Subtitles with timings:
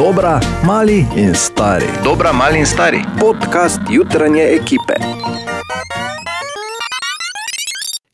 [0.00, 1.84] Dobra, mali in stari.
[2.04, 3.04] Dobra, mali in stari.
[3.20, 4.94] Podcast jutranje ekipe.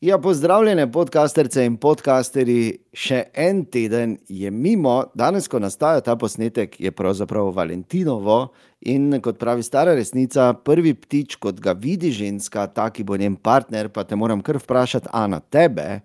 [0.00, 2.74] Ja, pozdravljene, podcasterce in podcasteri.
[2.90, 8.48] Še en teden je mimo, danes, ko nastaja ta posnetek, je pravzaprav Valentinovo.
[8.90, 13.38] In kot pravi stara resnica, prvi ptič, kot ga vidi ženska, ta, ki bo njen
[13.38, 16.02] partner, pa te moram kar vprašati, Ana, tebe,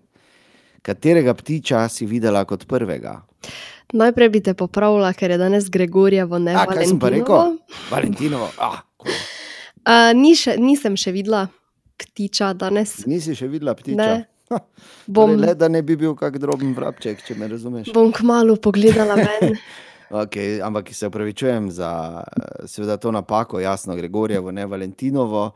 [0.86, 3.24] katerega ptiča si videla kot prvega?
[3.94, 7.58] Najprej bi te popravila, ker je danes Gregorjevo, ne A, kaj sem pa rekel?
[7.92, 7.92] Valentinovo.
[7.92, 8.48] Valentinovo.
[8.58, 9.16] Ah, cool.
[9.82, 11.48] Uh, ni še, nisem še videla
[12.02, 13.02] ptiča danes.
[13.10, 13.98] nisi še videla ptiča?
[13.98, 14.28] Ne.
[14.52, 14.60] Ha,
[15.08, 17.94] Bom, torej, le da ne bi bil kak droben vrabček, če me razumeš.
[17.96, 19.56] bom kmalo pogledala ven.
[20.12, 25.54] Okay, ampak se upravičujem za eh, seveda, to napako, jasno, Gregorjevo, ne Valentinovo.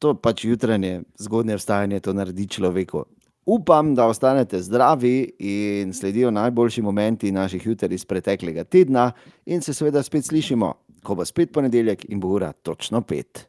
[0.00, 3.04] To pač jutranje, zgodnje vstajanje to naredi človeku.
[3.46, 9.12] Upam, da ostanete zdravi in sledijo najboljši momenti naših juter iz preteklega tedna,
[9.46, 13.48] in se seveda spet slišimo, ko bo spet ponedeljek in bo ura točno pet.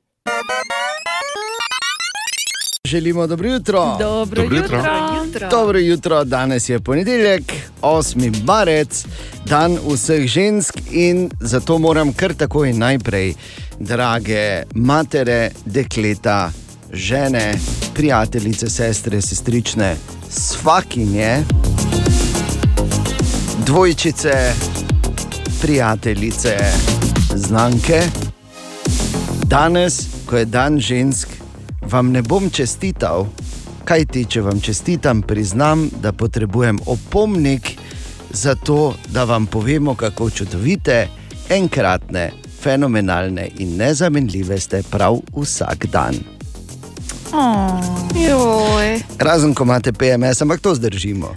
[2.85, 3.97] Želimo dobro jutro.
[3.99, 4.81] Dobro, Dobro jutro.
[5.25, 5.49] jutro.
[5.49, 7.41] Dobro jutro, danes je ponedeljek,
[7.81, 8.43] 8.
[8.45, 9.05] marec,
[9.45, 13.33] dan vseh žensk in zato moram kar takoj najprej,
[13.79, 16.51] drage matere, dekleta,
[16.95, 17.53] žene,
[17.93, 19.95] prijateljice, sestre, sestrične,
[20.29, 21.43] svakinje,
[23.65, 24.53] dvojčice,
[25.61, 26.57] prijateljice,
[27.35, 28.01] znanke.
[29.43, 31.27] Danes, ko je dan žensk,
[31.81, 33.27] vam ne bom čestital,
[33.85, 37.77] kaj ti, če vam čestitam, priznam, da potrebujem opomnik
[38.31, 41.07] za to, da vam povemo, kako čudovite,
[41.49, 46.34] enkratne, fenomenalne in nezamenljive ste prav vsak dan.
[48.29, 48.99] Joj.
[49.19, 51.35] Razen, ko imate PMS, ampak to zdržimo.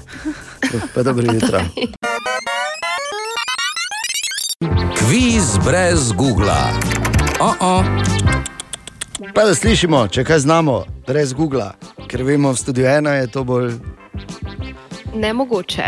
[0.94, 1.60] Pa dobro jutro.
[4.98, 6.72] Kviz brez Google.
[7.40, 7.84] Oh -oh.
[9.34, 11.70] Pa da slišimo, če kaj znamo, brez Google,
[12.06, 13.72] ker vemo, v studiu ena je to bolj
[15.14, 15.82] Nemogoče.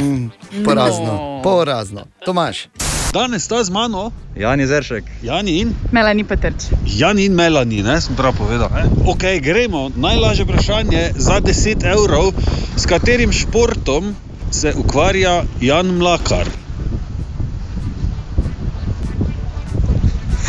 [0.00, 0.30] um,
[0.64, 1.40] porazno.
[1.42, 2.02] Porazno.
[2.24, 2.68] Tomaš.
[3.12, 6.72] Danes sta z mano, Jani Zeršek, Jani in Melani Petrč.
[6.86, 8.72] Jani in Melani, ne sem prav povedal.
[8.72, 8.88] Ne?
[9.04, 9.90] Ok, gremo.
[9.96, 12.32] Najlažje vprašanje za 10 evrov,
[12.76, 14.14] s katerim športom
[14.50, 16.48] se ukvarja Jan Mlakar.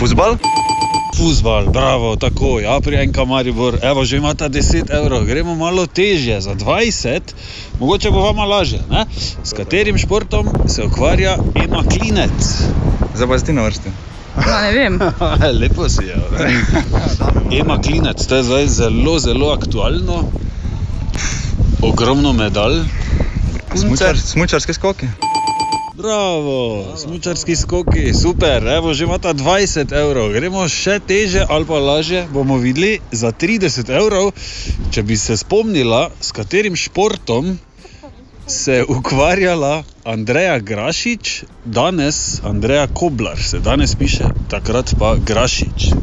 [0.04, 0.36] futbal,
[1.24, 6.42] Fuzbal, bravo, tako, ja, pri enka Maribor, evo, že imata 10 evrov, gremo malo težje,
[6.42, 7.32] za 20,
[7.80, 9.06] mogoče bo vama lažje, ne?
[9.44, 12.68] S katerim športom se ukvarja Ema Klinec?
[13.16, 13.90] zdaj pa si ti na vrsti.
[14.36, 15.00] No, ne vem.
[15.62, 16.16] Lepo si je.
[17.60, 20.24] Ema Klinec, to je zdaj zelo, zelo aktualno.
[21.82, 22.84] Ogromno medalj.
[23.76, 25.08] Smučar, smučarski skoki.
[25.98, 32.24] Bravo, smučarski skoki, super, evo že imata 20 evrov, gremo še teže ali pa lažje,
[32.34, 34.32] bomo videli za 30 evrov,
[34.90, 37.54] če bi se spomnila, s katerim športom
[38.48, 45.94] se je ukvarjala Andreja Grašič, danes Andreja Koblar, se danes piše, takrat pa Grašič.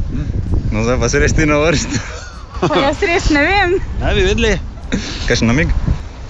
[0.71, 1.99] No, zdaj pa si res ti na vrsti.
[2.87, 3.79] Jaz res ne vem.
[3.99, 4.55] Ne bi vedeli?
[5.27, 5.75] Kaj še namig?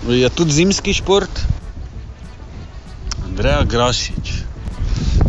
[0.09, 1.50] Je tudi zimski šport.
[3.31, 4.27] Andreja Grašič.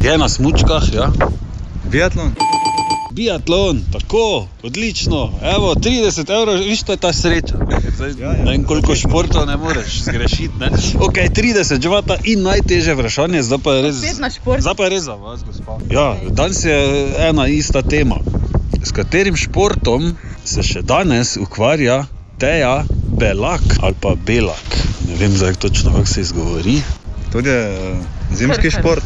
[0.02, 1.06] Je na smučkah, ja.
[1.84, 2.32] Biatlon.
[3.10, 5.30] Biatlon, tako, odlično.
[5.56, 7.54] Evo, 30 evrov, viš, to je ta sreča.
[7.96, 8.44] Zdaj, Ja, ja.
[8.44, 10.58] ne vem, koliko športov ne moreš zgrešiti.
[10.60, 10.70] Ne?
[10.98, 13.96] Ok, 30, živata in najtežje vprašanje, zdaj pa je res.
[14.58, 15.86] Zdaj pa je res za vas, gospod.
[15.90, 16.78] Ja, danes je
[17.28, 18.18] ena ista tema.
[18.82, 22.02] S katerim športom se še danes ukvarja
[22.38, 22.82] Teja
[23.18, 24.74] Belak ali pa Belak?
[25.06, 26.80] Ne vem zdaj točno, kako se izgovori.
[27.32, 27.98] Tudi uh,
[28.32, 28.80] zimski Surfer.
[28.80, 29.04] šport.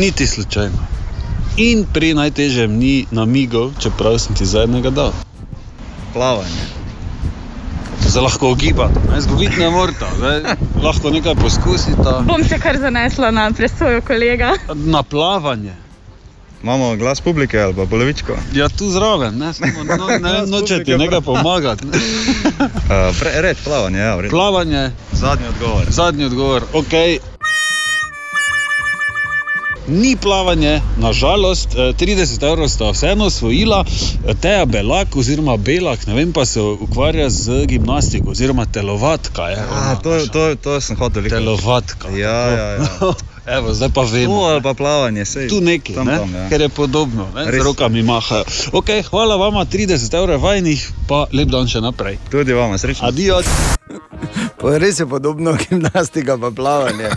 [0.00, 0.78] Niti slučajno.
[1.56, 5.12] In pri najtežjem ni namigov, čeprav sem ti zadnjega dal.
[6.12, 6.64] Plavanje.
[8.02, 10.40] Zdaj lahko ogibate, ne zgubiti ne morete, zdaj
[10.82, 12.14] lahko nekaj poskusite.
[12.24, 14.52] Bom se kar zanesla na presojo kolega.
[14.74, 15.81] Na plavanje.
[16.62, 18.32] Imamo glas publike ali pa polovičko.
[18.54, 21.86] Ja, tu zraven, ne, samo, no, ne noče ti nekaj pomagati.
[21.86, 21.98] Ne.
[22.62, 24.30] Uh, pre, reč plavanje, ja, v redu.
[24.30, 25.84] Plavanje, Zadnji odgovor.
[25.88, 26.92] zadnji odgovor, ok.
[29.86, 33.84] Ni plavanje, nažalost, eh, 30 evrov sta vseeno osvojila,
[34.24, 39.42] eh, Teja Belak oziroma Belak, ne vem pa se ukvarja z gimnastiko oziroma telovatka.
[39.42, 40.26] Je, A, ona to, naša.
[40.26, 41.34] to, to sem hotel reči.
[41.34, 42.08] Telovatka.
[42.08, 42.86] Ja, ja, ja.
[43.46, 44.40] Evo, zdaj pa To vemo.
[44.46, 45.48] ali pa plavanje, sej.
[45.48, 46.18] Tu nekaj, tam, ne?
[46.18, 46.48] tam, ja.
[46.48, 47.50] ker je podobno, ne?
[47.52, 48.44] z rokami mahajo.
[48.72, 52.18] Okay, hvala vama, 30 evrov vajnih, pa lep dan še naprej.
[52.30, 53.08] Tudi vama, srečno.
[53.10, 53.40] Adijo.
[54.62, 57.10] Res je podobno gimnastika, pa plavanje,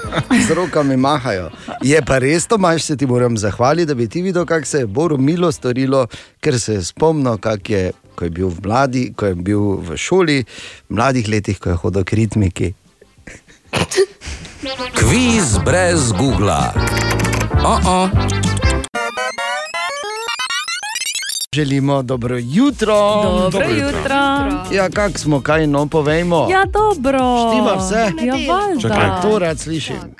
[0.47, 1.51] z rokami mahajo.
[1.85, 4.87] Je pa res, Tomaš, se ti moram zahvaliti, da bi ti videl, kako se je
[4.87, 6.07] Boru milo storilo,
[6.41, 9.93] ker se je spomnil, kak je, ko je bil v mladi, ko je bil v
[9.97, 10.41] šoli,
[10.89, 12.73] v mladih letih, ko je hodil k ritmiki.
[14.95, 16.71] Kviz brez Google.
[17.65, 18.09] Oh -oh.
[21.53, 22.95] Želimo dobro jutro.
[23.51, 24.15] Dobro jutro.
[24.71, 26.47] Ja, kak smo, kaj no povejmo?
[26.51, 27.19] Ja, dobro.
[27.51, 28.25] Štima vse?
[28.25, 28.33] Ja,
[28.81, 28.97] Čakaj.
[28.97, 29.21] valjda.
[29.21, 30.15] To rad slišim.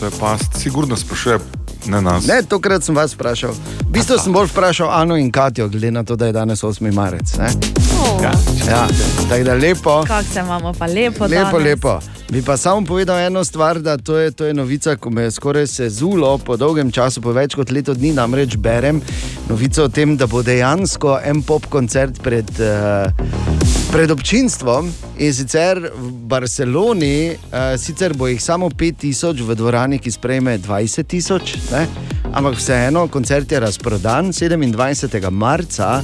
[0.00, 1.38] To je past, sigurno sprašuje,
[1.86, 2.26] ne nas.
[2.26, 3.52] Ne, tokrat sem vas vprašal.
[3.52, 6.92] V bistvu sem bolj vprašal Ano in Katijo, glede na to, da je danes 8.
[6.92, 7.36] marec.
[7.36, 7.50] Ne?
[8.22, 8.32] Ja.
[8.68, 8.86] Ja,
[9.28, 10.04] tako da lepo.
[10.06, 11.24] Kako se imamo pa lepo.
[11.24, 11.64] Lepo, danes.
[11.64, 12.00] lepo.
[12.30, 15.30] Bi pa samo povedal eno stvar, da to je, to je novica, ko me je
[15.30, 19.02] skoraj sezulo po dolgem času, po več kot leto dni, namreč berem
[19.48, 24.86] novico o tem, da bo dejansko en pop koncert pred, uh, pred občinstvom
[25.18, 31.06] in sicer v Barceloni, uh, sicer bo jih samo 5000 v dvorani, ki sprejme 20
[31.10, 31.56] tisoč,
[32.32, 35.30] ampak vseeno, koncert je razprodan 27.
[35.30, 36.02] marca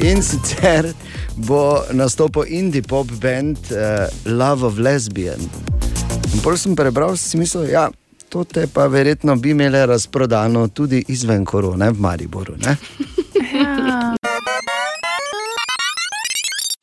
[0.00, 0.88] in sicer
[1.36, 5.40] bo nastopil indie pop band uh, Love of Lesbian.
[6.32, 7.88] In pol sem prebral, sem si mislil, ja,
[8.32, 12.56] to te pa verjetno bi imele razprodano tudi izven korone v Mariboru.
[12.56, 12.76] Ne?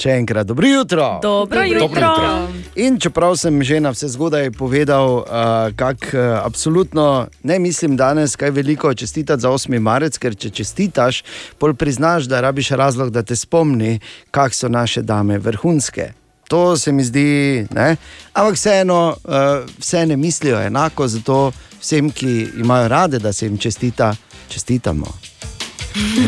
[0.06, 1.06] Še enkrat, dobro jutro.
[1.22, 2.10] Dobro jutro.
[2.78, 8.36] In čeprav sem že na vse zgodaj povedal, uh, kako uh, absolutno ne mislim danes
[8.38, 9.80] kaj veliko čestitati za 8.
[9.82, 11.24] marec, ker če čestitaš,
[11.58, 13.98] pol priznaš, da rabiš razlog, da te spomni,
[14.30, 16.12] kak so naše dame vrhunske.
[16.54, 17.96] To se mi zdi, ne?
[18.34, 21.50] ampak vseeno, uh, vse ne mislijo enako, zato
[21.82, 24.14] vsem, ki imajo rade, da se jim čestita,
[24.54, 25.35] čestitamo.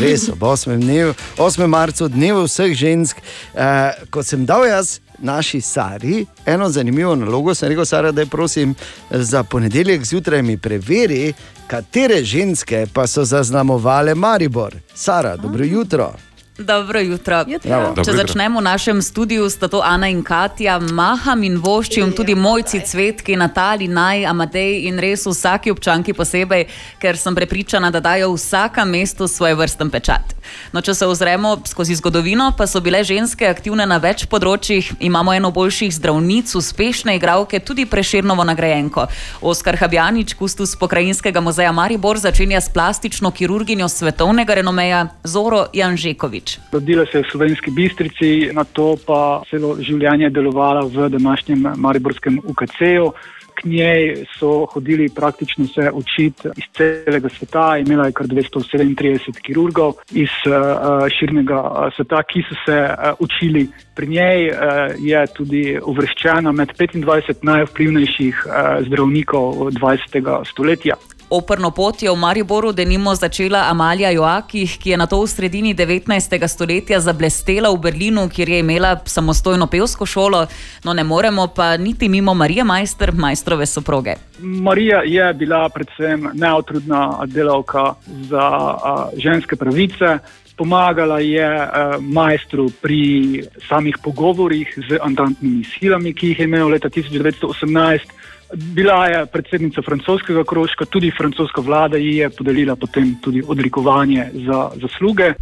[0.00, 0.76] Res, ob 8.
[0.80, 1.66] Dnevu, 8.
[1.66, 3.16] marcu, dnevu vseh žensk,
[3.54, 8.26] eh, ko sem dal jaz naši Sari eno zanimivo nalogo, sem rekel, Sara, da je
[8.26, 8.74] prosim
[9.10, 11.34] za ponedeljek zjutraj mi preveri,
[11.66, 14.74] katere ženske pa so zaznamovale Maribor.
[14.94, 16.12] Sara, dobro jutro.
[16.58, 17.44] Dobro jutro.
[17.44, 18.16] Če Dobro jutro.
[18.16, 23.36] začnemo v našem studiu, sta to Ana in Katja, maham in voščim, tudi mojci cvetki,
[23.38, 26.66] Natali, Naj, Amadej in res vsaki občanki posebej,
[26.98, 30.34] ker sem prepričana, da dajo vsaka mestu svoj vrsten pečat.
[30.72, 34.98] No, če se ozremo skozi zgodovino, pa so bile ženske aktivne na več področjih.
[34.98, 39.06] Imamo eno boljših zdravnic, uspešne igralke, tudi preširnovo nagrajenko.
[39.46, 46.47] Oskar Habjanič, kustus pokrajinskega muzeja Maribor, začenja s plastično kirurginjo svetovnega renomeja Zoro Janžekovič.
[46.72, 52.40] Rodila se je v Slovenski Bistrici, na to pa celo življenje delovala v današnjem Mariborskem
[52.44, 53.12] UKC-ju.
[53.58, 59.98] K njej so hodili praktično vse učiti iz celega sveta, imela je kar 237 kirurgov
[60.14, 63.66] iz uh, širnega uh, sveta, ki so se uh, učili
[63.98, 64.50] pri njej.
[64.50, 70.44] Uh, je tudi uvrščena med 25 najvplivnejših uh, zdravnikov 20.
[70.46, 70.94] stoletja.
[71.30, 75.74] Operno pot je v Mariboru denimo začela Amalija Joakih, ki je na to v sredini
[75.76, 76.08] 19.
[76.48, 80.46] stoletja zablestela v Berlinu, kjer je imela samostojno pevsko šolo,
[80.84, 84.14] no ne moremo pa niti mimo Marije Majster, majstrove soproge.
[84.40, 90.18] Marija je bila predvsem neotrudna delavka za a, ženske pravice.
[90.56, 96.88] Pomagala je uh, majstru pri samih pogovorih z andantnimi silami, ki jih je imel leta
[96.88, 98.16] 1918.
[98.54, 104.70] Bila je predsednica francoskega krožka, tudi francoska vlada ji je podelila potem tudi odlikovanje za
[104.80, 105.34] zasluge.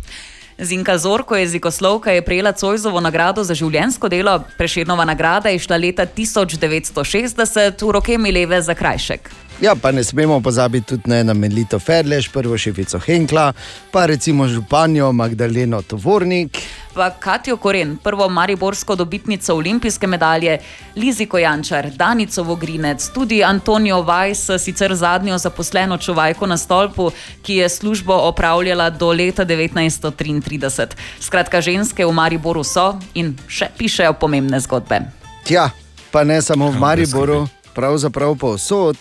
[0.59, 4.41] Zinka Zorko, jezikoslovka, je prejela Cojzovo nagrado za življensko delo.
[4.59, 9.46] Preširnova nagrada je šla leta 1960 v roke Mileve za krajšek.
[9.61, 13.53] Ja, pa ne smemo pozabiti tudi ne na Melito Ferleš, prvo šefico Henkla,
[13.91, 16.59] pa recimo županjo Magdaleno Tovornik.
[16.95, 20.59] Pa Katijo Koren, prvo mariborsko dobitnico olimpijske medalje,
[20.97, 27.11] Liziko Jančar, Danico Vogrinec, tudi Antonijo Vajs, sicer zadnjo zaposleno čuvajko na stolpu,
[27.43, 30.87] ki je službo opravljala do leta 1933.
[31.21, 35.01] Skratka, ženske v Mariboru so in še pišejo pomembne zgodbe.
[35.45, 35.71] Tja,
[36.11, 37.47] pa ne samo v Mariboru,
[37.77, 38.97] pravzaprav povsod,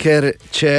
[0.00, 0.74] ker če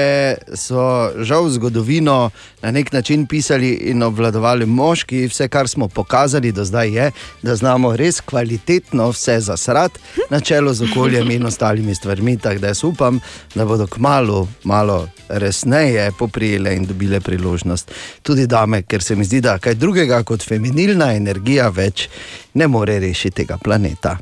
[0.58, 0.84] so
[1.26, 6.92] žal zgodovino na nek način pisali in obvladovali moški, vse, kar smo pokazali do zdaj,
[6.98, 7.12] je,
[7.42, 10.00] da znamo res kvalitetno vse zasrati,
[10.30, 12.38] na čelo z okoljem in ostalimi stvarmi.
[12.38, 13.20] Tako da jaz upam,
[13.56, 17.92] da bodo kmalo malo resneje poprijele in dobile priložnost.
[18.22, 22.10] Tudi dame, ker se mi zdi, da kaj drugega kot feminilna energija več
[22.54, 24.18] ne more rešiti tega planeta.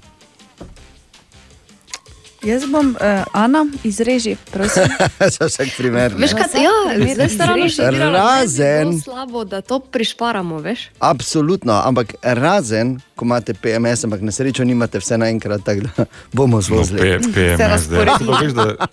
[2.40, 3.02] Jaz bom, uh,
[3.34, 4.84] Ana, izreži, prosim.
[5.36, 6.12] Za vsak primer.
[6.12, 6.18] ne.
[6.18, 6.72] Veš, kaj, ja,
[7.14, 10.88] zdaj ste ravno še Razen- Zelo slabo, da to prišparamo, veš.
[11.00, 16.58] Absolutno, ampak razen, ko imate PMS, ampak na srečo nimate vse naenkrat, tako da bomo
[16.58, 17.00] No, zvozili.
[17.00, 18.16] P- PMS, da.
[18.38, 18.88] Veš, da,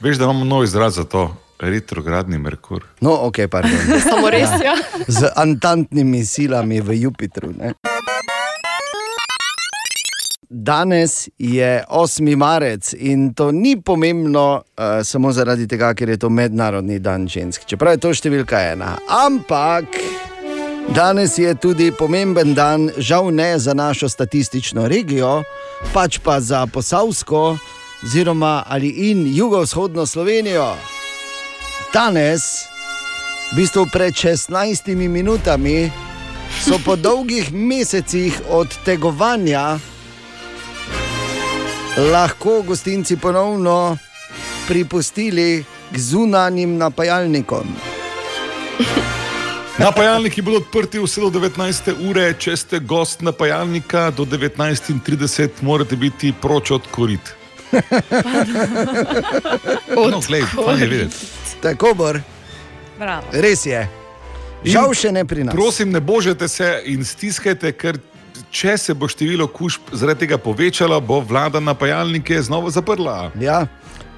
[0.00, 1.28] veš, da imamo nov izraz za to,
[1.60, 2.82] retrogradni Merkur.
[3.00, 3.78] No, ok, pardon.
[4.04, 4.74] Samo res, ja.
[5.06, 7.50] Z antantnimi silami v Jupitru.
[7.52, 7.74] Ne?
[10.50, 12.36] Danes je 8.
[12.36, 17.66] marec in to ni pomembno uh, samo zaradi tega, ker je to mednarodni dan žensk,
[17.68, 18.94] čeprav je to številka ena.
[19.12, 19.98] Ampak
[20.96, 25.42] danes je tudi pomemben dan, žal ne za našo statistično regijo,
[25.92, 27.58] pač pa za Posavsko,
[28.08, 30.70] oziroma ali in jugovzhodno Slovenijo.
[31.92, 32.64] Danes,
[33.52, 35.92] v bistvu pred 16 minutami,
[36.64, 39.76] so po dolgih mesecih odtegovanja
[41.96, 43.96] lahko gostinci ponovno
[44.68, 47.66] pripustili k zunanjim napajalnikom.
[49.78, 52.10] Napajalniki bodo odprti vse do 19.
[52.10, 57.34] ure, če ste gost napajalnika, do 19.30 morate biti proč od korit.
[60.10, 61.16] No, glej, fajn je videti.
[61.62, 61.94] Tako
[62.98, 63.26] Bravo.
[63.32, 63.88] res je.
[64.64, 65.54] Žal še ne pri nas.
[65.54, 67.98] Prosim, ne božete se in stiskajte, ker
[68.50, 73.30] če se bo število kužb zaradi tega povečalo, bo vlada napajalnike znova zaprla.
[73.40, 73.66] Ja,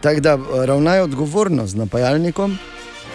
[0.01, 2.59] tako da ravnaj odgovorno z napajalnikom.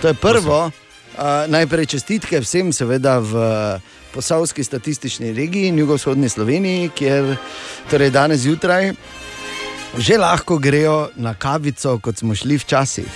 [0.01, 0.71] To je prvo.
[1.15, 3.33] Uh, najprej čestitke vsem, seveda v
[4.11, 7.35] posavski statistični regiji in jugovzhodni Sloveniji, kjer
[7.91, 8.91] torej danes zjutraj
[9.97, 13.07] že lahko grejo na kavico, kot smo šli včasih.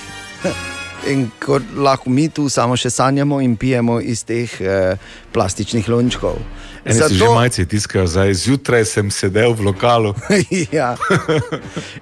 [1.08, 4.98] In ko lahko mi tu samo še sanjamo in pijemo iz teh eh,
[5.32, 6.36] plastičnih lončkov.
[6.86, 7.14] Eni Zato...
[7.14, 10.14] si že majci tiskajo, zdaj zjutraj sem sedel v lokalu.
[10.76, 10.96] ja.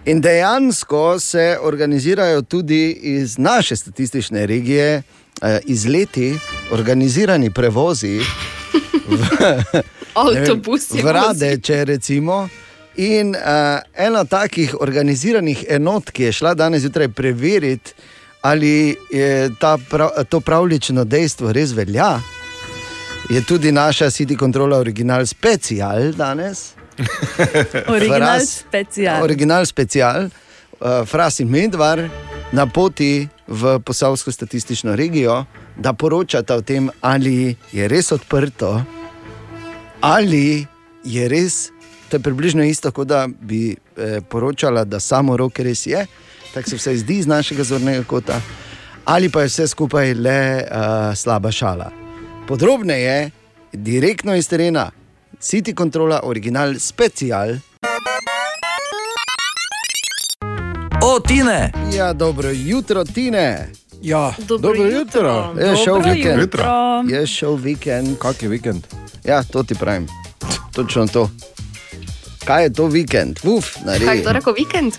[0.05, 5.03] In dejansko se organizirajo tudi iz naše statistične regije,
[5.41, 6.33] eh, izleti,
[6.71, 8.19] organizirani prevozi
[9.07, 9.19] v,
[10.21, 12.47] Avtobusi v Radeče, recimo.
[12.97, 17.93] In uh, ena takih organiziranih enot, ki je šla danes zjutraj preveriti,
[18.47, 18.95] ali
[19.59, 22.19] ta prav, to pravlično dejstvo res velja,
[23.29, 26.73] je tudi naša City Control Original Special danes.
[27.87, 29.23] Original Fras- special.
[29.23, 30.29] Original special,
[30.79, 32.09] uh, Fras in Medvar
[32.51, 38.81] na poti v posavsko statistično regijo, da poročata o tem, ali je res odprto,
[40.01, 40.65] ali
[41.03, 41.69] je res.
[42.09, 46.05] To je približno isto, kot da bi eh, poročala, da samo roke res je,
[46.57, 48.41] tako se vse zdi iz našega zornega kota,
[49.05, 50.77] ali pa je vse skupaj le uh,
[51.15, 51.91] slaba šala.
[52.47, 53.31] Podrobneje,
[53.73, 54.91] direktno iz terena,
[55.39, 57.55] City Controla, original special.
[61.03, 61.71] O, Tine!
[61.93, 63.69] Ja, dobro jutro, Tine.
[64.01, 65.53] Ja, Dobro dobro jutro.
[65.53, 65.53] jutro.
[65.59, 66.39] Je šel Dobro vikend.
[66.41, 66.63] jutro.
[67.07, 68.17] Je šel vikend.
[68.17, 68.87] Kak je vikend?
[69.23, 70.07] Ja, to ti pravim.
[70.71, 71.29] Točno to.
[72.45, 73.39] Kaj je to vikend?
[73.45, 74.17] Uf, Kaj naredi.
[74.17, 74.93] je to rekel vikend?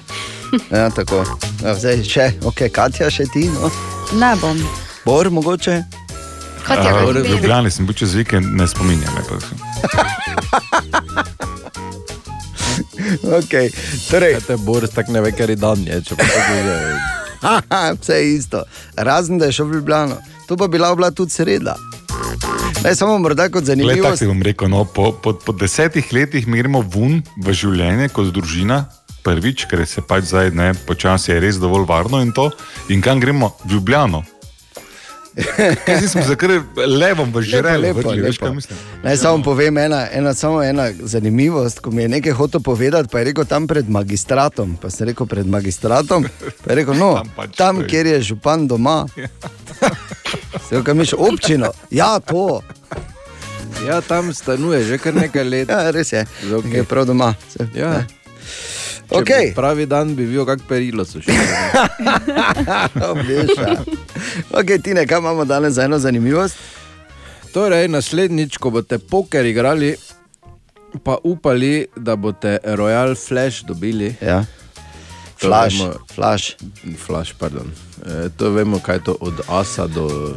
[0.70, 1.24] Ja, tako.
[1.64, 3.48] Ja, zdaj še, ok, Katja, še ti.
[3.52, 3.70] No.
[4.20, 4.60] Ne bom.
[5.04, 5.82] Bor, mogoče.
[6.64, 7.26] Katja, A, kaj v?
[7.28, 9.16] Ljubljani sem bil čez vikend, ne spominjam.
[13.38, 13.70] Okay.
[14.10, 16.76] Torej, Kaj te Boris tako ne ve, ker je dan je, če pa tako je.
[17.44, 18.62] haha, vse je isto.
[18.96, 20.16] Razen da je šel v Ljubljano.
[20.48, 21.76] To pa bila bila tudi sreda.
[22.84, 26.46] Naj samo morda kot Glej, tako ti bom rekel, no, po, po, po desetih letih
[26.46, 28.84] mi gremo ven v življenje kot družina.
[29.22, 32.50] Prvič, ker se pač zdaj ne, počasi je res dovolj varno in to.
[32.88, 33.56] In kam gremo?
[33.64, 34.24] V Ljubljano.
[35.86, 36.50] Kaj zdaj smo se kar
[36.86, 38.78] levom vrgli, veš kaj mislim?
[39.02, 43.18] Naj samo povem ena, ena, samo ena zanimivost, ko mi je nekaj hotel povedati, pa
[43.18, 44.76] je rekel tam pred magistratom.
[44.82, 46.26] Pa sem rekel pred magistratom,
[46.64, 49.06] pa je rekel, no, Tam pač tam, kjer je župan doma.
[50.68, 51.70] Se je kaj miš občino?
[51.90, 52.62] Ja, to.
[53.86, 55.68] Ja, tam stanuje že kar nekaj let.
[55.70, 56.26] Ja, res je.
[56.50, 56.82] Okay.
[56.82, 57.34] Je prav doma.
[57.48, 57.92] Se, Ja.
[58.02, 58.06] ne.
[59.10, 59.54] Okay.
[59.54, 61.32] Pravi dan bi bil kak perilo sušil.
[63.02, 63.80] Obleša.
[64.50, 66.56] Ok, Tine, kaj imamo danes za eno zanimivost?
[67.52, 69.94] Torej, naslednjič, ko boste poker igrali,
[71.04, 74.14] pa upali, da boste Royal Flash dobili.
[74.20, 74.44] Ja.
[75.40, 76.52] Flash, vemo- flash.
[77.06, 77.72] Flash, pardon.
[78.06, 80.34] E, to vemo, kaj je to od asa do.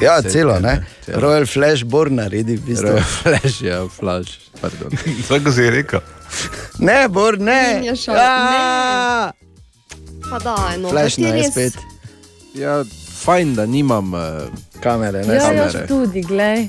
[0.00, 0.84] Ja, Vse celo, ne?
[1.04, 1.20] Celo.
[1.20, 2.88] Royal Flash Born naredi, v bistvu.
[2.88, 4.90] Royal Flash, ja, Flash, pardon.
[5.28, 6.00] Tako si je rekel.
[6.80, 7.76] Ne, Bor, ne.
[7.76, 9.30] In je šel, Ah!
[10.22, 11.74] Pa da, no, Flash kaj ti ne, res- spet.
[12.54, 12.84] Ja,
[13.18, 14.20] fajn, da nimam uh,
[14.80, 15.62] Kamere, ne Ja, kamere.
[15.62, 16.68] jaz tudi, glej.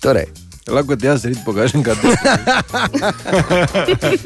[0.00, 0.26] Torej,
[0.66, 2.08] Lahko ti jaz rit pokažem, kaj ti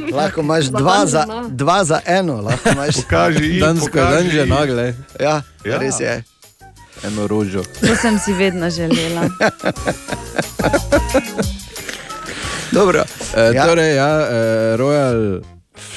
[0.13, 2.41] Lahko imaš Za dva za, dva za eno.
[2.41, 2.95] lahko imaš.
[2.97, 4.13] Pokaži, Dansko pokaži.
[4.15, 4.87] dan že nagle.
[5.21, 5.79] Ja, Ja.
[5.79, 6.23] res je.
[7.01, 7.63] Eno rožo.
[7.81, 9.27] To sem si vedno želela.
[12.73, 13.05] Dobro.
[13.37, 13.67] E, Ja.
[13.67, 15.43] Torej, ja, e, Royal.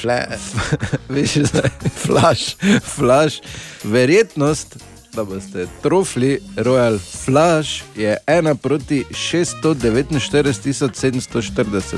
[0.00, 0.26] Fle,
[1.14, 1.70] veš, zdaj.
[2.06, 2.56] Flash.
[2.96, 3.36] Flash.
[3.84, 4.76] Verjetnost,
[5.12, 11.96] da boste trofli Royal Flash, je 1 proti 649 740.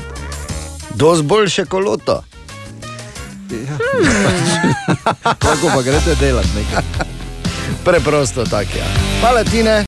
[0.95, 2.25] Dost boljše koloto.
[3.51, 3.77] Ja.
[5.49, 6.83] Lahko pa greste delati nekaj.
[7.85, 8.79] Preprosto tako je.
[8.79, 8.87] Ja.
[9.21, 9.85] Hvala, Tine.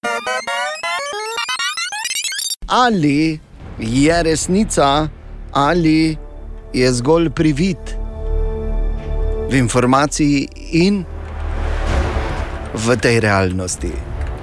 [2.67, 3.41] Ali
[3.79, 5.09] je resnica,
[5.53, 6.17] ali
[6.73, 7.79] je zgolj privid
[9.51, 11.05] v informaciji in
[12.75, 13.93] v tej realnosti.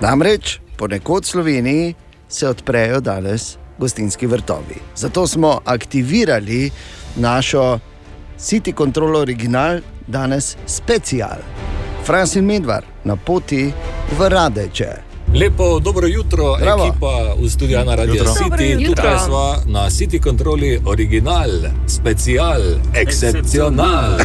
[0.02, 1.96] Namreč ponekod v Sloveniji
[2.30, 4.75] se odprejo danes gostinski vrtovi.
[4.96, 6.72] Zato smo aktivirali
[7.16, 7.80] našo
[8.40, 11.38] City Control Original, danes special.
[12.04, 13.72] Francis Medvar na poti
[14.18, 15.12] v Radeče.
[15.36, 16.86] Lepo dobro jutro, Bravo.
[16.86, 18.34] ekipa v studiu na Radio Jutro.
[18.34, 18.86] City.
[18.86, 21.50] Tukaj smo na City Kontroli original,
[21.88, 22.62] special,
[22.94, 24.18] excepcional.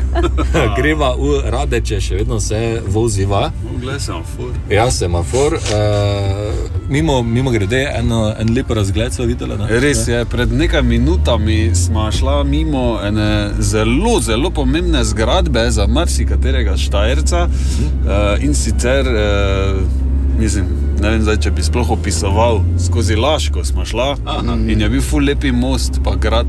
[0.76, 3.48] Greva v Radeče, še vedno se voziva.
[3.80, 4.52] Glej, semafor.
[4.68, 5.56] Ja, semafor.
[5.56, 6.52] Uh,
[6.88, 9.56] mimo, mimo grede, eno, en lep razgled so videli.
[9.56, 9.80] Ne?
[9.80, 16.76] Res je, pred nekaj minutami smo šla mimo ene zelo, zelo pomembne zgradbe za marsikaterega
[16.76, 17.48] Štajerca.
[17.48, 20.64] Uh, in sicer, uh, mislim,
[21.00, 24.54] ne vem, zdaj, če bi sploh opisoval, skozi Laško smo šla Aha.
[24.68, 26.46] in je bil ful lepi most, pa grad.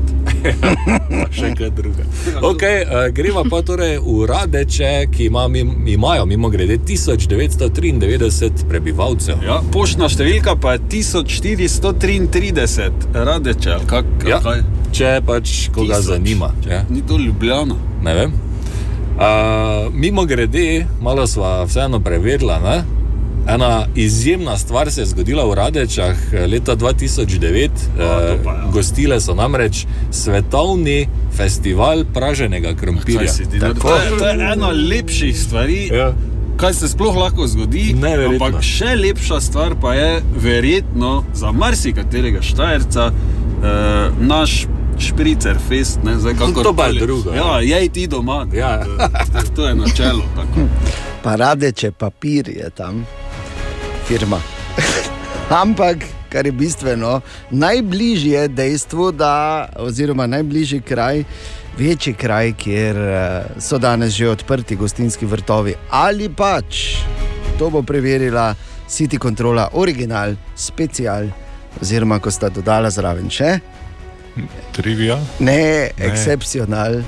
[1.22, 2.04] pa še kaj druga.
[2.42, 5.46] Okay, uh, greva pa torej v Radeče, ki ima,
[5.86, 9.36] imajo mimo grede 1993 prebivalcev.
[9.46, 14.62] Ja, poštna številka pa je 1433, radeče, kak, Ja, kaj?
[14.94, 16.04] če pač koga Tisoč.
[16.12, 16.50] zanima.
[16.68, 16.84] Ja.
[16.90, 17.74] Ni to Ljubljana.
[18.04, 18.32] Ne vem.
[19.14, 19.20] Uh,
[19.94, 22.58] mimo grede, malo sva vseeno preverila.
[22.58, 22.76] Ne?
[23.46, 27.68] Ena izjemna stvar se je zgodila v Radečah eh, leta 2009.
[27.68, 33.32] Uh, gostile so namreč svetovni festival praženega krompirja.
[33.60, 33.74] Dal?
[33.74, 33.96] To
[34.26, 36.12] je, ena lepših stvari, Ja.
[36.56, 37.94] kaj se sploh lahko zgodi.
[37.94, 38.46] Neverjetno.
[38.46, 43.66] Ampak še lepša stvar pa je verjetno za marsikaterega štajerca eh,
[44.20, 44.66] naš
[44.98, 45.98] špricer fest.
[46.04, 47.78] Ne, zdaj, To pa je drugo, Ja, ja.
[47.78, 48.46] jej ti doma.
[48.52, 48.84] Ja.
[48.84, 50.22] To, to je načelo.
[50.36, 50.68] Tako.
[51.22, 53.04] Pa radeče papir je tam,
[54.08, 54.40] firma.
[55.62, 61.24] Ampak, kar je bistveno, najbližje dejstvu, da, oziroma najbližji kraj,
[61.78, 66.96] večji kraj, kjer eh, so danes že odprti gostinski vrtovi, ali pač
[67.58, 68.54] to bo preverila
[68.88, 71.28] City Controla, original, special,
[71.80, 73.58] oziroma ko sta dodala zraven še.
[74.74, 75.18] Trivia.
[75.38, 77.02] Ne, excepcional.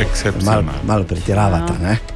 [0.00, 0.62] Excepcional.
[0.62, 1.78] Malo mal pretiravata.
[1.80, 2.15] Ne?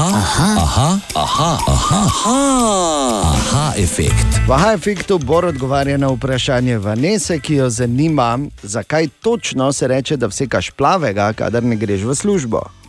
[0.00, 4.40] Aha, aha, aha, aha, aha, aha, aha efekt.
[4.48, 10.16] V Aha efektu Bor odgovarja na vprašanje Vanese, ki jo zanima, zakaj točno se reče,
[10.16, 12.79] da vsekaš plavega, kadar ne greš v službo.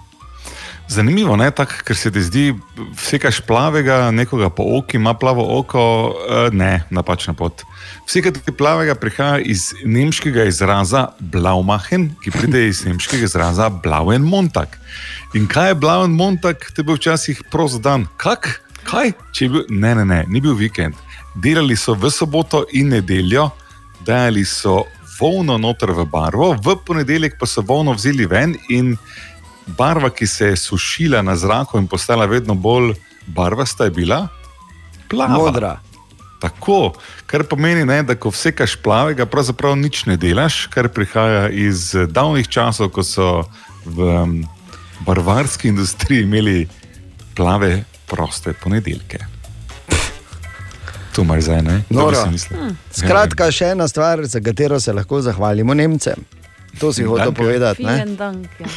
[0.92, 1.52] Zanimivo je,
[1.88, 2.42] ker se ti zdi,
[3.00, 7.64] vsekaš plavega, nekoga po oku ima plavo oko, eh, ne, napačna pot.
[8.08, 14.76] Vsekati plavega prihaja iz nemškega izraza blaumachen, ki pride iz nemškega izraza blauen montag.
[15.34, 18.04] In kaj je blauen montag, te bo včasih prost dan.
[18.18, 18.52] Kak?
[18.84, 19.14] Kaj?
[19.32, 21.00] Če je bil, ne, ne, ne, ni bil vikend.
[21.40, 23.48] Delali so v soboto in nedeljo,
[24.04, 24.82] dajali so
[25.22, 28.98] volno noter v barvo, v ponedeljek pa so volno vzeli ven in
[29.68, 32.94] barva, ki se je sušila na zraku in postala vedno bolj
[33.28, 34.28] barvasta, je bila
[35.10, 35.38] plava.
[35.38, 35.80] Modra.
[36.42, 36.94] Tako,
[37.26, 42.08] kar pomeni, ne, da ko vsekaš plavega, pravzaprav nič ne delaš, kar prihaja iz eh,
[42.10, 43.28] davnih časov, ko so
[43.86, 44.34] v um,
[45.06, 46.68] barvarski industriji imeli
[47.38, 49.22] plave, proste ponedeljke.
[51.16, 51.84] Tu mar zdaj, ne?
[51.90, 52.60] Si mislil.
[52.60, 52.76] Hm.
[52.96, 56.26] Skratka, še ena stvar, za katero se lahko zahvalimo Nemcem.
[56.80, 57.84] To si hotel povedati.
[57.84, 57.96] Ne?
[57.96, 58.48] Vielen Dank.
[58.60, 58.68] Ja.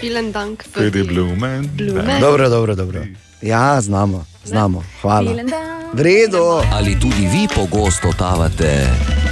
[0.00, 0.64] Vielen Dank.
[0.72, 1.70] Für die Blumen.
[1.76, 2.20] Blumen.
[2.20, 3.00] Dobro, dobro, dobro.
[3.42, 4.82] Ja, znamo, znamo.
[5.02, 5.30] Hvala.
[5.30, 5.94] Vielen Dank.
[5.94, 6.62] V redu.
[6.72, 8.88] Ali tudi vi pogosto totavate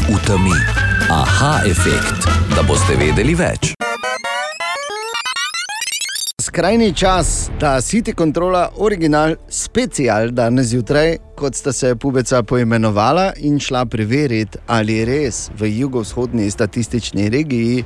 [0.08, 0.56] v temi?
[1.10, 3.79] Aha efekt, da boste vedeli več.
[6.50, 13.60] Skrajni čas, da City Controla original special danes zjutraj, kot sta se pubeca poimenovala in
[13.60, 17.84] šla preveriti, ali res v jugovzhodni statistični regiji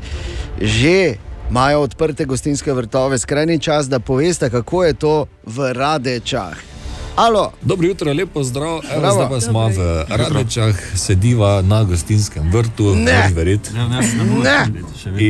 [0.61, 1.14] že
[1.50, 3.18] imajo odprte gostinske vrtove.
[3.18, 6.73] Skrajni čas, da poveste, kako je to v Radečah.
[7.16, 7.53] Alo.
[7.62, 8.81] Dobro jutro, lepo zdrav.
[8.92, 13.31] Evo, zdaj pa smo v Radečah, sediva na gostinskem vrtu, Ne.
[13.35, 13.70] verjeti.
[14.42, 14.66] Ne.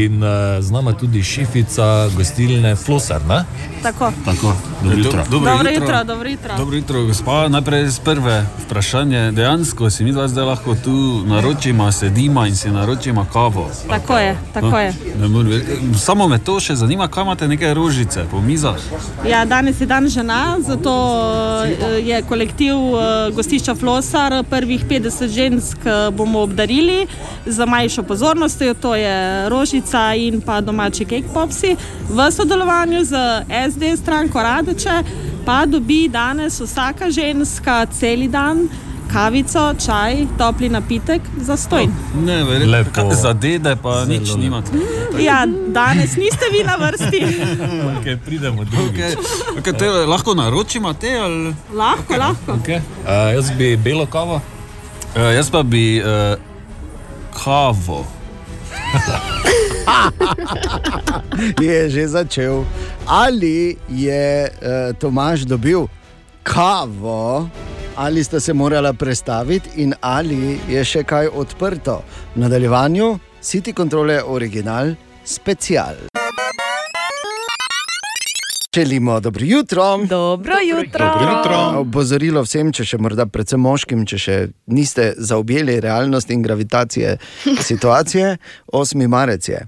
[0.05, 0.29] In uh,
[0.61, 3.21] z nami tudi šefica gostilne Flosar.
[3.25, 3.45] Ne?
[3.83, 4.13] Tako.
[4.25, 5.25] Tako, dobro jutro.
[5.31, 6.57] Dobro jutro, dobro jutro.
[6.57, 7.49] Dobro jutro, gospa.
[7.49, 9.33] Najprej z prve vprašanje.
[9.33, 10.95] Dejansko si mi dva zdaj lahko tu
[11.27, 13.71] naročimo, sedimo in si naročimo kavo.
[13.89, 14.95] Tako je, tako No, je.
[15.45, 15.61] ne.
[15.97, 18.77] Samo me to še zanima, kaj imate neke rožice po mizah.
[19.29, 20.95] Ja, danes je dan žena, zato
[22.05, 27.07] je kolektiv eh, gostišča Flosar prvih 50 žensk eh, bomo obdarili
[27.47, 31.77] za manjšo pozornostjo, to je rožica in pa domači cake popsi.
[32.09, 33.17] V sodelovanju z
[33.71, 35.03] SD stranko Radeče
[35.47, 38.69] pa dobi danes vsaka ženska celi dan
[39.15, 41.91] kavico, čaj, topli napitek za stojn.
[42.27, 43.15] Ne, verjetno.
[43.15, 44.71] Za dede pa nič Zelo nimate.
[45.23, 47.23] Ja, danes niste vi na vrsti.
[47.95, 49.15] Okay, pridemo drugič.
[49.15, 49.59] Okay.
[49.59, 51.55] Okay, te, lahko naročimo te ali?
[51.73, 52.53] Lahko, lahko.
[52.59, 52.81] Okay.
[53.07, 54.41] Uh, jaz bi belo kavo.
[55.15, 56.35] Uh, jaz pa bi uh,
[57.45, 58.05] kavo.
[61.63, 62.65] je že začel.
[63.07, 65.87] Ali je uh, Tomaž dobil
[66.43, 67.49] kavo,
[67.97, 72.03] ali sta se morala prestaviti, in ali je še kaj odprto.
[72.35, 75.95] V nadaljevanju City Control original special.
[78.75, 79.99] Želimo dobro jutro.
[80.07, 81.07] Dobro jutro.
[81.07, 81.81] Dobro jutro.
[81.81, 87.17] Opozorilo vsem, če še morda predvsem moškim, če še niste zaobjeli realnosti in gravitacije
[87.63, 88.37] situacije,
[88.73, 89.07] 8.
[89.09, 89.61] marec je.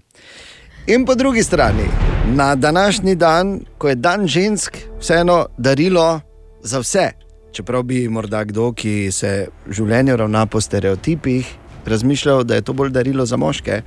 [0.86, 1.86] In po drugi strani,
[2.34, 6.20] na današnji dan, ko je dan žensk, vseeno darilo
[6.62, 7.25] za vse.
[7.52, 9.30] Čeprav bi morda kdo, ki se
[9.66, 11.46] v življenju ravna po stereotipih,
[11.87, 13.82] razmišljal, da je to bolj darilo za moške,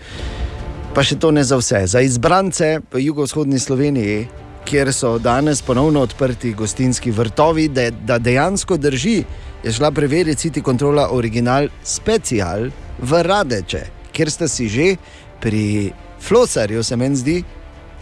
[0.94, 1.84] pa še to ne za vse.
[1.88, 4.28] Za izbrance v jugovzhodni Sloveniji,
[4.66, 9.24] kjer so danes ponovno odprti gostinski vrtovi, da, da dejansko drži,
[9.64, 12.70] je šla preveriti City Controla original special
[13.00, 14.96] v Radeče, kjer ste si že
[15.40, 17.38] pri Flosarju, se meni zdi.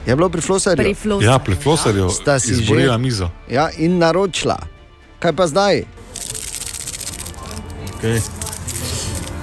[0.06, 0.80] Je bilo pri Flosarju?
[0.80, 1.28] Pri Flosarju.
[1.28, 3.28] Ja, pri Flosarju Sta si izborila že- mizo.
[3.50, 4.56] Ja, in naročila.
[5.28, 5.84] Kaj pa zdaj?
[8.00, 8.24] Okay.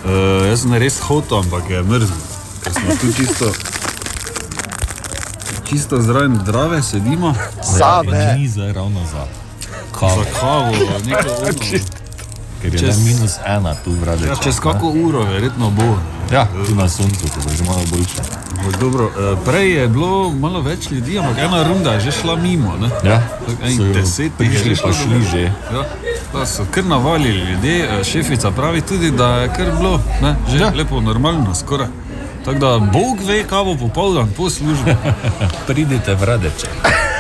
[0.01, 2.17] Uh, jaz sem res hotel, ampak je mrzlo.
[2.73, 3.53] Smo tu čisto,
[5.69, 7.35] čisto zraven drave sedimo.
[7.61, 8.33] Save.
[8.41, 9.29] Ni zdaj ravno za
[9.93, 10.25] Kavo.
[10.25, 10.73] Za kavo,
[11.05, 12.04] neko ono.
[12.65, 14.29] Ker je Čez- minus ena tu v Radečah.
[14.29, 16.01] Ja, čez kako uro, verjetno bo.
[16.33, 18.25] Ja, tu na soncu, to bo že malo boljše.
[18.57, 22.37] Ampak Dobro, eh, prej je bilo malo več ljudi, ampak ena runda je že šla
[22.41, 22.73] mimo.
[22.81, 22.89] Ne?
[23.05, 23.21] Ja,
[23.77, 25.43] so deset jih je šlo šli že.
[25.45, 25.85] Ja,
[26.33, 30.73] da so kar navalili ljudje, šefica pravi tudi, da je kar bilo ne, že ja.
[30.73, 31.93] lepo, normalno, skoraj.
[32.45, 34.97] Tako da Bog ve, kaj bo popoldan po službi.
[35.69, 37.13] Pridite v Radeče.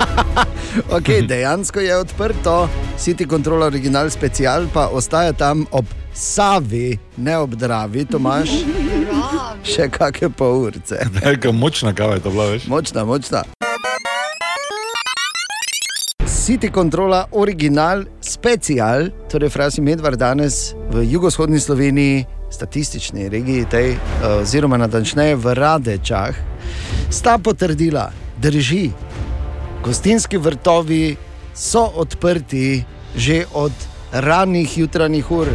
[0.96, 5.84] Okay, dejansko je odprto, City Control original special pa ostaja tam ob
[6.14, 8.50] Savi, ne ob Dravi, Tomaš.
[9.66, 10.98] Še kakšne pol urce.
[11.20, 12.66] Neka močna kava je to bila, veš?
[12.70, 13.42] Močna, močna.
[16.26, 23.98] City Controla original special, torej Frasi Medvard danes v jugovzhodni Sloveniji, statistični regiji, tej, eh,
[24.42, 26.34] oziroma natančneje v Radečah,
[27.10, 28.10] sta potrdila,
[28.42, 28.90] drži.
[29.84, 31.16] Gostinski vrtovi
[31.54, 32.84] so odprti
[33.16, 33.72] že od
[34.12, 35.48] ranih jutranjih ur.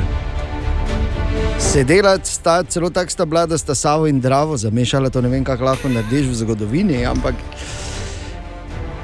[1.60, 5.44] Sedela sta, celo tako sta bila, da sta Savo in Dravo zamešala, to ne vem,
[5.44, 7.36] kako lahko narediš v zgodovini, ampak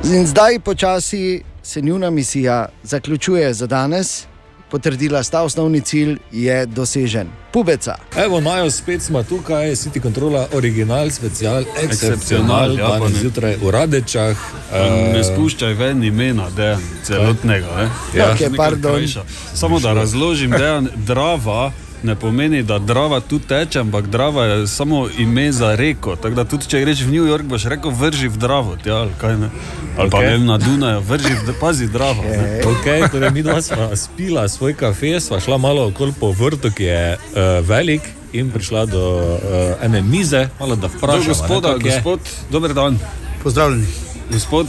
[0.04, 4.31] in zdaj počasi se njuna misija zaključuje za danes.
[4.72, 7.28] Potrdila sta, osnovni cilj je dosežen.
[7.52, 7.96] Pubeca.
[8.16, 13.20] Evo, najo spet smo tukaj, City Controla, original, special, Excepcional, ja, pa danes ne.
[13.20, 14.38] zjutraj v Radečah.
[14.72, 17.68] Ne eh, spuščaj ven imena, da celotnega.
[17.78, 17.90] Ne?
[18.20, 18.36] Ja.
[18.82, 19.24] Krajša.
[19.54, 21.72] Samo da razložim, da je drava.
[22.04, 26.16] Ne pomeni, da drava tu teče, ampak drava je samo ime za reko.
[26.16, 29.12] Tako da tudi če greš v New York, boš rekel, vrži v Dravo, tja, ali
[29.22, 29.50] kaj ne.
[29.98, 30.28] Ali pa Okej.
[30.30, 32.24] ne vem, na Dunaju, vrži v pazi Dravo.
[32.24, 32.62] ne.
[32.66, 36.84] Okay, torej mi dva sva spila svoj kafe, sva šla malo okoli po vrtu, ki
[36.84, 38.02] je uh, velik,
[38.34, 41.28] in prišla do uh, ene mize, malo da Do vprašamo.
[41.28, 43.00] gospoda, ne, gospod, dober dan.
[43.44, 43.86] Pozdravljeni.
[44.32, 44.68] Gospod,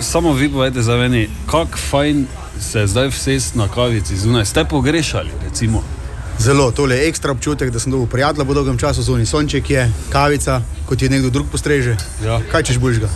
[0.00, 2.26] samo vi povete za meni, kako fajn
[2.60, 4.44] se zdaj vsest na kavici zunaj.
[4.44, 5.82] Ste pogrešali, recimo.
[6.38, 9.92] Zelo, tole je ekstra občutek, da sem dobil prijatelja po dolgem času, zunaj sonček je,
[10.10, 11.96] kavica, kot ti nekdo drug postreže.
[12.24, 12.40] Ja.
[12.50, 13.08] Kaj češ boljšega?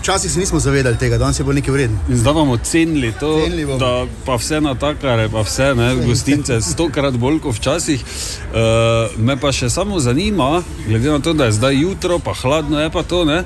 [0.00, 1.98] Včasih se nismo zavedali tega, danes je bilo nekaj vredno.
[2.08, 3.78] In zdaj bomo cenili to, Cenili bomo.
[3.78, 8.04] da pa vse na takare, pa vse ne, gostince, stokrat bolj kot včasih.
[8.04, 12.80] Uh, me pa še samo zanima, glede na to, da je zdaj jutro, pa hladno
[12.80, 13.42] je pa to, ne,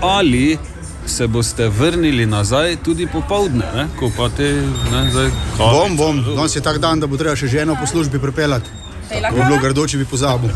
[0.00, 0.58] ali
[1.06, 3.88] se boste vrnili nazaj tudi popoldne, ne?
[3.98, 4.52] ko pa te
[4.92, 8.18] ne, zdaj Bom, bom, danes je tak dan, da bo treba še ženo po službi
[8.18, 8.84] pripeljati.
[9.08, 10.50] Ko bi bilo grdo, če bi pozabil.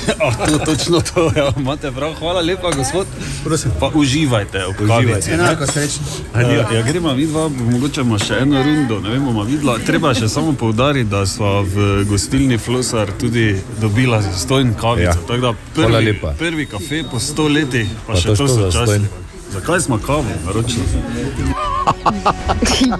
[0.48, 2.12] to, točno to, ja, imate prav.
[2.18, 3.06] Hvala lepa, gospod.
[3.44, 3.72] Prosim.
[3.80, 5.32] Pa uživajte Uživajte.
[5.34, 6.04] Enako srečno.
[6.34, 9.78] Ja, ja, gremo vidva, mogoče bomo še eno rundo, ne vem, bomo videla.
[9.86, 15.10] Treba še samo povdariti, da smo v gostilni Flosar tudi dobila zastojn kavico.
[15.10, 15.18] Ja.
[15.28, 19.23] Tako da prvi, prvi kafe po sto letih, pa, Pa še to to so časi.
[19.54, 20.84] Zakaj smo kavo naročili?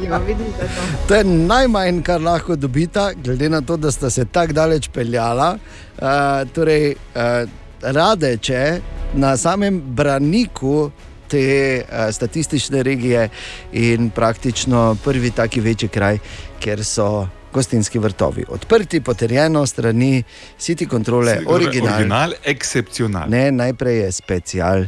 [0.04, 0.82] ja, to.
[1.08, 5.58] To je najmanj, kar lahko dobita, glede na to, da sta se tako daleč peljala.
[5.98, 6.06] Uh,
[6.54, 7.50] torej, uh,
[7.82, 8.80] radeče
[9.14, 10.90] na samem braniku
[11.28, 13.28] te uh, statistične regije
[13.72, 16.18] in praktično prvi taki večji kraj,
[16.60, 17.26] kjer so.
[17.54, 20.22] Gostinski vrtovi, odprti, potrjeno strani
[20.58, 21.94] City Controle, original.
[21.94, 23.28] Original, excepcional.
[23.30, 24.84] Ne, najprej je special.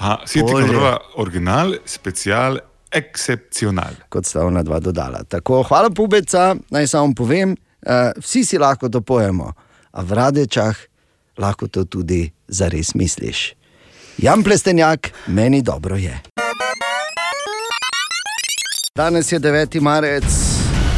[0.00, 0.66] Aha, City Olje.
[0.66, 2.58] Controla, original, special,
[2.88, 3.92] excepcional.
[4.08, 5.20] kot sta ona dva dodala.
[5.28, 9.52] Tako, hvala, pubeca, naj samo povem, uh, vsi si lahko to pojemo,
[9.92, 10.76] a v radečah
[11.38, 13.52] lahko to tudi zares misliš.
[14.18, 16.16] Jan Plestenjak, meni dobro je.
[18.96, 19.80] Danes je 9.
[19.80, 20.24] marec,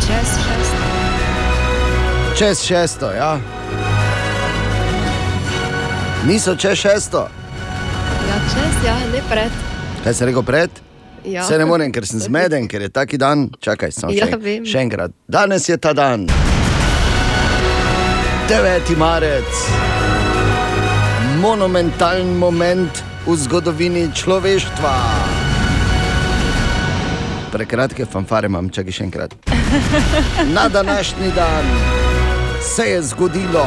[0.06, 0.74] Čez šest.
[2.38, 3.38] čez šesto, ja.
[6.26, 7.28] Niso čez šesto,
[8.32, 9.52] Ja, čez, ja, ne pred.
[10.04, 10.70] kaj se rekel pred?
[11.24, 11.44] Ja.
[11.44, 13.50] Se ne morem, ker sem zmeden, ker je taki dan.
[13.60, 15.12] Čakaj, samo Ja, še, še enkrat.
[15.28, 16.24] Danes je ta dan.
[18.48, 18.96] 9.
[18.96, 19.52] marec.
[21.44, 24.94] Monumentalen moment v zgodovini človeštva.
[27.52, 29.36] Prekratke fanfare imam, čakaj še enkrat.
[30.56, 31.68] Na današnji dan
[32.64, 33.66] se je zgodilo,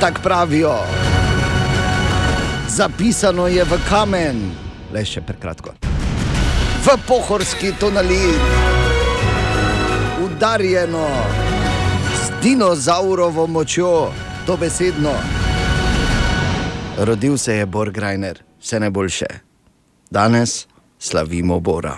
[0.00, 0.74] tako pravijo,
[2.76, 4.36] zapisano je v kamen,
[4.92, 5.72] le še prekratko.
[6.84, 8.42] V pohorski tonalit,
[10.20, 11.06] udarjeno
[12.20, 14.12] z dinozaurovo močjo,
[14.44, 15.14] to besedno.
[17.00, 19.30] Rodil se je Bor Grajner, vse najboljše.
[20.10, 20.66] Danes
[20.98, 21.96] slavimo Bora.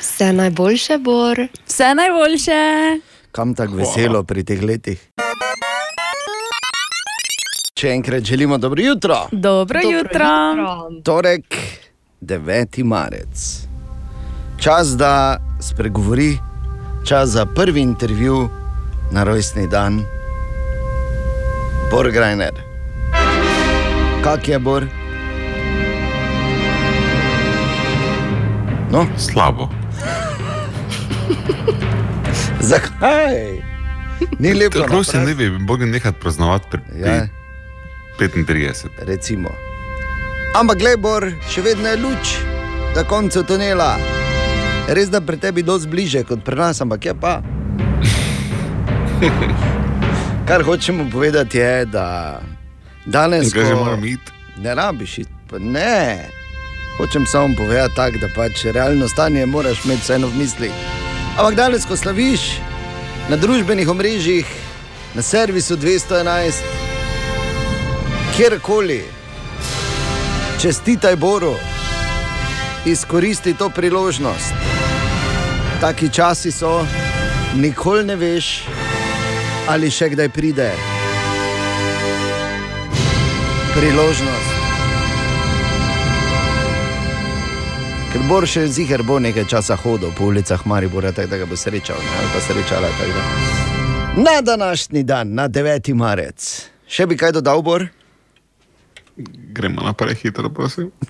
[0.00, 1.46] Vse najboljše, Bor.
[1.68, 2.60] Vse najboljše.
[3.32, 5.00] Kam tako veselo pri teh letih?
[7.74, 9.16] Še enkrat želimo dobro jutro.
[9.32, 10.26] Dobro, Dobro jutro.
[11.04, 11.54] Torek,
[12.20, 12.84] 9.
[12.84, 13.66] marec.
[14.56, 16.38] Čas, da spregovori,
[17.04, 18.48] čas za prvi intervju
[19.12, 20.04] na rojstni dan.
[21.90, 22.52] Bor Grajner.
[24.22, 24.86] Kak je Bor?
[28.90, 29.06] No?
[29.18, 29.68] Slabo.
[32.60, 33.58] Zakaj?
[34.38, 34.78] Ni lepo.
[35.04, 35.18] Se napraviti.
[35.18, 37.26] ne bi mogel nehati praznovati pri Ja.
[38.18, 38.88] 35.
[38.98, 39.50] Recimo.
[40.54, 42.36] Ampak, glej, Bor, še vedno je luč
[42.94, 43.98] na koncu tunela.
[44.86, 47.40] Res da pri tebi dosti bliže kot pri nas, ampak je pa.
[50.48, 52.40] Kar hočemo povedati je, da
[53.06, 53.52] danes.
[53.52, 54.30] Kaj že moram iti?
[54.62, 56.28] Ne rabiš iti, ne.
[56.98, 60.72] Hočem samo povedati tako, da pač realno stanje moraš imeti vseeno v mislih.
[61.38, 62.60] Ampak danes, ko slaviš
[63.28, 64.46] na družbenih omrežjih,
[65.14, 66.83] na servisu 211,
[68.36, 69.04] kjerkoli,
[70.60, 71.54] čestitaj Boru,
[72.84, 74.54] izkoristi to priložnost.
[75.80, 76.86] Taki časi so,
[77.56, 78.62] nikoli ne veš,
[79.68, 80.72] ali še kdaj pride
[83.74, 84.52] priložnost.
[88.12, 91.56] Ker bo še ziger bo nekaj časa hodil po ulicah Maribora, tako da ga bo
[91.56, 92.88] srečal, ne, ali pa srečala.
[92.98, 94.22] tako da.
[94.22, 95.94] Na današnji dan, na 9.
[95.94, 97.86] marec, še bi kaj dodal, Bor?
[99.16, 100.90] Gremo naprej hitro, prosim.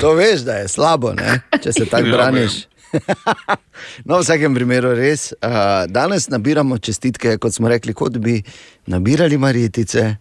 [0.00, 1.40] To veš, da je slabo, ne?
[1.62, 2.52] če se tako Ja, braniš.
[4.04, 5.32] No, v vsakem primeru res.
[5.32, 8.42] Uh, danes nabiramo čestitke, kot smo rekli, kot bi
[8.86, 10.16] nabirali marjetice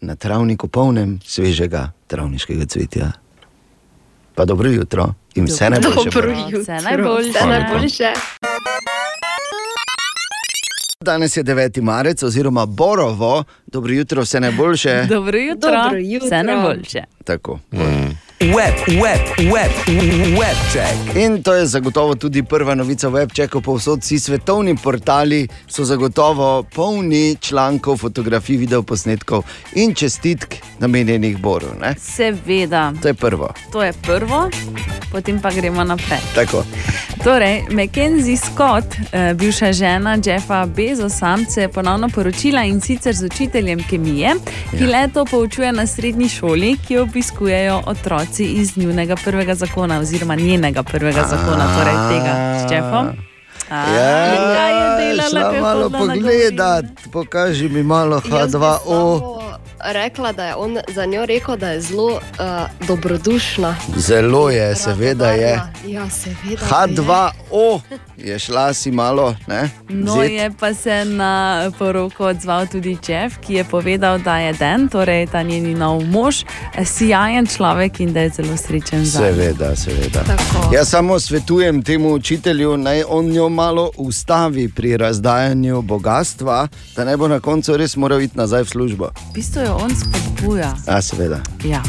[0.00, 3.10] na travniku polnem svežega travniškega cvetja.
[4.34, 6.10] Pa dobro jutro in vse najboljše.
[6.14, 6.60] Dobro jutro.
[6.60, 8.12] Vse najboljše.
[11.04, 11.82] Danes je 9.
[11.82, 15.04] marec, oziroma Borovo, dobro jutro, vse najboljše.
[15.08, 15.70] Dobro jutro.
[15.70, 16.26] Dobro jutro.
[16.26, 17.02] Vse najboljše.
[17.24, 17.58] Tako.
[17.72, 18.27] Mm.
[18.40, 19.20] Web, web,
[19.52, 19.70] web,
[20.38, 21.16] webček.
[21.16, 24.00] In to je zagotovo tudi prva novica v webčeku povsod.
[24.00, 29.42] Vsi svetovni portali so zagotovo polni člankov, fotografij, videoposnetkov
[29.74, 31.66] in čestitk namenjenih Boru.
[31.80, 31.94] Ne?
[31.98, 32.92] Seveda.
[33.02, 33.50] To je prvo.
[33.72, 34.50] To je prvo,
[35.12, 36.20] potem pa gremo naprej.
[36.34, 36.62] Tako.
[37.24, 43.24] Torej, Mackenzie Scott, eh, bivša žena Jeffa Bezosa, se je ponovno poročila in sicer z
[43.24, 44.34] učiteljem kemije,
[44.70, 44.90] ki Ja.
[44.90, 50.82] leto poučuje na srednji šoli, ki jo obiskujejo otroci iz njunega prvega zakona, oziroma njenega
[50.82, 53.08] prvega zakona, torej tega s Jeffom.
[53.70, 53.84] A,
[54.34, 59.38] in kaj je šla malo pogledat, pokaži mi malo H2O.
[59.84, 62.20] Rekla, da je on za njo rekel, da je zelo uh,
[62.86, 63.76] dobrodušna.
[63.96, 65.60] Zelo je, seveda je.
[65.86, 66.66] Ja, seveda.
[66.70, 68.07] H2O je
[68.38, 69.70] šla si malo, ne?
[69.88, 70.30] No, vzet.
[70.30, 75.26] je pa se na poroko odzval tudi Jeff, ki je povedal, da je Den, torej
[75.26, 76.44] ta njeni nov mož,
[76.84, 80.22] sijajen človek in da je zelo srečen za Seveda, seveda.
[80.26, 80.74] Tako.
[80.74, 87.16] Jaz samo svetujem temu učitelju, naj on jo malo ustavi pri razdajanju bogatstva, da ne
[87.16, 89.04] bo na koncu res moral iti nazaj v službo.
[89.30, 90.76] V bistvu jo on spodbuja.
[90.86, 91.40] A, seveda.
[91.64, 91.82] Ja.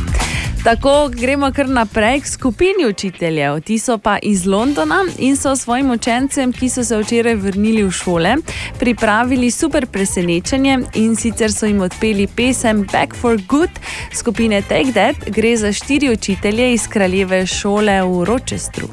[0.64, 3.62] Tako gremo kar naprej k skupini učiteljev.
[3.62, 7.92] Ti so pa iz Londona in so svojim učencem, ki so se včeraj vrnili v
[7.92, 8.36] šole,
[8.80, 13.80] pripravili super presenečenje in sicer so jim odpeli pesem Back for Good
[14.14, 15.30] skupine Take That.
[15.30, 18.90] Gre za štiri učitelje iz kraljeve šole v Rochestru.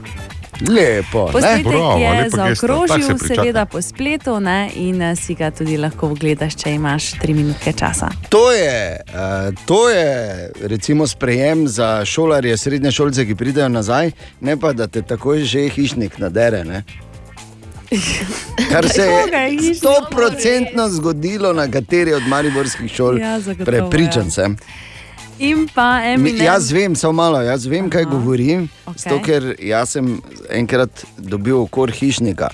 [0.61, 2.03] Lepo, Posnetek ne?
[2.03, 7.11] je zaokrožil, seveda po spletu, ne, in eh, si ga tudi lahko ogledaš, če imaš
[7.21, 8.09] tri minutke časa.
[8.33, 14.11] To je, uh, to je recimo sprejem za šolarje, srednje šolce, ki pridejo nazaj,
[14.41, 16.65] ne pa da te takoj že hišnik nadere.
[16.65, 16.85] Ne?
[18.71, 24.31] Kar se je je stoprocentno zgodilo na kateri od mariborskih šol, Ja, zagotovo, prepričan ja.
[24.31, 24.57] sem.
[25.39, 26.47] In pa Mi, Eminem.
[26.47, 28.69] jaz vem, samo malo, jaz vem, kaj govorim.
[28.87, 28.99] okej.
[28.99, 30.21] Zato, ker jaz sem
[30.51, 32.49] enkrat dobil okor hišnika,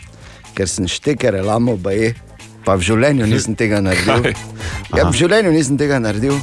[0.55, 2.15] ker sem šteker lamo baje,
[2.65, 4.35] pa v življenju nisem tega naredil.
[4.97, 6.35] Ja, v življenju nisem tega naredil.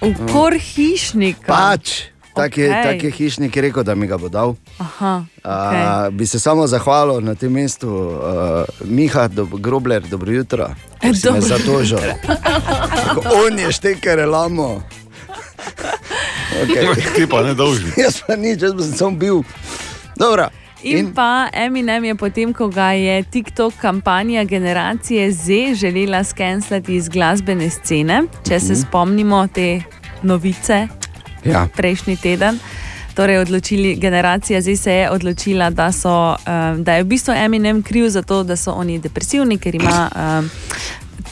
[0.00, 1.46] Ukor hišnika.
[1.46, 2.82] Pač, tak je, Okej.
[2.82, 4.54] tak je hišnik rekel, da mi ga bo dal.
[4.78, 10.68] Aha, A, bi se samo zahvalil na tem mestu, uh, Miha, dob, grobler, dobro jutro.
[11.00, 11.98] si Me Dobro zatožil.
[13.44, 14.82] On je šteker lamo.
[16.62, 17.16] Okay.
[17.16, 17.92] Ti pa ne dolžni.
[18.04, 19.42] Jaz pa nič, jaz sem samo bil.
[20.16, 20.48] Dobro.
[20.82, 26.94] In, in pa Eminem je potem, ko ga je TikTok kampanja generacije Z želela skenslati
[26.94, 29.82] iz glasbene scene, če se spomnimo te
[30.22, 30.88] novice
[31.44, 31.66] Ja.
[31.76, 32.58] prejšnji teden.
[33.14, 37.82] Torej, odločili, generacija zdaj se je odločila, da, so, um, da je v bistvu Eminem
[37.82, 40.48] kriv za to, da so oni depresivni, ker ima um,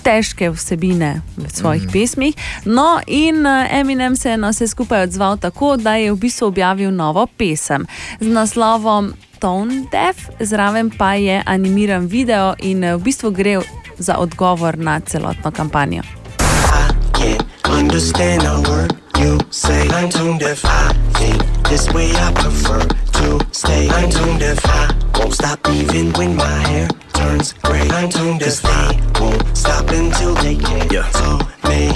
[0.02, 1.92] težke vsebine v svojih mm.
[1.92, 2.34] pesmih.
[2.64, 6.46] No, in uh, Eminem se je na vse skupaj odzval tako, da je v bistvu
[6.46, 7.86] objavil novo pesem
[8.20, 13.60] z naslovom Tone Deaf, zraven pa je animiran video in v bistvu gre
[13.98, 16.02] za odgovor na celotno kampanjo.
[17.20, 19.88] can't understand a word you say.
[19.88, 20.64] I'm tone deaf.
[20.64, 23.88] I think this way I prefer to stay.
[23.88, 24.58] I'm tone deaf.
[24.64, 27.88] I won't stop even when my hair turns gray.
[27.90, 28.62] I'm tone deaf.
[28.62, 31.86] They won't stop until they get to me.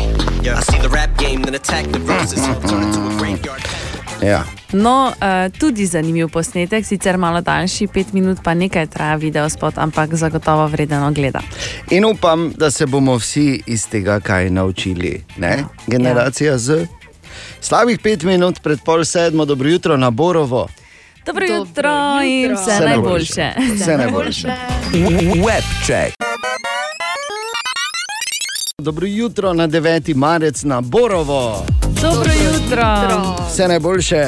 [0.42, 2.40] Yeah, I see the rap game, then attack the verses.
[2.68, 3.62] Turn into a graveyard.
[4.22, 4.44] Ja.
[4.72, 9.78] No, uh, tudi zanimiv posnetek, sicer malo daljši, pet minut, pa nekaj traja video spot,
[9.78, 11.40] ampak zagotovo vredno gleda.
[11.90, 15.24] In upam, da se bomo vsi iz tega kaj naučili.
[15.36, 15.64] Ne?
[15.86, 16.86] Generacija Z.
[17.60, 20.68] Slabih pet minut pred pol sedmo, dobro jutro na Borovo.
[21.26, 23.42] Dobro jutro in vse Vse najboljše.
[23.42, 23.74] najboljše.
[23.74, 24.48] Vse najboljše.
[25.36, 26.12] Webček.
[28.78, 30.14] Dobro jutro na 9.
[30.14, 31.66] marec na Borovo.
[32.04, 32.86] Dobro jutro.
[33.48, 34.24] Vse najboljše.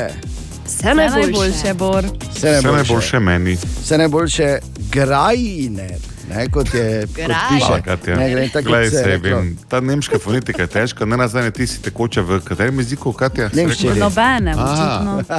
[0.67, 2.05] Vse najboljše, Bor.
[2.35, 2.61] Vse najboljše.
[2.61, 3.57] Vse najboljše meni.
[3.83, 4.59] Vse najboljše
[4.91, 5.89] grajine.
[6.35, 7.27] Ne, kot je kot.
[7.69, 8.17] Pa, Katja.
[8.17, 8.67] Ne, kot
[9.07, 13.13] je vem, ta nemška fonetika je težka, ne nazadnje ti si tekoča v katerem jeziku,
[13.13, 13.51] Katja?
[13.55, 13.93] Nemščini.
[13.93, 14.09] rekla?
[14.09, 14.73] Nobenem, Aha.
[14.73, 15.39] očitno.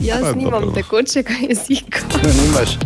[0.08, 0.74] Jaz nimam dobro.
[0.74, 2.00] tekočega jezika.
[2.42, 2.78] Nimaš.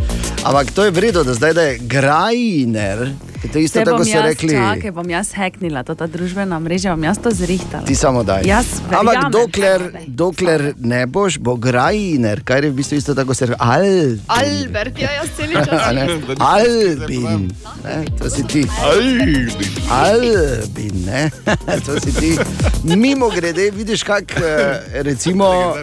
[0.45, 3.11] Ampak to je vredno, da zdaj da je grajiner.
[3.41, 4.53] To je isto so jaz, rekli.
[4.53, 7.85] čakaj, bom jaz heknila, to ta družbena mreža, bom jaz to zrihtala.
[7.87, 8.45] Ti samo daj.
[8.45, 9.33] Jaz Ampak verjamem.
[9.33, 13.57] dokler, dokler ne boš, bo grajiner, kar je v bistvu isto tako se reče.
[13.59, 14.21] Al.
[14.29, 15.81] Albert, ja, jaz cel A čas.
[16.39, 17.51] Albin,
[17.85, 18.05] ne?
[18.19, 18.67] to si ti.
[18.85, 19.49] Albin.
[19.91, 21.31] Albin, ne?
[21.87, 22.37] to si ti.
[22.85, 24.35] Mimo grede, vidiš, kako
[24.93, 25.75] recimo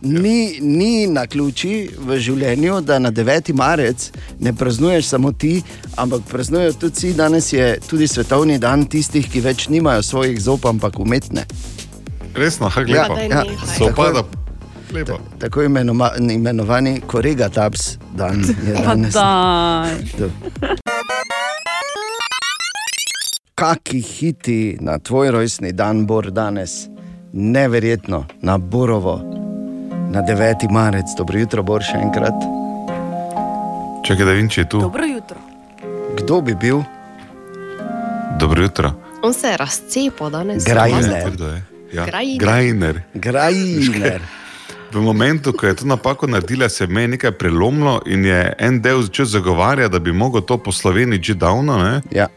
[0.00, 3.54] ni, ni na ključi v življenju, da na 9.
[3.54, 4.10] marec
[4.40, 5.62] ne praznuješ samo ti,
[5.96, 7.12] ampak praznujejo tudi vsi.
[7.14, 11.44] Danes je tudi svetovni dan tistih, ki več nimajo svojih zob, ampak umetne.
[12.34, 13.14] Resno, ha, Ja, glepa.
[13.14, 13.56] daj Ja, nehaj.
[13.78, 14.22] Sopada.
[14.92, 15.18] Lepo.
[15.38, 19.14] Tako imenoma, imenovani korega taps dan je danes.
[23.54, 26.88] Kaki hiti na tvoj rojstni dan, Bor, danes?
[27.32, 29.20] Neverjetno, na Borovo,
[30.10, 30.70] na 9.
[30.70, 32.34] marec, dobro jutro, Bor, še enkrat.
[34.04, 34.80] Čakaj, da vem, če je tu.
[34.80, 35.51] Dobro jutro.
[36.16, 36.82] Kdo bi bil?
[38.38, 38.92] Dobro jutro.
[39.22, 40.64] On se je razcepil danes.
[40.64, 41.30] Grajner.
[41.30, 41.62] Kdo je?
[41.92, 42.06] Ja.
[42.06, 42.38] Grajner.
[42.38, 43.02] Grajner.
[43.14, 44.20] Grajner.
[44.92, 48.80] V momentu, ko je to napako naredila, se je meni nekaj prelomilo in je en
[48.82, 51.78] del začel zagovarjati, da bi lahko to po Sloveniji že davno.
[51.78, 52.02] Ne?
[52.10, 52.28] Ja.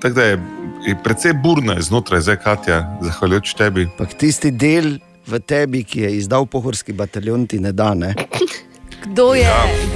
[0.00, 0.38] Tako da je,
[0.86, 3.88] je precej burno je znotraj, zdaj Katja, zahvaljujoč tebi.
[3.98, 7.94] Pak tisti del v tebi, ki je izdal pohorski bataljon, ti ne da.
[7.94, 8.14] Ne?
[9.02, 9.50] Kdo je,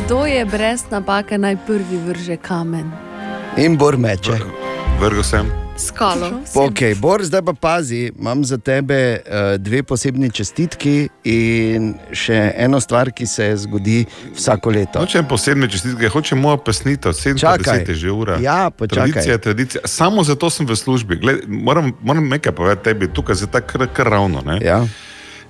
[0.04, 3.11] kdo je brez napake naj prvi vrže kamen?
[3.56, 4.32] In Bor meče.
[5.00, 5.50] Vrgo sem.
[5.76, 6.30] Skalo.
[6.54, 12.80] Okay, Bor, zdaj pa pazi, imam za tebe uh, dve posebni čestitki in še eno
[12.80, 15.04] stvar, ki se zgodi vsako leto.
[15.04, 17.84] Hočem posebne čestitke, hočem moja pesnita, 7 Čakaj.
[17.88, 18.40] je že ura.
[18.40, 19.12] Ja, počakaj.
[19.12, 19.84] Tradicija, tradicija.
[19.84, 21.20] Samo zato sem v službi.
[21.20, 24.40] Gled, moram, moram nekaj povedati tebi, tukaj je tako kar, kar ravno.
[24.46, 24.60] Ne?
[24.64, 24.86] Ja.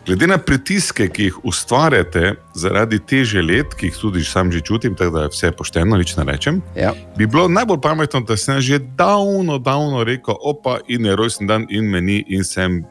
[0.06, 4.94] Glede na pritiske, ki jih ustvarjate zaradi teže let, ki jih tudi sam že čutim,
[4.98, 6.90] tako da je vse pošteno, nič ne rečem, ja.
[7.18, 11.66] bi bilo najbolj pametno, da sem že davno, davno rekel, opa, in je rojsten dan,
[11.70, 12.82] in meni, in sem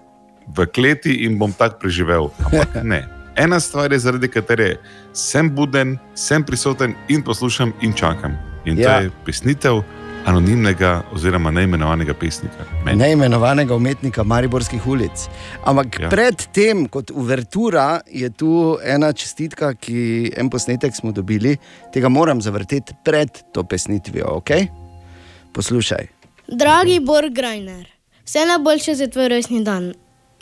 [0.56, 2.32] v kleti in bom tako preživel.
[2.48, 3.04] Ampak ne.
[3.36, 4.76] Ena stvar je, zaradi katere
[5.14, 8.38] sem buden, sem prisoten in poslušam in čakam.
[8.66, 9.00] In to Ja.
[9.02, 9.84] je pesnitev
[10.26, 12.66] anonimnega oziroma neimenovanega pesnika.
[12.86, 12.98] Meni.
[13.00, 15.28] Neimenovanega umetnika Mariborskih ulic.
[15.66, 16.10] Ampak ja.
[16.10, 21.58] Predtem, kot uvertura, je tu ena čestitka, ki en posnetek smo dobili,
[21.94, 24.42] tega moram zavrteti pred to pesnitvijo.
[24.42, 24.68] Okay?
[25.54, 26.08] Poslušaj.
[26.48, 27.88] Dragi Bor Grajner,
[28.26, 29.94] vse najboljše za tvoj rojstni dan.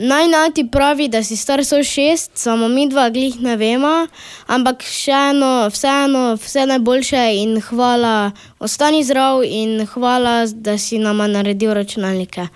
[0.01, 4.07] Naj nati pravi, da si star so šest, samo mi dva glih ne vemo,
[4.47, 11.73] ampak vseeno, vseeno, vse najboljše in hvala, ostani zdrav in hvala, da si nama naredil
[11.73, 12.47] računalnike.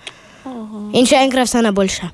[0.94, 2.10] In še enkrat vse najboljše.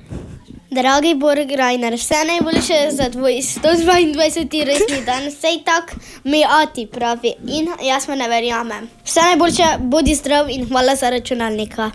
[0.70, 4.66] Dragi Bor Grajner, vse najboljše za tvoj 122.
[4.66, 8.90] rojstni dan, vse tak mi ati pravi in jaz mu ne verjamem.
[9.04, 11.90] Vse najboljše, bodi zdrav in hvala za računalnika.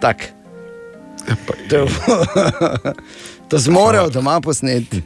[0.00, 0.41] Tak.
[1.70, 1.86] To,
[3.48, 5.02] to zmorejo doma posneti.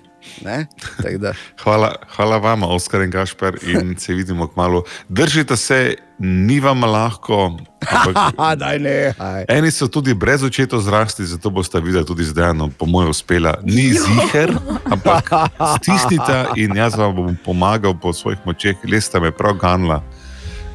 [1.62, 4.82] Hvala, hvala vam, Oskar in Gašper, in se vidimo kmalo.
[5.08, 7.58] Držite se, ni vam lahko.
[7.90, 9.14] Ampak, Daj ne.
[9.18, 9.44] Aj.
[9.48, 13.58] eni so tudi brez očetov zrasli, zato boste videli tudi zdaj, no, po mojem, uspela.
[13.62, 14.52] Ni ziger,
[14.84, 15.30] ampak
[15.78, 20.02] stisnite in jaz vam bom pomagal po svojih močeh, le ste me prav ganla.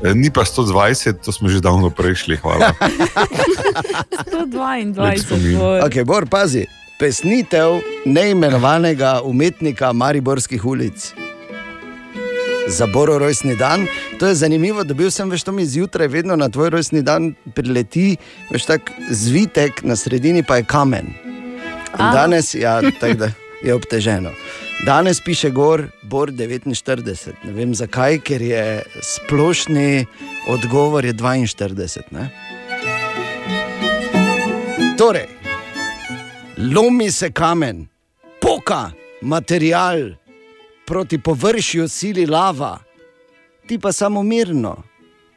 [0.03, 2.73] E, Ni pa 120, to smo že davno prešli, hvala.
[4.25, 5.85] 122 bor.
[5.85, 6.65] Okay, Bor, pazi,
[6.99, 11.13] pesnitev neimenovanega umetnika Mariborskih ulic.
[12.67, 13.87] Za Boro rojstni dan.
[14.19, 17.33] To je zanimivo, da bil sem veš, to mi zjutraj, vedno na tvoj rojstni dan
[17.53, 18.17] prileti,
[18.51, 21.13] veš, tak zvitek, na sredini pa je kamen.
[21.99, 23.31] In danes ja, tak, da
[23.63, 24.29] je obteženo.
[24.85, 27.33] Danes piše gor Bor 49.
[27.43, 30.05] Ne vem zakaj, ker je splošni
[30.47, 32.01] odgovor je 42.
[32.11, 32.29] Ne?
[34.97, 35.27] Torej,
[36.57, 37.87] lomi se kamen,
[38.41, 39.99] poka material,
[40.85, 42.79] proti površju sili lava,
[43.67, 44.83] ti pa samo mirno.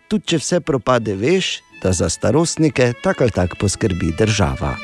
[0.09, 4.77] Tudi če vse propade, veš, da za starostnike tako ali tako poskrbi država.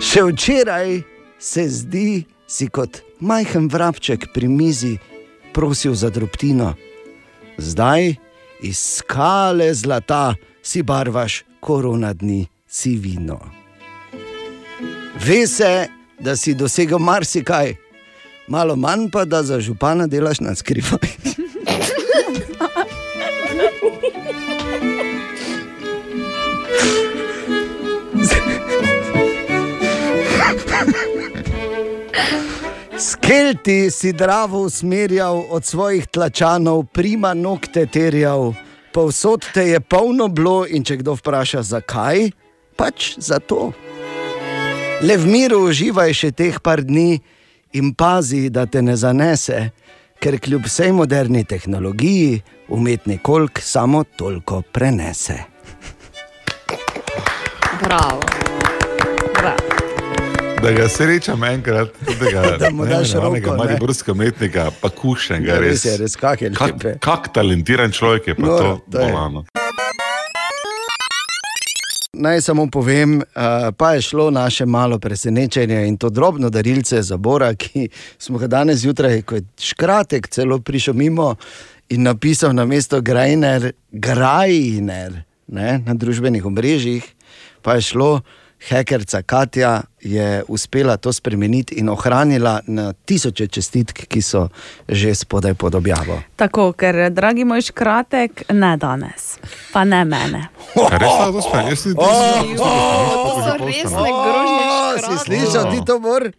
[0.00, 1.02] Še včeraj
[1.38, 4.96] se zdi, si kot majhen vrabček pri mizi
[5.52, 6.72] prosil za drobtino,
[7.60, 8.16] zdaj
[8.64, 13.38] iz skale zlata si barvaš korona dni sivino.
[15.20, 15.86] Ve se,
[16.20, 17.74] da si dosegel marsikaj,
[18.48, 21.12] malo manj pa da za župana delaš na skrivaj.
[33.30, 38.52] Skelti si dravo usmerjal od svojih tlačanov, prima nokte terjal,
[38.92, 42.32] povsod te je polno bilo in če kdo vpraša, zakaj,
[42.74, 43.70] pač zato.
[45.06, 47.20] Le v miru uživaj še teh par dni
[47.78, 49.60] in pazi, da te ne zanese,
[50.18, 52.42] ker kljub vsej moderni tehnologiji
[52.74, 55.38] umetni kolk samo toliko prenese.
[57.78, 58.40] Bravo.
[60.62, 61.88] Da ga srečam enkrat,
[62.32, 63.56] da Da mu daš roko, ne.
[63.56, 65.70] mariborskega umetnika, pa kušen ga Ja, res.
[65.70, 66.98] res je, res, kak je kak, lepe.
[66.98, 69.44] kak talentiran človek je pa No, to to bolano.
[72.12, 73.24] naj samo povem, uh,
[73.72, 77.88] pa je šlo naše malo presenečenje in to drobno darilce za Bora, ki
[78.18, 81.34] smo ga danes zjutraj, ko je škratek celo prišel mimo
[81.88, 85.12] in napisal na mesto Grajner, Grajner
[85.48, 87.04] ne, na družbenih omrežjih,
[87.62, 88.20] pa je šlo.
[88.68, 94.48] Hekerca Katja je uspela to spremeniti in ohranila na tisoče čestitk, ki so
[94.88, 96.20] že spodaj pod objavo.
[96.36, 99.38] Tako, ker, dragi moj škratek, ne danes,
[99.72, 100.48] pa ne mene.
[100.76, 101.96] Res je, to spet, jaz nisem.
[101.96, 103.64] O,
[105.08, 106.30] si slišal ti to, Bor?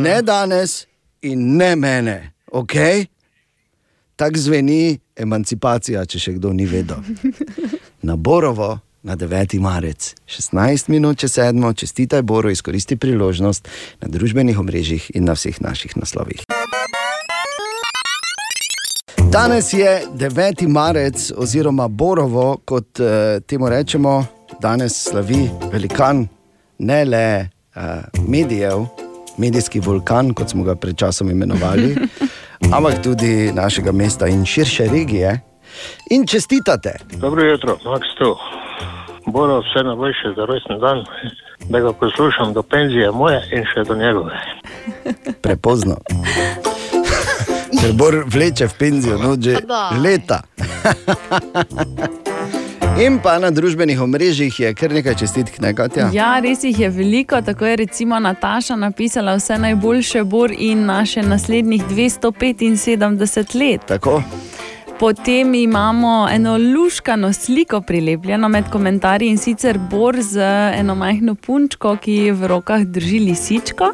[0.00, 0.86] Ne danes
[1.22, 2.74] in ne mene, ok?
[4.16, 7.04] Tako zveni emancipacija, če še kdo ni vedel.
[8.08, 9.60] Na Borovo, na 9.
[9.60, 13.68] marec, 16 minut čez 7, čestitaj Boru, izkoristi priložnost
[14.00, 16.42] na družbenih omrežjih in na vseh naših naslovih.
[19.30, 20.68] Danes je 9.
[20.68, 24.24] marec, oziroma Borovo, kot uh, temu rečemo,
[24.60, 26.26] danes slavi velikan
[26.78, 27.82] ne le uh,
[28.28, 28.86] medijev,
[29.38, 31.96] medijski vulkan, kot smo ga pred časom imenovali,
[32.76, 35.40] ampak tudi našega mesta in širše regije.
[36.10, 36.98] In čestitate.
[37.16, 38.36] Dobro jutro, Max tu.
[39.26, 41.04] Boro vse najboljše za rojstni dan,
[41.68, 44.40] da ga poslušam do penzije moje in še do njegove.
[45.46, 45.96] Prepozno.
[47.80, 49.56] Ker Bor vleče v penzijo, no že
[50.02, 50.40] leta.
[52.98, 56.08] In pa na družbenih omrežjih je kar nekaj čestitk, ne Katja?
[56.10, 57.38] Ja, res jih je veliko.
[57.46, 63.86] Tako je recimo Nataša napisala vse najboljše Bor in naše naslednjih 275 let.
[63.86, 64.22] Tako.
[64.98, 70.40] Potem imamo eno luškano sliko prilepljeno med komentarji in sicer Bor z
[70.74, 73.92] eno majhno punčko, ki v rokah drži lisičko.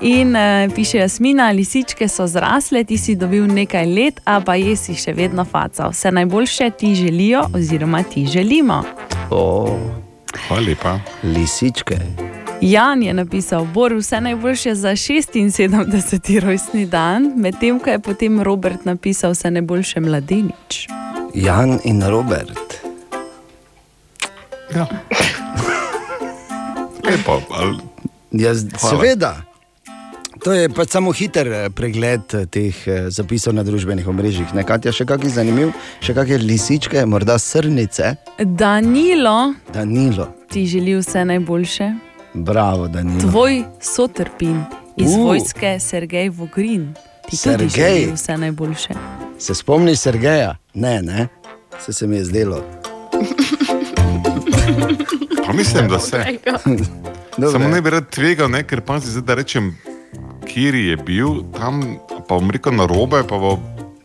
[0.00, 4.98] In uh, piše Jasmina, lisičke so zrasle, ti si dobil nekaj let, a pa jesi
[4.98, 5.88] še vedno faca.
[5.94, 8.82] Vse najboljše ti želijo, oziroma ti želimo.
[9.30, 9.78] O,
[10.48, 10.98] Hvala lepa.
[11.22, 12.31] Lisičke.
[12.62, 16.40] Jan je napisal, Bor, vse najboljše za 76.
[16.40, 20.86] rojstni dan, medtem ko je potem Robert napisal vse najboljše mladenič.
[21.34, 22.86] Jan in Robert.
[24.74, 24.86] Ja.
[27.10, 27.78] Lepo, ali...
[28.30, 29.42] Jaz, seveda.
[30.44, 34.54] To je pač samo hiter eh, pregled eh, teh eh, zapisov na družbenih omrežjih.
[34.54, 40.30] Nekaj je še kakšen zanimiv, še kakšne lisičke, morda srnice, Danilo, Danilo.
[40.50, 42.11] ti želi vse najboljše.
[42.34, 43.20] Bravo, Danilo.
[43.20, 44.64] Tvoj sotrpin
[44.96, 45.18] iz Uh.
[45.18, 46.94] vojske Sergej Vogrin.
[46.94, 47.68] Ti tudi Sergej.
[47.68, 48.94] želi vse najboljše.
[49.38, 50.56] Se spomniš Sergeja?
[50.74, 51.28] Ne, ne,
[51.80, 52.62] se, se mi je zdelo.
[55.46, 56.24] Pa mislim, da se.
[57.52, 59.76] Samo ne bi rad tvegal, ne, ker pa zdaj da rečem,
[60.46, 61.28] kjer je bil,
[61.58, 61.96] tam
[62.28, 63.58] pa bom rekel na robe, pa bo,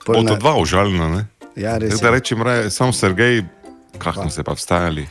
[0.05, 1.09] to dva užaljena.
[1.09, 1.25] Ne?
[1.55, 2.11] Ja, res je.
[2.11, 3.43] rečem, raje, sam Sergej,
[3.97, 5.07] kako smo se pa vstajali.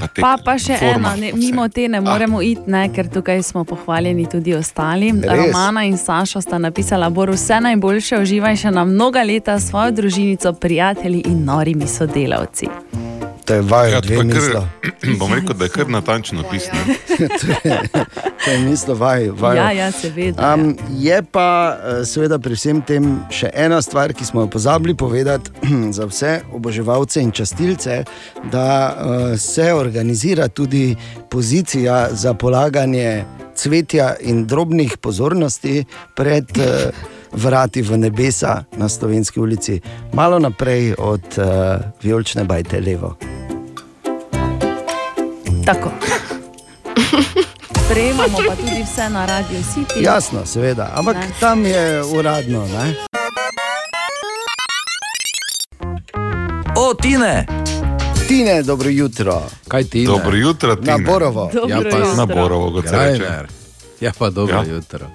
[0.00, 3.08] Pa te Pa, pa še forma, ena, ne, mimo te ne moremo iti, ne, ker
[3.10, 5.12] tukaj smo pohvaljeni tudi ostali.
[5.12, 5.46] Res.
[5.46, 9.90] Romana in Saša sta napisala, Bor, vse najboljše, uživaj še na mnoga leta s svojo
[10.00, 12.68] družinico, prijatelji in norimi sodelavci.
[13.48, 14.66] To je vajo, Ja, dve kar,
[15.20, 16.80] bom rekel, da je kar natančno pisano.
[17.40, 17.78] to, je,
[18.44, 19.34] to je mislo vajo.
[19.34, 19.56] vajo.
[19.56, 20.54] Ja, ja, seveda.
[20.54, 24.94] Um, je pa eh, seveda pri vsem tem še ena stvar, ki smo jo pozabili
[24.94, 25.50] povedati
[25.96, 28.02] za vse oboževalce in častilce,
[28.52, 30.96] da uh, se organizira tudi
[31.30, 33.24] pozicija za polaganje
[33.54, 35.84] cvetja in drobnih pozornosti
[36.14, 39.80] pred uh, vrati v nebesa na Slovenski ulici,
[40.12, 41.44] malo naprej od uh,
[42.02, 43.16] Vijolčne bajte levo.
[45.64, 45.90] Tako.
[47.80, 50.02] Sprejemamo pa tudi vse na Radio City.
[50.02, 51.28] Jasno, seveda, ampak Ne.
[51.40, 52.66] tam je uradno.
[52.66, 52.94] Ne?
[56.76, 57.46] O, Tine!
[58.28, 59.42] Tine, dobro jutro.
[59.68, 60.06] Kaj ti?
[60.06, 60.92] Dobro jutro, Tine.
[60.92, 61.50] Na Borovo.
[61.54, 62.14] Dobro Ja, pa jutro.
[62.16, 63.24] Na Borovo, kot se reče.
[64.00, 64.62] Ja, pa dobro Ja.
[64.62, 64.74] ja.
[64.74, 65.06] jutro.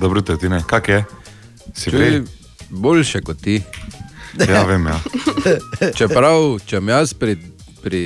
[0.00, 0.62] Dobro jutro, Tine.
[0.66, 1.04] Kak je?
[1.74, 2.22] Si prej?
[2.70, 3.62] boljše kot ti.
[4.48, 5.00] Ja, vem, ja.
[5.98, 7.36] Čeprav, če sem jaz pri,
[7.82, 8.02] pri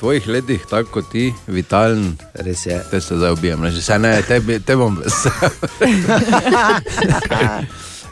[0.00, 2.78] tvojih letih tako kot ti, vitalen, res je.
[2.90, 5.32] Te se zdaj ubijem, ne, že se ne, te, bi- te bom vesel.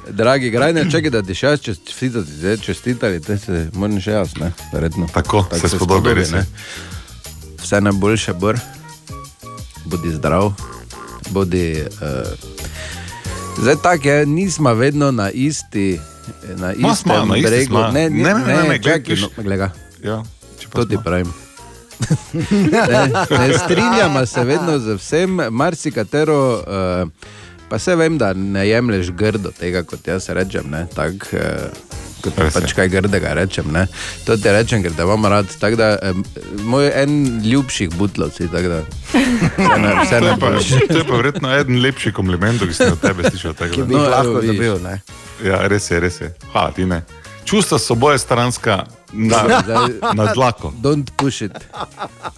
[0.04, 4.34] Dragi grajne, čakaj, da ti še jaz čestitati, zdaj čestitali, te se moram še jaz,
[4.36, 5.08] ne, verjetno.
[5.08, 6.44] Tako, se spodobi, res je.
[7.62, 8.60] Vse najboljše, Bor,
[9.88, 10.52] bodi zdrav,
[11.32, 11.70] bodi.
[12.04, 12.53] Uh,
[13.58, 16.00] zdaj tako je, nismo vedno na isti.
[16.56, 17.66] Na Ma, istem smo, na isti bregu.
[17.66, 17.88] smo.
[17.88, 19.70] Ne, ne, ne, ne, ne, glej, čakaj, no, glej ga.
[20.02, 20.22] Ja,
[20.70, 21.32] To ti pravim.
[22.72, 26.54] ne, ne strinjamo se vedno z vsem, marsikatero.
[26.54, 27.08] Uh,
[27.68, 30.70] pa se vem, da ne jemliš grdo tega, kot jaz rečem.
[30.70, 31.40] ne, Tak, uh,
[32.24, 33.68] ko ti pač kaj grdega rečem.
[33.68, 33.84] Ne?
[34.24, 35.46] To ti rečem, ker te imam rad.
[35.54, 36.12] Tako Da, eh,
[36.64, 37.12] moj en
[37.42, 38.48] ljubših butlovci.
[38.48, 38.80] tako Da,
[39.58, 40.48] vse na, vse To na je, pa,
[40.88, 43.52] to je pa verjetno eden lepših komplimentov, ki sem od tebe slišal.
[43.54, 43.86] tako Ki da.
[43.86, 44.56] bi jih lahko vidiš.
[44.56, 44.74] dobil.
[44.80, 44.94] Ne?
[45.42, 46.32] Ja, res je, res je.
[46.48, 47.02] Hvala ti ne.
[47.44, 50.72] Čustva so oboje stranska na, Zdaj- na dlako.
[50.78, 51.52] Don't push it.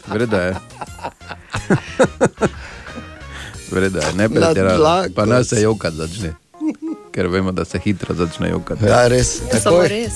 [0.07, 0.53] Vredo je.
[3.69, 4.77] Vredo je, ne Na pretirano.
[4.77, 5.09] dlako.
[5.15, 6.35] Pa nas se jokat začne.
[7.17, 8.85] Ker vemo, da se hitro začne jokati.
[8.85, 9.39] Ja, res.
[9.39, 9.89] Samo Takoj.
[9.89, 10.13] res.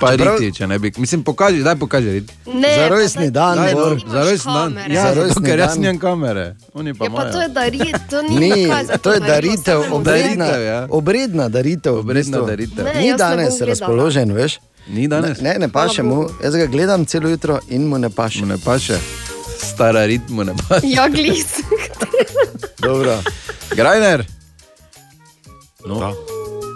[0.00, 0.92] Pa Čeprav- riti, če ne bi.
[0.96, 2.30] Mislim, pokaži, daj pokaži rit.
[2.46, 3.98] Ne, Za rojstni da- dan, Daj, Bor.
[4.06, 4.78] za rojstni dan.
[4.88, 5.80] Ja, Za rojstni ker jaz dan.
[5.80, 6.44] nimam kamere.
[6.74, 8.70] Oni pa Ja, pa to je daritev, to ni Ni,
[9.02, 10.86] to je daritev, obredna, ja.
[10.90, 11.92] obredna daritev.
[11.92, 12.46] v Obredna bistvu.
[12.46, 12.84] daritev.
[12.84, 14.60] Ne, Ni ne danes razpoložen, veš?
[14.88, 15.40] Ni danes?
[15.40, 16.28] Ne, ne paše mu.
[16.38, 18.40] Jaz ga gledam celo jutro in mu ne paše.
[18.40, 18.94] Mu ne paše.
[19.60, 20.86] Stara ritmu ne paše.
[20.86, 21.46] Ja, glis.
[22.78, 23.18] Dobro.
[23.72, 24.24] Grajner.
[25.86, 25.98] No.
[25.98, 26.12] Da.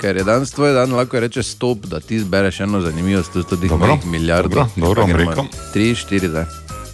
[0.01, 3.57] Ker je danes tvoj dan, lahko reče stop, da ti zbereš eno zanimivost, tu sto
[3.57, 4.67] tih Dobro, mojih milijardov.
[4.77, 5.45] dobro, dobro, rekel.
[5.73, 6.45] Tri, štiri, zdaj.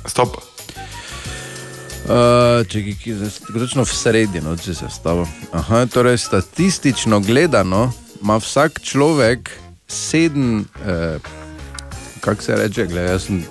[0.06, 0.36] Stop.
[2.10, 2.82] Uh, če
[3.54, 5.26] točno v sredi, no, če se stavim.
[5.52, 7.92] Aha, torej statistično gledano
[8.22, 9.50] ima vsak človek
[9.90, 11.18] sedem, eh,
[12.20, 13.44] kako se reče, gled, jaz, sem,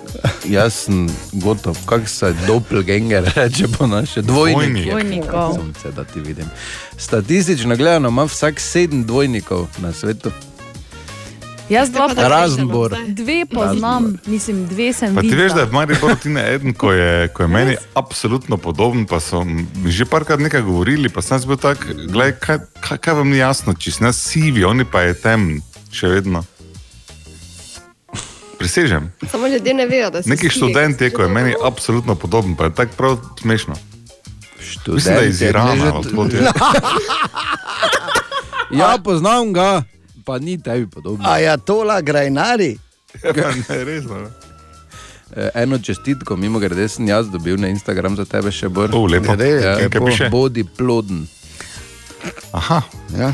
[0.48, 4.90] jaz sem gotov, kako se doppelganger reče po naše, dvojnik.
[4.90, 5.54] Dvojnikov.
[5.54, 6.46] Sonce, da ti vidim.
[6.96, 10.30] Statistično gledano ima vsak sedem dvojnikov na svetu.
[11.70, 12.96] Jaz dva pa Razen Bor.
[13.08, 16.74] Dve poznam, mislim, dve sem Pa ti veš, da je v Mariboru ti ne eden,
[16.74, 21.22] ko je, ko je meni absolutno podoben, pa so mi že parkrat nekaj govorili, pa
[21.22, 24.64] sem jaz bil tak, gledaj, kaj, kaj, kaj vam ni jasno, če si nas sivi,
[24.64, 25.62] oni pa je temen,
[25.94, 26.42] še vedno.
[28.60, 29.08] Prisežem.
[29.24, 31.64] Samo ljudje ne vejo, da Neki sivi, študent je, ko je meni No.
[31.64, 33.74] absolutno podoben, pa je tako prav smešno.
[34.60, 36.40] Študent Mislim, da je iz je Irana, že- ali odkot je.
[38.72, 39.82] Ja, poznam ga,
[40.24, 41.24] pa ni tebi podobno.
[41.24, 42.78] A ja, tola grajnari.
[43.68, 44.14] ne, resno.
[44.16, 44.28] ne.
[45.36, 48.90] Eh, Eno čestitko, mimo grede, sem jaz dobil na Instagram za tebe še bolj.
[48.92, 49.32] O, lepo.
[49.32, 50.28] Ja, Kaj- kaj piše?
[50.28, 51.26] Bodi ploden.
[52.52, 52.82] Aha.
[53.12, 53.32] Ja.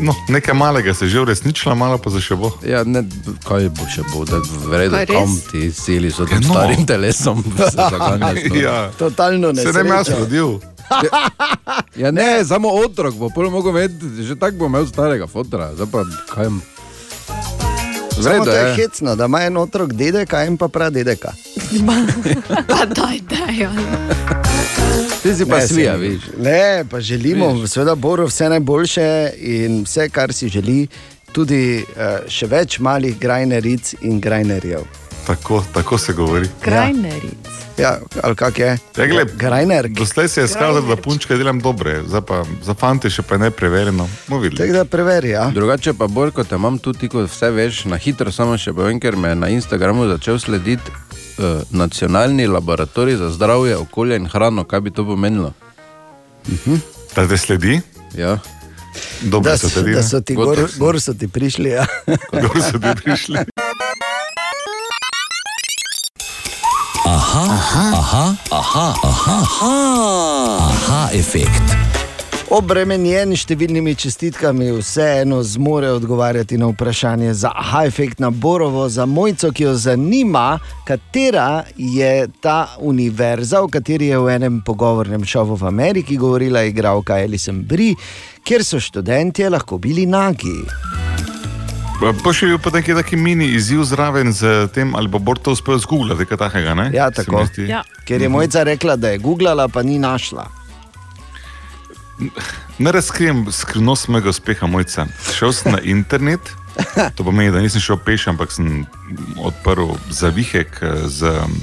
[0.00, 2.50] No, nekaj malega se je že uresničilo, malo pa za še bo.
[2.62, 3.04] Ja, ne,
[3.42, 5.06] kaj bo še bo, da vredo res?
[5.08, 6.54] tam ti sili so tam Ja, no.
[6.54, 7.38] starim telesom,
[7.70, 8.56] se no.
[8.56, 8.90] Ja.
[8.92, 9.62] Totalno ne.
[9.62, 10.58] Se ne bi jaz rodil.
[11.94, 15.86] Ja, ne, samo otrok, bo prvo mogel vedeti, že tako bo imel starega fotra, zdaj
[15.88, 16.44] pa kaj.
[16.44, 16.62] jim-
[18.12, 18.74] Samo Vredo to je je.
[18.76, 21.32] hecno, da ima en otrok dedeka in pa pradedeka.
[22.68, 23.58] Pa daj, daj.
[23.58, 23.70] ja.
[25.22, 26.22] Ti si pa Ne, svija, viš.
[26.38, 30.86] Ne, pa želimo, seveda, Boru vse najboljše in vse, kar si želi,
[31.32, 34.84] tudi uh, še več malih grajneric in grajnerjev.
[35.26, 36.48] Tako, tako se govori.
[36.60, 37.62] Krajneric.
[37.78, 38.78] Ja, ali kak je?
[38.96, 39.88] Ja, gled, Grajner.
[39.88, 43.50] Doslej se je skazalo, da punčke delam dobre, zdaj pa za fante še pa ne
[43.50, 44.08] preverjeno.
[44.28, 45.32] Tako da preveri.
[45.32, 45.46] Ja.
[45.54, 48.74] Drugače pa bolj kot te imam tu, ti kot vse veš, na hitro samo še
[48.76, 50.92] povem, ker me je na Instagramu začel slediti
[51.38, 54.64] uh, nacionalni laboratorij za zdravje, okolje in hrano.
[54.64, 55.52] Kaj bi to pomenilo?
[57.16, 57.80] Da te sledi?
[58.14, 58.38] Ja.
[59.22, 61.70] Dobro Da, so so, te da so ti gor, gor so ti prišli.
[61.70, 61.86] Ja.
[62.32, 63.38] Gor so ti prišli.
[67.06, 72.01] Aha, aha, aha, aha, aha, aha, aha, efekt.
[72.52, 79.06] Obremenjen s številnimi čestitkami, vseeno zmore odgovarjati na vprašanje za aha efekt na Borovo, za
[79.08, 85.56] mojco, ki jo zanima, katera je ta univerza, o kateri je v enem pogovornem šovu
[85.64, 87.96] v Ameriki govorila igralka Alison Brie,
[88.44, 90.58] kjer so študentje lahko bili nagi.
[92.02, 95.56] Pa še bil pa neki taki mini izziv zraven z tem, ali bo Bor to
[95.56, 96.76] uspel zgooglati, nekaj takega.
[96.76, 96.90] Ne?
[96.92, 97.46] Ja, tako.
[97.64, 97.80] Ja.
[98.04, 100.50] Ker je mojca rekla, da je googlala, pa ni našla.
[102.78, 105.06] Ne razkrijem skrivnost mojega uspeha, mojca.
[105.34, 106.40] Šel sem na internet,
[107.16, 108.86] to pomeni, da nisem šel peš, ampak sem
[109.38, 111.56] odprl zavihek eh, z um,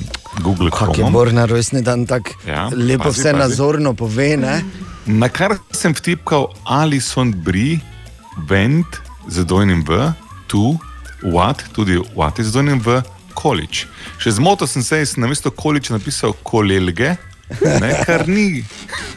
[0.43, 1.12] Google Kak je Chrome.
[1.12, 3.39] Bor na rojstni dan tako Ja, lepo pazi, vse pazi.
[3.39, 4.38] nazorno pove.
[4.38, 4.62] Ne?
[5.05, 7.80] Na kar sem vtipkal Alison Brie,
[8.47, 10.12] Vent z dvojnim V,
[10.47, 10.78] tu,
[11.24, 13.01] What, tudi What je z dvojnim V,
[13.34, 13.88] College.
[14.20, 17.16] Še zmotil sem se in sem na mesto College napisal kolelge,
[17.81, 18.63] ne, kar ni.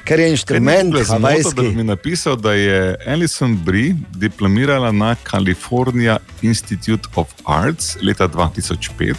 [0.04, 1.60] Ker je inštrument zmotil, da havajski.
[1.60, 9.14] bi mi napisal, da je Alison Brie diplomirala na California Institute of Arts leta 2005.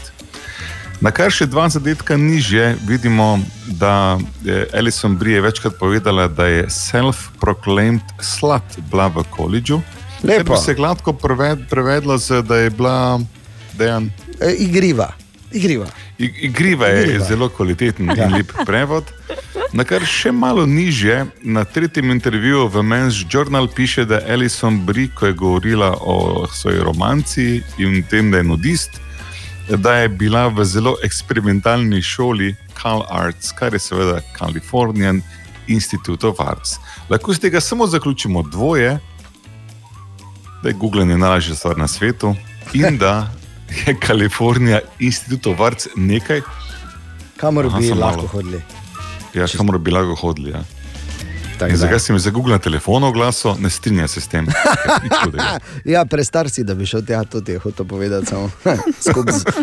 [1.04, 3.36] Na kar še dva zadetka nižje vidimo,
[3.68, 9.82] da je Alison Brie večkrat povedala, da je self-proclaimed slut bila v koledžu.
[10.24, 10.56] Lepo.
[10.56, 12.16] Se gladko preved, prevedlo,
[12.48, 13.20] da je bila
[13.76, 14.08] dejan.
[14.40, 15.12] E, igriva.
[15.54, 15.86] Igriva.
[16.20, 17.26] I- Igriva je Igriva.
[17.26, 18.26] zelo kvaliteten Ja.
[18.26, 19.04] in lep prevod.
[19.74, 25.08] Na kar še malo nižje, na tretjem intervjuju v Men's Journal piše, da Alison Brie,
[25.10, 28.90] ko je govorila o svoji romanci in tem, da je nudist,
[29.70, 35.22] da je bila v zelo eksperimentalni šoli Cal Arts, kar je seveda Californian
[35.68, 36.78] Institute of Arts.
[37.10, 39.00] Lahko iz tega samo zaključimo dvoje,
[40.64, 42.36] da je Google najlažja stvar na svetu
[42.74, 43.32] in da
[43.78, 46.42] je Kalifornija Institute of Arts nekaj,
[47.38, 48.28] Kamor Aha, bi lahko malo.
[48.28, 48.62] hodili.
[49.34, 50.52] Ja, kamor bi lahko hodili.
[50.52, 50.64] Ja.
[51.70, 54.48] Zakaj si mi za Google na telefonu oglasil, ne strinja se s tem.
[55.86, 58.26] Ja, prestar si, da bi šel tja, to ti je hotel povedati.
[58.26, 58.50] samo.
[59.00, 59.12] Z,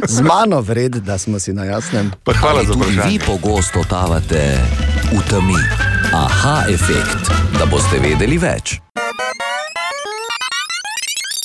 [0.08, 2.10] z mano vred, da smo si na jasnem.
[2.32, 3.08] hvala za Tudi vprašanje.
[3.08, 4.58] vi pogosto totavate
[5.12, 5.60] v temi.
[6.14, 8.80] Aha, efekt, da boste vedeli več.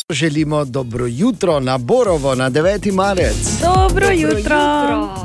[0.09, 2.93] Želimo dobro jutro na Borovo, na 9.
[2.93, 3.35] marec.
[3.61, 4.55] Dobro jutro.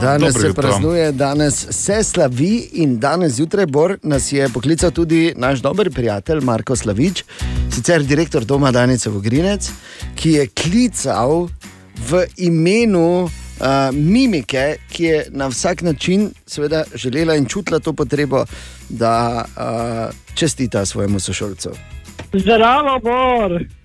[0.00, 0.62] Danes Dobro se jutro.
[0.62, 6.40] praznuje, danes se slavi in danes zjutraj Bor nas je poklical tudi naš dober prijatelj
[6.40, 7.24] Marko Slavič,
[7.70, 9.70] sicer direktor doma Danice Vogrinec,
[10.16, 11.48] ki je klical
[12.10, 13.30] v imenu uh,
[13.92, 18.44] mimike, ki je na vsak način seveda želela in čutila to potrebo,
[18.88, 21.70] da uh, čestita svojemu sošolcu.
[22.32, 23.79] Zdravo, Bor.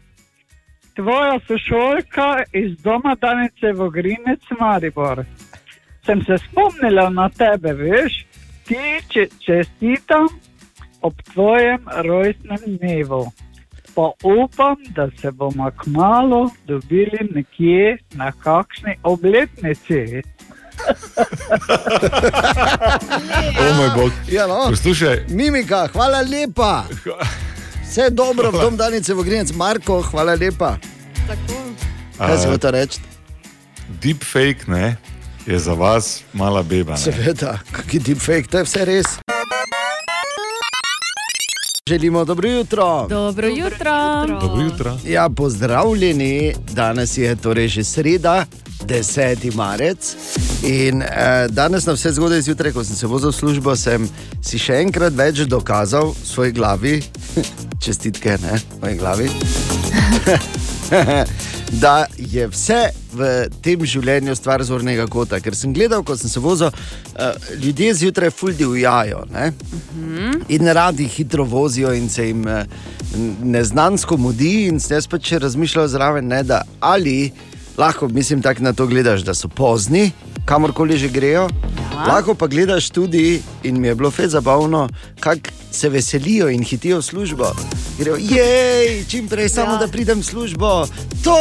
[0.95, 5.25] Tvoja sošolka iz doma Danice v Grinec Maribor.
[6.05, 8.25] Sem se spomnila na tebe, veš,
[8.63, 10.27] ti če, čestitam
[11.01, 13.31] ob tvojem rojstnem dnevu.
[13.95, 20.01] Pa upam, da se bomo kmalo dobili nekje na kakšni obletnici.
[23.59, 24.11] O moj bog.
[24.31, 24.67] Ja, no.
[24.69, 26.83] Poslušaj, Mimika, hvala lepa.
[27.89, 30.77] Vse dobro, v dom Danice v Grinec, Marko, hvala lepa.
[32.17, 32.99] Kaj si hotel reči?
[34.01, 34.97] deepfake ne,
[35.45, 36.91] je za vas mala beba.
[36.91, 36.97] Ne?
[36.97, 39.07] Seveda, kakšen deepfake, to je vse res.
[41.89, 43.07] Želimo dobro jutro.
[43.09, 44.25] Dobro jutro.
[44.41, 44.97] Dobro jutro.
[45.05, 48.45] Ja, pozdravljeni, danes je torej že sreda,
[48.85, 49.55] 10.
[49.55, 50.15] marec.
[50.63, 54.07] In eh, danes na vse zgodaj zjutraj, ko sem se vozil v službo, sem
[54.45, 56.95] si še enkrat več dokazal v svoji glavi,
[57.83, 59.29] čestitke, ne, v moji glavi.
[61.81, 63.29] da je vse v
[63.63, 65.39] tem življenju stvar zornega kota.
[65.41, 69.51] Ker sem gledal, ko sem se vozil, uh, ljudje zjutraj fuldi ujajo ne?
[70.49, 72.63] in radi hitro vozijo in se jim uh,
[73.41, 74.67] neznansko mudi.
[74.69, 77.31] In sem jaz pač razmišljal zraven, ne, da ali
[77.77, 80.11] lahko, mislim, tako na to gledaš, da so pozni,
[80.45, 81.49] kamorkoli že grejo.
[82.07, 86.97] Lahko pa gledaš tudi, in mi je bilo fez zabavno, kako se veselijo in hitijo
[86.97, 87.45] v službo.
[87.99, 89.77] Grejo, jej, čim prej, samo ja.
[89.77, 90.87] da pridem v službo,
[91.23, 91.37] to,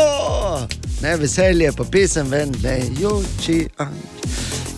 [1.03, 3.69] ne, veselje, pa pesem ven, ne, joči.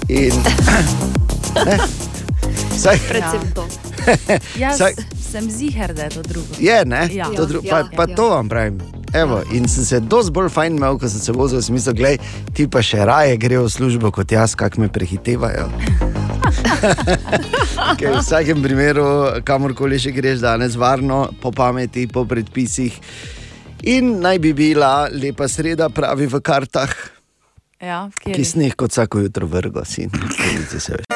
[0.09, 0.33] In,
[1.67, 1.79] ne,
[2.79, 3.67] saj, Predvsem to.
[4.63, 4.95] Jaz Saj-
[5.33, 6.55] sem ziger, da je to drugo.
[6.59, 7.09] Je, ne?
[7.13, 7.31] Ja.
[7.37, 8.17] To dru, Ja, pa, ja, pa ja.
[8.17, 8.79] to vam pravim.
[9.17, 12.19] Evo, in sem se dosti bolj fajn imel, ko sem se vozil, v smislu, gledaj,
[12.53, 15.71] ti pa še raje grejo v službo kot jaz, kak me prehitevajo.
[17.99, 19.07] Ker v vsakem primeru,
[19.41, 22.93] kamorkoli že greš danes, varno, po pameti, po predpisih.
[23.89, 26.93] In naj bi bila lepa sreda, pravi v kartah,
[27.77, 28.45] Ja, ki kjer?
[28.45, 30.09] sneh kot vsako jutro vrgo, sin.
[30.13, 31.16] Vidite se.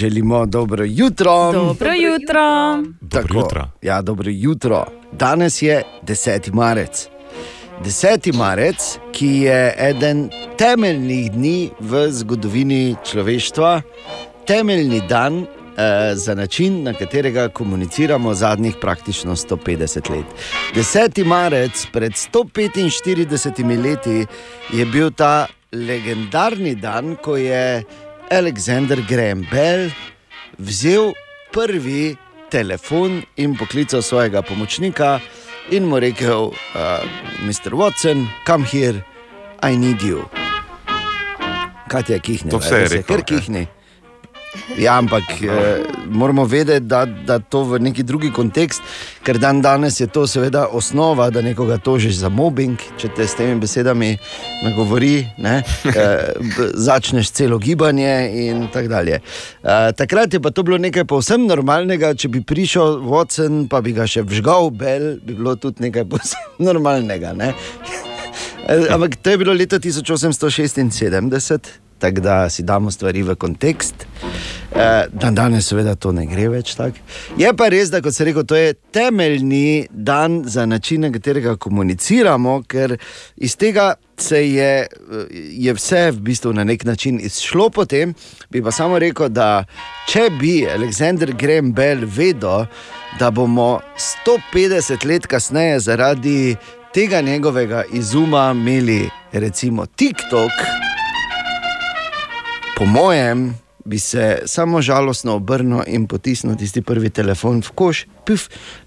[0.00, 1.52] Želimo dobro jutro.
[1.52, 2.40] Dobro jutro.
[3.10, 3.70] Tako, jutro.
[3.82, 4.86] Ja, dobro jutro.
[5.12, 6.54] Danes je 10.
[6.54, 7.08] marec.
[7.84, 8.36] 10.
[8.36, 13.82] marec, ki je eden temeljnih dni v zgodovini človeštva,
[14.46, 20.26] temeljni dan eh, za način, na katerega komuniciramo zadnjih praktično 150 let.
[20.74, 21.24] 10.
[21.24, 24.26] marec pred 145 leti
[24.72, 27.84] je bil ta legendarni dan, ko je
[28.30, 29.90] Alexander Graham Bell
[30.58, 31.12] vzel
[31.50, 32.16] prvi
[32.50, 35.18] telefon in poklical svojega pomočnika
[35.70, 37.02] in mu rekel, uh,
[37.42, 37.74] Mr.
[37.74, 39.02] Watson, come here,
[39.62, 40.24] I need you.
[41.90, 42.50] Kaj ti je kihne?
[42.50, 43.24] To vse je rekel, Ker ne?
[43.26, 43.60] kihne.
[43.60, 43.79] Ja,
[44.98, 48.82] ampak eh, moramo vedeti, da, da to v neki drugi kontekst,
[49.22, 53.36] ker dan danes je to seveda osnova, da nekoga tožiš za mobbing, če te s
[53.38, 54.16] temi besedami
[54.64, 55.62] nagovori, ne,
[55.94, 56.32] eh,
[56.74, 59.20] začneš celo gibanje in tako dalje.
[59.62, 63.94] Eh, takrat je pa to bilo nekaj povsem normalnega, če bi prišel Watson, pa bi
[63.96, 67.34] ga še vžgal, Bell, bi bilo tudi nekaj povsem normalnega.
[67.38, 67.54] Ne.
[68.66, 74.06] Eh, Ampak to je bilo leta 1876, tako da si damo stvari v kontekst.
[74.74, 77.02] Eh, Dan danes, seveda, to ne gre več tako.
[77.38, 81.56] Je pa res, da kot se rekel, to je temeljni dan za način, na katerega
[81.56, 82.96] komuniciramo, ker
[83.36, 85.34] iz tega se je, eh,
[85.66, 87.70] je vse v bistvu na nek način izšlo.
[87.70, 88.14] Potem
[88.50, 89.64] bi pa samo rekel, da
[90.08, 92.66] če bi Aleksandr Graham Bell vedel,
[93.18, 96.56] da bomo 150 let kasneje zaradi
[96.94, 100.50] tega njegovega izuma imeli recimo TikTok,
[102.80, 103.54] po mojem,
[103.84, 108.46] bi se samo žalostno obrnil in potisnil tisti prvi telefon v koš, pif,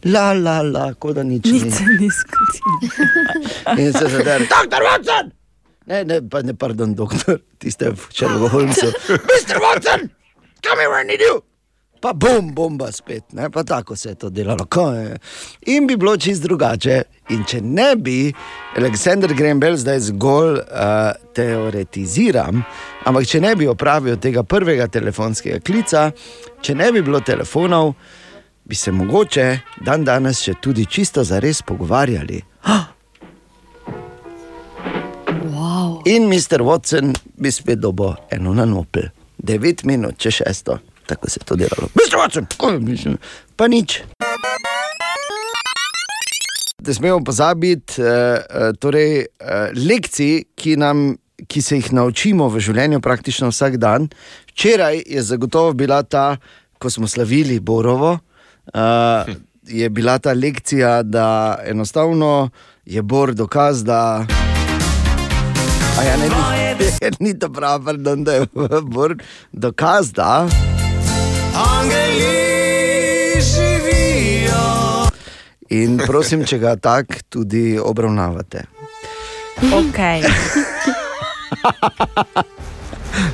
[0.10, 2.74] la, la, la, kot da nič Nič se ni zgodilo.
[3.78, 5.30] In se zadere, doktor Watson!
[5.86, 8.90] Ne, ne, pa ne, pardon, doktor, tiste v Črnoholmcu.
[9.30, 9.62] Mr.
[9.62, 10.10] Watson,
[10.66, 11.44] come here, I need you!
[12.04, 13.50] Pa bom, bomba spet, ne?
[13.50, 14.66] pa tako se je to delalo.
[14.66, 15.18] Ko je.
[15.72, 16.98] In bi bilo čist drugače.
[17.32, 18.34] In če ne bi,
[18.76, 22.60] Aleksandr Grembel zdaj zgolj uh, teoretiziram,
[23.08, 26.10] ampak če ne bi opravil tega prvega telefonskega klica,
[26.60, 27.94] če ne bi bilo telefonov,
[28.68, 29.48] bi se mogoče
[29.88, 32.44] dan danes še tudi čisto zares pogovarjali.
[35.56, 36.02] Wow.
[36.12, 36.68] In Mr.
[36.68, 41.56] Watson bi spet dobil eno na nopel, 9 minut, če šesto, tako se je to
[41.56, 41.90] delalo.
[41.96, 42.18] Mr.
[42.20, 43.18] Watson, kaj mislim,
[43.56, 44.02] pa nič.
[46.88, 51.16] Ne smemo pozabiti eh, eh, torej, eh, lekcij, ki, nam,
[51.48, 54.10] ki se jih naučimo v življenju praktično vsak dan.
[54.52, 56.38] Včeraj je zagotovo bila ta,
[56.78, 58.20] ko smo slavili Borovo,
[58.74, 59.34] eh,
[59.68, 62.50] je bila ta lekcija, da enostavno
[62.86, 64.26] je Bor dokaz, da.
[66.00, 68.48] A ja, ne, ni, ni to prav, pardon, da je
[68.84, 69.16] Bor
[69.52, 70.73] dokaz, da.
[71.80, 75.08] Angeli živijo.
[75.70, 78.64] In prosim, če ga tako tudi obravnavate.
[79.62, 80.24] Okay.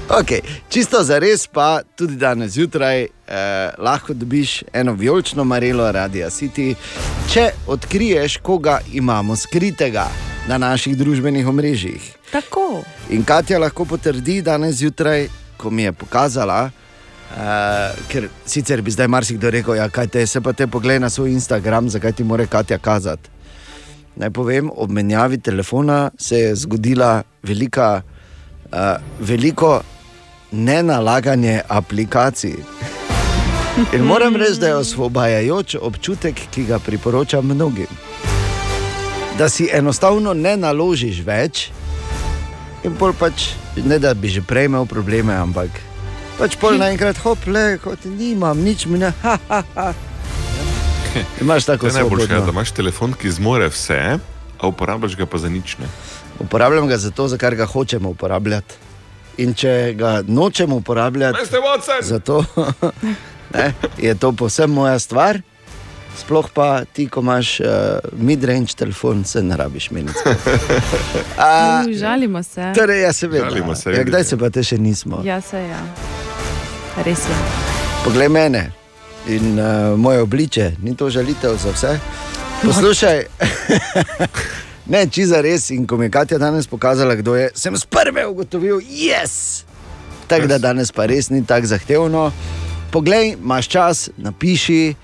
[0.09, 0.41] Okay.
[0.69, 3.09] Čisto za res, pa tudi danes zjutraj eh,
[3.77, 6.75] lahko dobiš eno vijolično marelo Radia City,
[7.33, 10.07] če odkriješ, koga imamo skritega
[10.47, 12.15] na naših družbenih omrežjih.
[12.31, 12.81] Tako.
[13.09, 15.27] In Katja lahko potrdi danes zjutraj,
[15.57, 16.71] ko mi je pokazala.
[17.29, 21.29] Uh, ker sicer bi zdaj marsikdo rekel, ja, te se pa te pogleda na svoj
[21.31, 23.29] Instagram, zakaj ti mora Katja kazati.
[24.15, 28.01] Naj povem, ob menjavi telefona se je zgodila velika,
[28.71, 29.81] uh, veliko
[30.51, 32.55] nenalaganje aplikacij.
[33.93, 37.87] In moram reči, da je osvobajajoč občutek, ki ga priporočam mnogim.
[39.37, 41.69] Da si enostavno ne naložiš več,
[42.83, 43.51] in pol pač,
[43.85, 45.88] ne da bi že prej imel probleme, ampak
[46.39, 49.93] pač pol naenkrat, hop, le, kot nimam, nič mi ne, ha, ha, ha.
[51.41, 52.35] Imaš tako To je najboljše, svobodno.
[52.35, 54.17] ja, da imaš telefon, ki zmore vse,
[54.59, 55.77] a uporabljaš ga pa za nič.
[55.77, 55.87] Ne?
[56.39, 58.75] Uporabljam ga zato, za kar ga hočemo uporabljati.
[59.39, 61.59] In če ga nočemo uporabljati, Mr.
[61.63, 62.01] Watson!
[62.01, 62.43] zato
[63.55, 65.41] ne, je to povsem moja stvar.
[66.19, 67.67] Sploh pa ti, ko imaš uh,
[68.19, 70.19] mid-range telefon, se ne rabiš meniti.
[71.37, 72.71] A, Žalimo se.
[72.75, 73.45] Torej, ja, seveda.
[73.49, 75.21] Žalimo se, ja, kdaj se pa te še nismo?
[75.23, 75.79] Ja, se ja.
[76.97, 77.35] Res je.
[78.03, 78.71] Poglej mene
[79.27, 81.99] in uh, moje obliče, ni to žalitev za vse.
[82.63, 83.23] Poslušaj,
[84.93, 85.69] ne, če za res.
[85.75, 89.63] In ko mi je Katja danes pokazala, kdo je, sem z prve ugotovil, yes!
[90.27, 92.31] Tako da danes pa res ni tako zahtevno.
[92.91, 94.95] Poglej, imaš čas, napiši.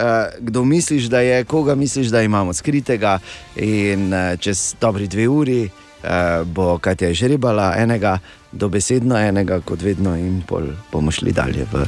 [0.00, 3.18] Uh, kdo misliš, da je, koga misliš, da imamo skritega,
[3.56, 5.62] in uh, čez dobri dve uri
[6.04, 8.18] uh, bo Katja žrebala enega,
[8.52, 11.84] dobesedno enega, kot vedno, in pol bomo šli dalje v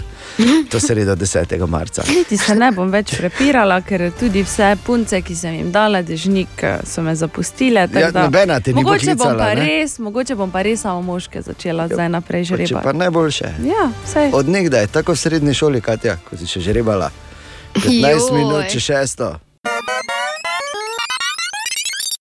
[0.71, 1.67] to sredo 10.
[1.67, 2.03] marca.
[2.19, 6.49] Niti se ne bom več prepirala, ker tudi vse punce, ki sem jim dala dežnik,
[6.85, 7.89] so me zapustile.
[7.93, 9.67] Ja, da- nobena te ni mogoče bom, poklicala, pa ne?
[9.67, 12.99] res, mogoče bom pa res samo moške začela zdaj naprej Pa Če pa žrebati.
[12.99, 13.49] najboljše.
[13.65, 14.31] Ja, vse.
[14.33, 17.11] Od nekdaj, tako v srednji šoli, Katja, ko si še žrebala.
[17.75, 18.33] 15 Joj.
[18.33, 19.35] minut, če šesto.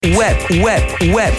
[0.01, 1.33] Web, web, web,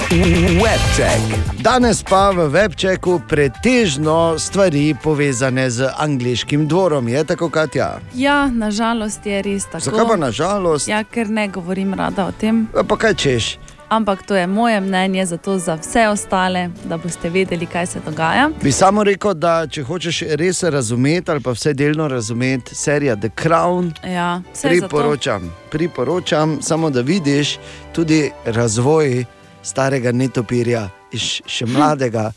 [0.63, 1.23] webček.
[1.63, 7.99] Danes pa v webčeku pretežno stvari povezane z angliškim dvorom, je tako, Katja?
[8.15, 9.83] Ja, nažalost je res tako.
[9.91, 10.87] Zakaj pa nažalost?
[10.87, 12.69] Ja, ker ne govorim rada o tem.
[12.71, 13.59] Pa kaj češ?
[13.93, 18.49] Ampak to je moje mnenje, zato za vse ostale, da boste vedeli, kaj se dogaja.
[18.63, 23.29] Bi samo rekel, da če hočeš res razumeti ali pa vse delno razumeti, serija The
[23.29, 23.93] Crown.
[24.15, 24.41] Ja.
[24.63, 27.59] Priporočam, priporočam, samo da vidiš
[27.93, 29.25] tudi razvoj
[29.63, 32.31] starega netopirja iz še mladega,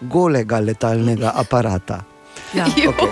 [0.00, 2.00] golega letalnega aparata.
[2.54, 2.66] Ja.
[2.66, 3.06] Okay.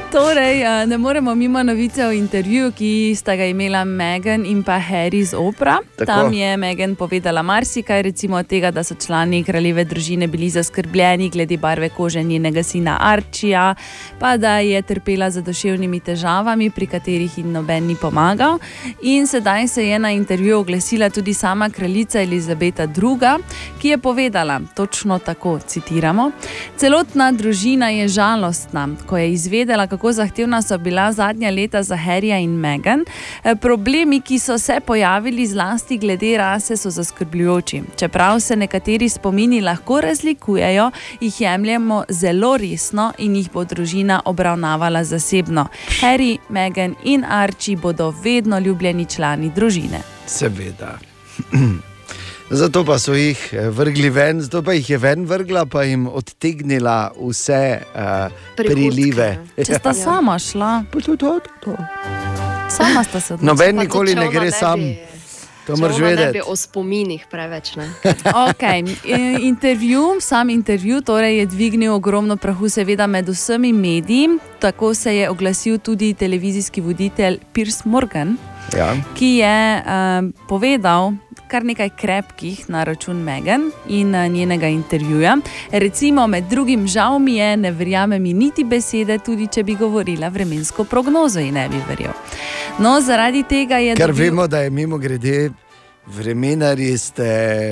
[0.14, 4.78] Torej, eh, ne moremo mimo novice o intervjuju, ki sta ga imela Megan in pa
[4.78, 5.78] Harry z Opra.
[5.96, 6.06] Tako.
[6.06, 11.56] Tam je Megan povedala marsikaj, recimo tega, da so člani kraljeve družine bili zaskrbljeni glede
[11.56, 13.74] barve kože njenega sina Arčija,
[14.18, 18.58] pa da je trpela za duševnimi težavami, pri katerih jim noben ni pomagal.
[19.02, 23.42] In sedaj se je na intervju oglasila tudi sama kraljica Elizabeta II.,
[23.82, 26.30] ki je povedala točno tako: citiramo.
[26.76, 32.38] Celotna družina je žalostna, ko je izvedela, kako zahtevna so bila zadnja leta za Harryja
[32.38, 33.04] in Meghan.
[33.44, 37.82] Eh, Problemi, ki so se pojavili, zlasti glede rase, so zaskrbljujoči.
[37.96, 40.90] Čeprav se nekateri spomini lahko razlikujejo,
[41.20, 45.66] jih jemljemo zelo resno in jih bo družina obravnavala zasebno.
[46.00, 50.00] Harry, Meghan in Archie bodo vedno ljubljeni člani družine.
[50.26, 50.98] Seveda.
[52.50, 56.06] Zato pa so jih eh, vrgli ven, zato pa jih je ven vrgla, pa jim
[56.06, 59.38] odtegnila vse uh, prilive.
[59.56, 60.84] Če sta sama šla,
[62.68, 63.52] sama sta se odločila.
[63.52, 64.80] Noben nikoli ne gre sam.
[65.66, 66.40] To moraš Ne bi vedeti.
[66.46, 67.76] o spominih preveč.
[67.76, 67.88] Ne?
[68.50, 68.84] Okay.
[69.04, 74.28] in- Intervju, sam intervju torej je dvignil ogromno prahu, seveda med vsemi mediji.
[74.58, 78.36] Tako se je oglasil tudi televizijski voditelj Piers Morgan,
[78.72, 78.96] Ja.
[79.14, 79.86] ki je uh,
[80.48, 81.12] povedal
[81.46, 85.36] kar nekaj krepkih na račun Megan in uh, njenega intervjuja.
[85.70, 90.28] Recimo, med drugim, žal mi je, ne verjame mi niti besede, tudi če bi govorila
[90.28, 92.12] vremensko prognozo in ne bi verjel.
[92.78, 93.94] No, zaradi tega je.
[93.94, 95.50] Ker dobil- vemo, da je mimo grede.
[96.06, 97.24] Vremenari ste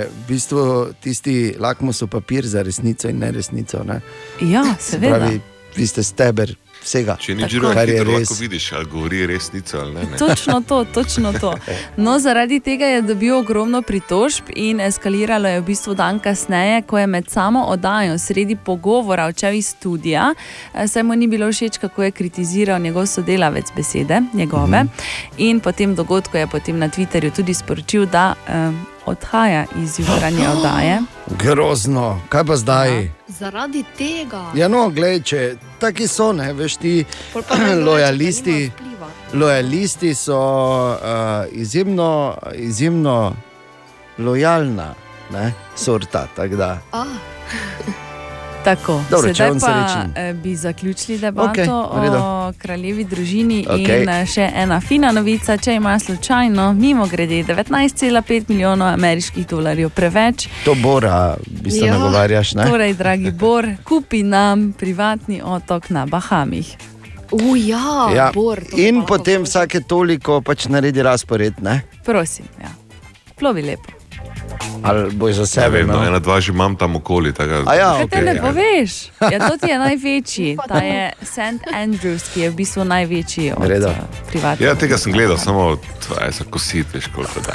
[0.02, 0.62] v bistvu
[0.96, 3.82] tisti lakmusov papir za resnico in neresnico.
[3.84, 4.00] Ne?
[4.42, 5.16] Ja, Se seveda.
[5.18, 5.40] pravi,
[5.76, 6.54] vi ste steber
[6.84, 8.14] vsega, Če ni žiro, kar je res.
[8.18, 10.00] lahko vidiš, ali govori resnico ali ne.
[10.10, 10.18] ne.
[10.18, 11.54] Točno to, točno to.
[11.96, 16.98] No, zaradi tega je dobil ogromno pritožb in eskaliralo je v bistvu dan kasneje, ko
[16.98, 20.34] je med samo oddajo sredi pogovora odšel iz studia,
[20.74, 24.84] eh, saj mu ni bilo všeč, kako je kritiziral njegov sodelavec besede, njegove.
[25.38, 30.48] In po tem dogodku je potem na Twitterju tudi sporočil, da eh, odhaja iz jutranje
[30.48, 31.00] oddaje.
[31.26, 33.10] Grozno, kaj pa zdaj?
[33.28, 34.44] Zaradi tega.
[34.54, 37.04] Ja, no, glej, če taki so, ne, veš ti,
[37.86, 38.70] lojalisti,
[39.34, 40.40] lojalisti so
[40.92, 43.32] uh, izjemno, izjemno
[44.18, 44.94] lojalna
[45.32, 46.26] ne, sorta.
[46.92, 47.06] Ah,
[48.64, 50.12] Tako, Dobro, sedaj pa srečen.
[50.16, 51.60] eh, bi zaključili debato
[51.94, 52.16] redu.
[52.16, 53.66] o kraljevi družini.
[53.66, 54.02] Okay.
[54.02, 59.90] In eh, še ena fina novica, če ima slučajno, mimo grede 19,5 milijonov ameriških dolarjev
[59.90, 60.48] preveč.
[60.64, 61.92] To Bora, v bistvu Ja.
[61.92, 62.54] nagovarjaš.
[62.54, 62.64] Ne?
[62.64, 66.76] Torej, dragi Bor, kupi nam privatni otok na Bahamih.
[67.32, 68.30] Uja, Ja.
[68.34, 68.60] bor.
[68.76, 71.82] In potem vsake toliko pač naredi razpored, ne?
[72.04, 72.68] Prosim, ja.
[73.36, 74.01] plovi lepo.
[74.82, 75.68] Ali boš za sebe.
[75.70, 76.08] vem, no, imel?
[76.08, 77.32] ena, dva že imam tam okoli.
[77.32, 79.08] Tako, A ja, Kaj te ne poveš?
[79.22, 81.38] Ja, to ti je največji, ta je St.
[81.74, 83.88] Andrews, ki je v bistvu največji od Redo.
[83.88, 84.66] eh, privatnih.
[84.66, 87.52] Ja, tega sem gledal, samo tvoje za kositi, veš koliko da.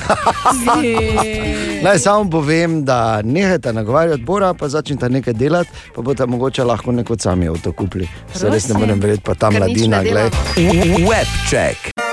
[1.83, 6.91] Naj samo povem, da nehajte nagovarjati Bora, pa začnite nekaj delati, pa boste mogoče lahko
[6.91, 8.07] neko sami avto kupili.
[8.33, 10.31] Se res ne morem verjeti, pa ta mladina, ne gled.
[10.55, 12.06] delamo.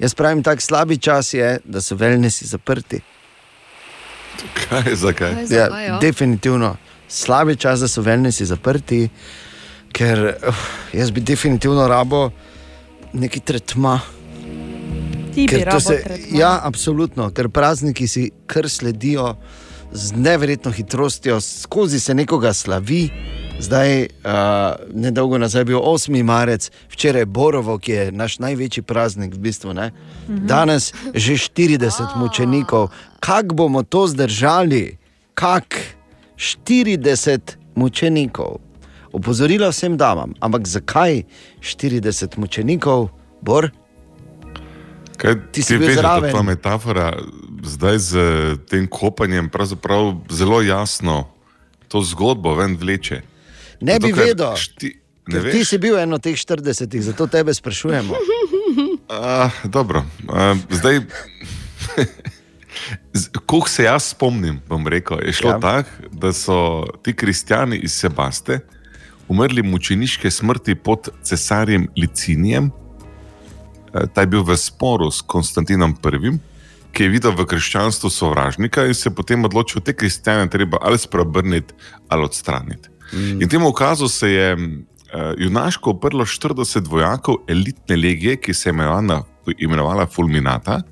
[0.00, 3.00] Jaz pravim, tako slabi čas je, da so velnesi zaprti.
[4.54, 5.34] Kaj, zakaj?
[5.50, 6.76] Ja, definitivno.
[7.08, 9.08] Slabi čas, da so velnesi zaprti,
[9.92, 12.30] ker uh, jaz bi definitivno rabo
[13.12, 14.00] neki tretma.
[15.34, 16.38] Ti bi rabo se, tretma.
[16.38, 19.34] ja, absolutno, ker prazniki si kar sledijo
[19.92, 23.08] z neverjetno hitrostjo, skozi se nekoga slavi.
[23.60, 24.08] Zdaj, uh,
[24.94, 26.22] nedolgo nazaj je bil 8.
[26.22, 29.74] marec, včeraj Borovo, ki je naš največji praznik, v bistvu.
[29.76, 29.92] Ne?
[30.28, 30.46] Mhm.
[30.46, 32.88] Danes že 40 mučenikov.
[33.20, 34.96] Kako bomo to zdržali?
[35.34, 35.76] Kak
[36.36, 37.40] 40
[37.76, 38.60] mučenikov?
[39.12, 41.22] Opozorila vsem damam, ampak zakaj
[41.60, 43.10] 40 mučenikov,
[43.42, 43.70] Bor?
[45.16, 46.32] Kaj, Ti si veš, da zraven.
[46.32, 47.12] ta metafora
[47.64, 48.12] zdaj z
[48.70, 49.50] tem kopanjem
[50.30, 51.28] zelo jasno
[51.88, 53.29] to zgodbo ven vleče.
[53.80, 54.52] Ne Zato, bi vedel.
[54.54, 56.62] šti- Ne Ti si bil eno od teh 40,
[57.00, 58.14] zato tebe sprašujemo.
[59.10, 59.16] Uh,
[59.64, 60.36] dobro, uh,
[60.70, 61.00] zdaj,
[63.42, 65.58] ko se jaz spomnim, bom rekel, je šlo Ja.
[65.60, 66.58] tako, da so
[67.02, 68.60] ti kristijani iz Sebaste
[69.28, 72.70] umrli mučeniške smrti pod cesarjem Licinijem.
[73.94, 76.38] Eh, Ta je bil v sporu s Konstantinom I.,
[76.92, 80.98] ki je videl v krščanstvu sovražnika in se je potem odločil, te kristijane treba ali
[80.98, 81.74] spreobrniti
[82.08, 82.88] ali odstraniti.
[83.12, 83.42] Mm.
[83.42, 88.72] In temu ukazu se je uh, junaško oprlo 40 vojakov elitne legije, ki se je
[88.72, 89.22] imenovala,
[89.58, 90.82] imenovala Fulminata.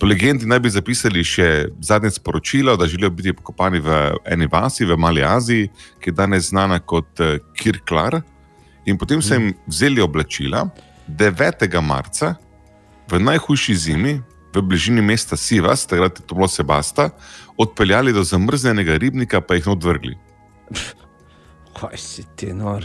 [0.00, 4.84] Po legendi naj bi zapisali še zadnje sporočilo, da želijo biti pokopani v eni vasi
[4.84, 5.70] v Mali Aziji,
[6.02, 8.18] ki je danes znana kot eh, Kirklar.
[8.84, 10.66] In potem so jim vzeli oblačila
[11.08, 11.80] 9.
[11.80, 12.34] marca
[13.08, 14.18] v najhujši zimi,
[14.54, 17.08] v bližini mesta Sivas, takrat je to bilo Sebasta,
[17.58, 20.14] odpeljali do zamrznjenega ribnika, pa jih odvrgli.
[21.74, 22.84] Kaj si ti nor?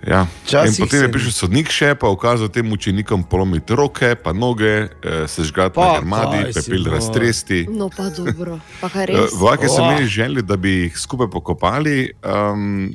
[0.00, 0.20] Ja.
[0.20, 4.32] In Včasih potem je se- prišel sodnik še, pa ukazal tem učenikom polomiti roke, pa
[4.32, 4.64] noge,
[4.94, 6.92] eh, sežgati Pa na armadi, kaj si pepel nor.
[6.94, 7.58] raztresti.
[7.68, 8.56] No, pa dobro.
[8.80, 9.32] Pa kaj Eh, res?
[9.34, 9.86] Vojaki so Oh.
[9.86, 12.88] imeli željo, da bi jih skupaj pokopali, um,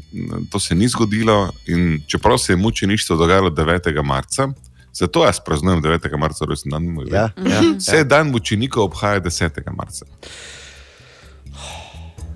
[0.49, 1.37] to se ni zgodilo.
[1.67, 4.01] In čeprav se je mučeništvo dogajalo 9.
[4.01, 4.49] marca,
[4.91, 6.17] zato jaz praznujem 9.
[6.17, 7.05] marca, rojsten dan moj.
[7.07, 8.03] Ja, ja, Vse ja.
[8.03, 9.61] dan mučenikov obhaja 10.
[9.71, 10.05] marca.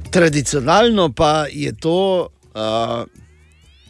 [0.10, 2.28] Tradicionalno pa je to
[2.60, 3.08] uh,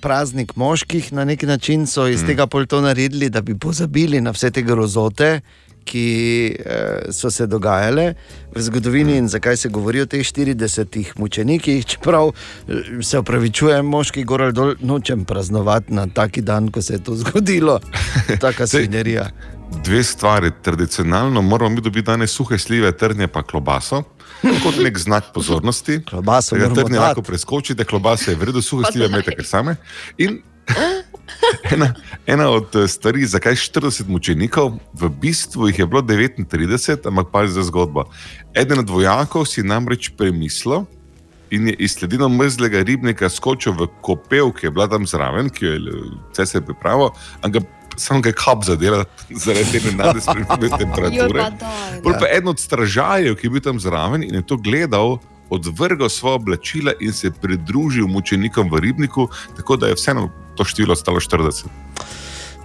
[0.01, 2.27] praznik moških, na neki način so iz Mm.
[2.27, 5.41] tega pol to naredili, da bi pozabili na vse te grozote,
[5.85, 8.13] ki uh, so se dogajale
[8.55, 11.85] v zgodovini in zakaj se govori o teh 40 mučenikih.
[11.85, 16.93] Čeprav eh, se opravičujem, moški gor ali dol, nočem praznovati na taki dan, ko se
[16.93, 17.79] je to zgodilo.
[18.41, 19.29] Taka svinerija.
[19.83, 20.51] Dve stvari.
[20.61, 24.03] Tradicionalno moramo mi dobiti danes suhe slive, trnje pa klobaso.
[24.41, 25.99] Kot nek znak pozornosti.
[26.09, 26.95] Klobaso trnje dati.
[26.95, 29.75] lahko preskočite, klobasa je vredno, suhe slive imete kar same.
[30.17, 30.39] In
[31.73, 31.93] ena,
[32.27, 37.53] ena od eh, stvari, zakaj 40 mučenikov, v bistvu jih je bilo 39, ampak pazi
[37.53, 38.05] za zgodbo.
[38.53, 40.85] Eden od vojakov si namreč premislil
[41.49, 45.65] in je iz sledino mrzlega ribnika skočil v kopel, ki je bila tam zraven, ki
[45.65, 45.79] jo je
[46.31, 47.09] vse se pripravil,
[47.41, 47.65] ampak
[47.99, 51.49] samo ga je kap zadela zaradi te nenadne spremembe temperature.
[52.03, 55.17] Pol pa eden od stražarjev, ki je bil tam zraven in je to gledal,
[55.49, 59.27] odvrgal svoje oblačila in se pridružil mučenikom v ribniku,
[59.57, 61.65] tako da je vseeno to število ostalo 40.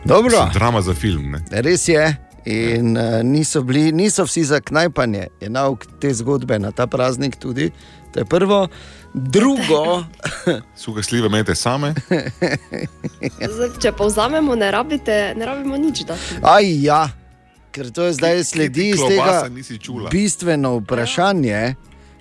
[0.04, 0.50] Dobro.
[0.52, 1.30] Drama za film.
[1.30, 1.44] Ne?
[1.50, 2.16] Res je.
[2.44, 7.36] In uh, niso, bili, niso vsi za knajpanje, je nauk te zgodbe na ta praznik
[7.36, 7.70] tudi.
[8.12, 8.68] To je prvo.
[9.14, 10.04] Drugo,
[10.76, 11.94] Suhe slive imate same.
[13.54, 16.02] Zdaj, če povzamemo, ne, rabite, ne rabimo nič
[16.42, 17.02] aj ja,
[17.70, 20.10] ker to je zdaj sledi iz tega nisi čula?
[20.10, 21.74] bistveno vprašanje.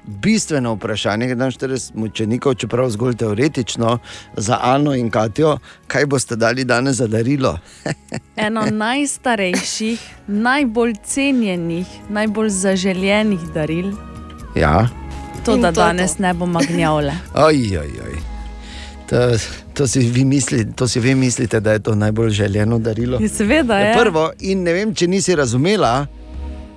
[0.03, 3.97] Bistveno vprašanje, da je 40 mučenikov, čeprav zgolj teoretično,
[4.35, 7.55] za Ano in Katijo, kaj boste dali danes za darilo?
[8.35, 13.95] Eno najstarejših, najbolj cenjenih, najbolj zaželenih daril.
[14.59, 14.89] Ja,
[15.45, 15.81] To, In da to je to.
[15.83, 16.59] danes ne bomo
[18.01, 18.15] oj.
[19.07, 19.15] To,
[19.73, 23.19] to, si vi mislite, to si vi mislite, da je to najbolj željeno darilo?
[23.21, 23.95] Ja, seveda je.
[23.95, 26.05] Prvo, in ne vem, če nisi razumela,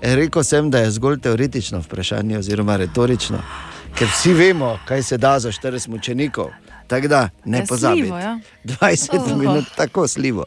[0.03, 3.39] rekel sem, da je zgolj teoretično vprašanje, oziroma retorično.
[3.95, 6.51] Ker vsi vemo, kaj se da za 40 mučenikov.
[6.87, 8.09] Tako da ne Ja, pozabi.
[8.09, 8.39] ja.
[8.64, 9.39] 20 Oh.
[9.39, 10.45] minut, tako slivo.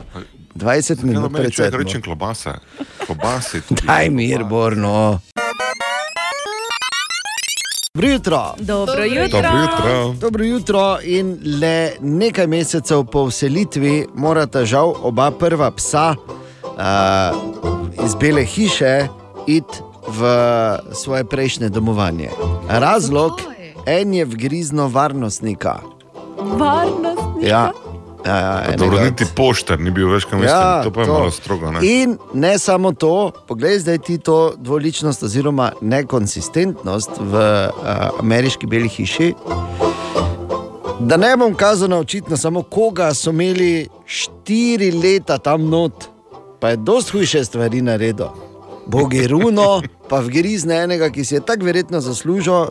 [0.56, 1.84] 20 minut No, meni pred človek sedmo.
[1.84, 2.60] reče klobasa.
[3.06, 3.82] Klobase tudi.
[3.84, 5.20] Daj mir, Borno.
[7.94, 8.54] Dobro jutro.
[8.60, 9.42] Dobro jutro.
[9.42, 10.14] Dobro jutro.
[10.20, 16.16] Dobro jutro in le nekaj mesecev po vselitvi morata žal oba prva psa
[16.64, 19.08] uh, iz Bele hiše
[19.48, 19.78] iti
[20.08, 20.22] v
[20.94, 22.30] svoje prejšnje domovanje.
[22.70, 23.42] Razlog,
[23.86, 25.80] en je vgrizno varnostnika.
[26.38, 27.22] Varnost.
[27.42, 27.72] Ja,
[28.26, 31.08] ja, ja, Dobro, enega niti poštar ni bil več, kam Ja, ja, to pa je
[31.08, 31.14] to.
[31.14, 31.72] malo strogo.
[31.72, 31.80] Ne?
[31.84, 38.90] In ne samo to, poglej zdaj ti to dvoličnost oziroma nekonsistentnost v uh, ameriški beli
[38.90, 39.34] hiši.
[41.00, 46.10] Da ne bom kazal na očitno samo koga so imeli štiri leta tam not,
[46.60, 48.28] pa je dosti hujše stvari naredil.
[48.86, 52.66] Bogi runo, pa vgrizne enega, ki si je tako verjetno zaslužil,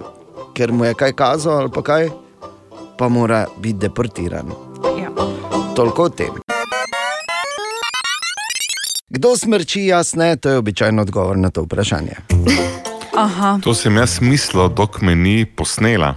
[0.55, 2.09] ker mu je kaj kazal ali pa kaj,
[2.99, 4.51] pa mora biti deportiran.
[4.99, 5.09] Ja.
[5.79, 6.35] Toliko o tem.
[9.09, 12.19] Kdo smrči, jaz ne, to je običajno odgovor na to vprašanje.
[13.15, 13.61] Aha.
[13.63, 16.15] To sem jaz mislil, dok me ni posnela.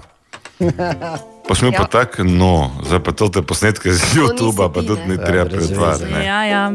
[1.48, 1.78] Pa smo ja.
[1.78, 6.10] pa tako, no, zdaj pa to te posnetke z YouTube, pa tudi ni treba pretvarjati.
[6.10, 6.26] ne.
[6.26, 6.74] Ja, ja.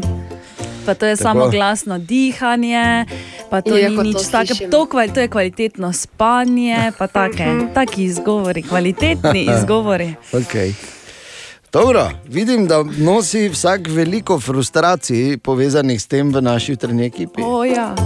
[0.87, 1.23] Pa to je Tako.
[1.25, 3.05] samo glasno dihanje,
[3.51, 4.71] pa to Ja, ni nič takega.
[4.71, 10.15] To, kvali- to je kvalitetno spanje, pa take, taki izgovori, kvalitetni izgovori.
[10.33, 10.96] Okay.
[11.77, 17.43] Dobro, vidim, da nosi vsak veliko frustracij povezanih s tem v naši jutrajni ekipi.
[17.45, 17.95] O, ja.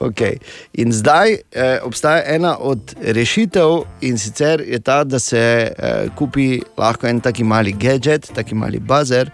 [0.00, 0.36] Okay.
[0.72, 6.60] In zdaj eh, obstaja ena od rešitev, in sicer je ta, da se eh, kupi
[6.76, 9.32] lahko en taki mali gadget, taki mali bazer.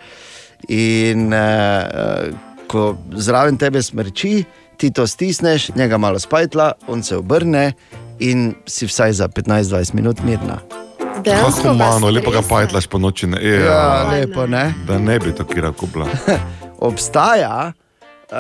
[0.69, 2.33] In eh, eh,
[2.71, 4.45] ko zraven tebe smrči,
[4.77, 7.73] ti to stisneš, njega malo spajtla, on se obrne
[8.19, 10.63] in si vsaj za 15-20 minut mirna.
[11.25, 13.27] Kako humano, lepo ga pajtlaš po noči.
[13.27, 13.39] Ne?
[13.43, 14.75] Ja, Ja, lepo, ne?
[14.87, 16.07] Da ne bi to kira kupila.
[16.81, 17.73] obstaja.
[18.31, 18.37] Uh,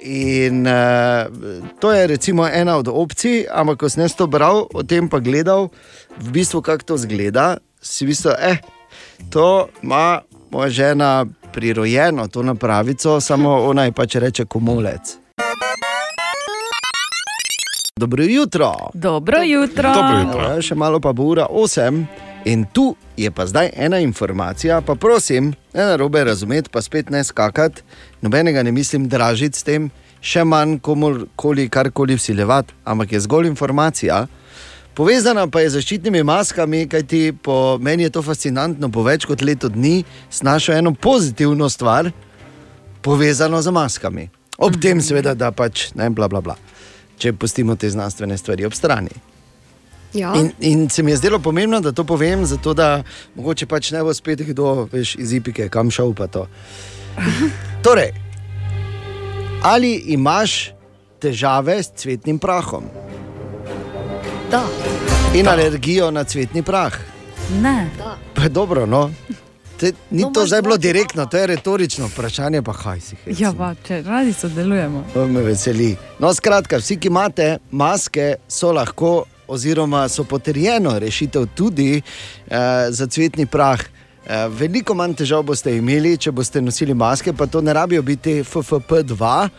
[0.00, 1.30] in uh,
[1.78, 5.22] to je recimo ena od opcij, ampak ko sem jaz to bral, o tem pa
[5.22, 5.70] gledal,
[6.18, 8.58] v bistvu kako to zgleda, si v bistvu, eh,
[9.30, 15.27] to ima moja žena prirojeno to napravico, samo ona je pač reče komolec.
[17.98, 18.72] Dobro jutro.
[18.94, 19.92] Dobro jutro.
[20.52, 22.04] Evo, še malo pa bo ura 8.
[22.44, 27.10] In tu je pa zdaj ena informacija, pa prosim, ne na robe razumeti, pa spet
[27.10, 27.82] ne skakati,
[28.22, 34.26] nobenega ne mislim dražiti s tem, še manj komorkoli karkoli vsiljevati, ampak je zgolj informacija.
[34.94, 39.42] Povezana pa je z zaščitnimi maskami, kajti po meni je to fascinantno, po več kot
[39.42, 42.10] letu dni snašel eno pozitivno stvar,
[43.02, 44.30] povezano z maskami.
[44.58, 46.56] Ob tem, seveda, da pač ne bla bla bla.
[47.18, 49.10] Če pustimo te znanstvene stvari ob strani.
[50.14, 50.32] Ja.
[50.36, 53.02] In, in se mi je zdelo pomembno, da to povem, zato da
[53.34, 56.46] mogoče pač ne bo spet kdo veš, iz Ipike, kam šel pa to.
[57.84, 58.14] Torej,
[59.62, 60.70] ali imaš
[61.20, 62.84] težave s cvetnim prahom
[64.50, 64.62] Da.
[65.34, 66.94] in alergijo na cvetni prah?
[67.62, 67.90] Ne.
[68.34, 69.10] Pa je dobro, no.
[69.78, 73.16] Te, ni no, to zdaj bilo direktno, to je retorično vprašanje, pa kaj si.
[73.16, 73.36] hecni.
[73.44, 75.04] Ja, pa, če radi sodelujemo.
[75.14, 75.92] To me veseli.
[76.18, 83.06] No, skratka, vsi, ki imate maske, so lahko, oziroma so potrjeno rešitev tudi eh, za
[83.06, 83.80] cvetni prah.
[83.80, 88.42] Eh, veliko manj težav boste imeli, če boste nosili maske, pa to ne rabijo biti
[88.42, 89.14] FFP2.
[89.18, 89.50] Uh,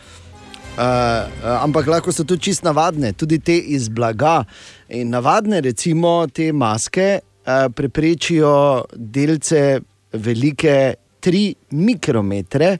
[0.80, 4.44] uh, ampak lahko so tudi čist navadne, tudi te iz blaga.
[4.88, 9.80] In navadne, recimo, te maske uh, preprečijo delce
[10.12, 12.78] velike 3 mikrometre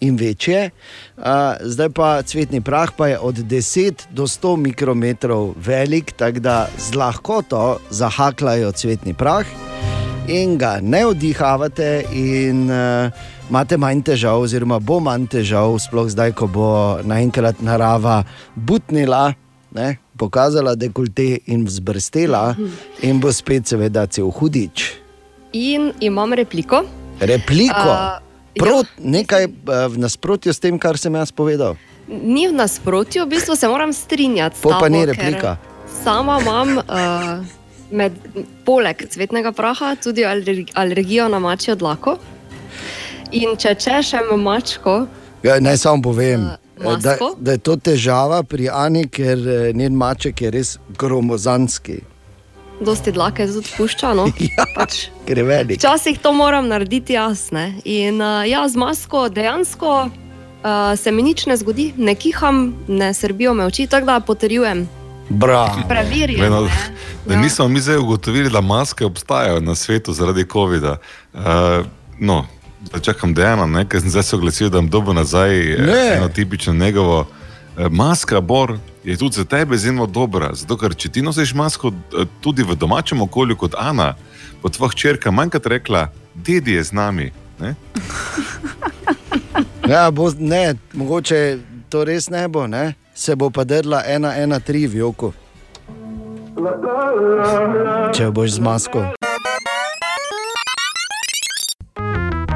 [0.00, 0.70] in večje,
[1.60, 6.94] zdaj pa cvetni prah pa je od 10 do 100 mikrometrov velik, tako da z
[6.94, 9.46] lahkoto zahaklajo cvetni prah
[10.28, 13.10] in ga ne vdihavate, in uh,
[13.50, 16.68] imate manj težav, oziroma bo manj težav, sploh zdaj, ko bo
[17.04, 18.22] naenkrat narava
[18.54, 19.32] butnila.
[19.72, 22.52] Ne, pokazala dekolte in vzbrstela,
[23.08, 25.01] in bo spet, seveda, cel hudič.
[25.52, 26.84] In imam repliko.
[27.20, 28.18] Repliko, A,
[28.58, 29.52] Prot, nekaj eh,
[29.88, 31.76] v nasprotju s tem, kar sem jaz povedal.
[32.08, 34.58] Ni v nasprotju, v bistvu se moram strinjati.
[34.58, 35.56] s Pol pa ni replika.
[36.02, 37.44] Sama imam uh,
[37.90, 38.12] med,
[38.64, 42.18] poleg cvetnega praha tudi alergi, alergijo na mačjo dlako.
[43.32, 45.06] In če češem mačko,
[45.42, 46.44] Ja, naj samo povem,
[46.78, 47.34] da, masko?
[47.40, 49.38] da je to težava pri Ani, ker
[49.74, 51.98] njen maček je res gromozanski,
[52.84, 54.14] dosti dlake tudi pušča.
[54.14, 54.26] No?
[54.56, 55.78] ja, pač, ker je velik.
[55.78, 57.74] včasih to moram narediti jasne.
[57.84, 63.14] In uh, ja, z masko dejansko uh, se mi nič ne zgodi, ne kiham, ne
[63.14, 64.88] srbijo me oči, tako da potrjujem.
[66.36, 66.68] Glej, no,
[67.26, 70.96] Da nismo mi zdaj ugotovili, da maske obstajajo na svetu zaradi COVID-a.
[71.32, 71.40] Uh,
[72.18, 72.44] no,
[73.02, 76.16] čakam Dejana, ne, ker sem zdaj se oglasil, da bom dobil nazaj Ne.
[76.16, 77.26] eno tipično njegovo.
[77.78, 80.54] Eh, Maska, Bor, je tudi za tebe zelo dobra.
[80.54, 84.14] Zato, ker če ti nosiš masko eh, tudi v domačem okolju, kot Ana,
[84.62, 87.32] bo tvoja hčerka manjkrat rekla, dedi je z nami.
[87.60, 87.74] Ne?
[89.82, 91.58] Ja, bo, ne, mogoče
[91.90, 92.94] to res ne bo, ne?
[93.14, 95.32] se bo pa drla ena, ena, tri v joku.
[98.14, 99.04] Če boš z masko.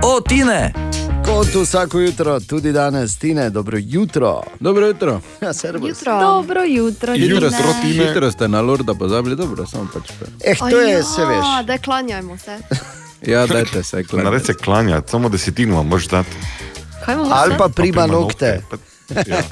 [0.02, 0.85] O, Tine!
[1.26, 4.42] Kot vsako jutro, tudi danes, Tine, dobro jutro.
[4.60, 5.20] Dobro jutro.
[5.40, 6.02] Ja, servus.
[6.04, 7.14] Dobro jutro.
[7.14, 7.50] Tine.
[7.50, 10.10] ste- hitro ste na Lorda pozabili, dobro, samo pač.
[10.42, 11.66] Eh, to je, se veš.
[11.66, 12.58] Da, klanjajmo se.
[13.22, 14.30] Ja, dajte se Ne klanjati.
[14.32, 16.30] reče klanjati, samo desetino moraš dati.
[17.04, 17.58] Kaj bomo Ali se?
[17.58, 18.62] pa prima nokte.
[19.26, 19.42] Ja.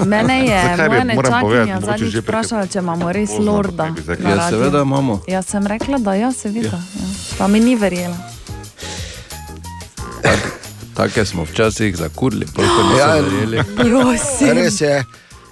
[0.06, 3.88] Mene je moja nečakinja zadnjič vprašala, če imamo res lorda.
[4.20, 5.20] Ja, seveda imamo.
[5.26, 6.68] Jaz sem rekla, da ja, seveda.
[6.68, 6.80] Ja.
[7.38, 8.16] Pa mi ni verjela.
[10.94, 13.62] Take smo včasih zakurili, koliko niso Ja, verjeli.
[13.76, 14.48] Prosim.
[14.50, 15.04] Res je.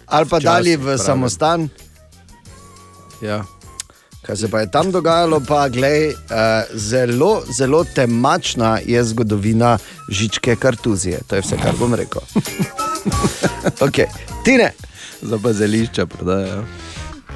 [0.06, 0.98] Ali pa Včasih, dali v pravim.
[0.98, 1.68] samostan.
[3.20, 3.44] Ja.
[4.22, 6.14] Kaj se pa je tam dogajalo, pa glej, uh,
[6.74, 9.78] zelo, zelo temačna je zgodovina
[10.08, 11.20] žičke kartuzije.
[11.26, 12.22] To je vse, kar bom rekel.
[13.86, 14.06] okay.
[14.44, 14.72] Tine,
[15.22, 16.64] Za bazelišča prodajajo.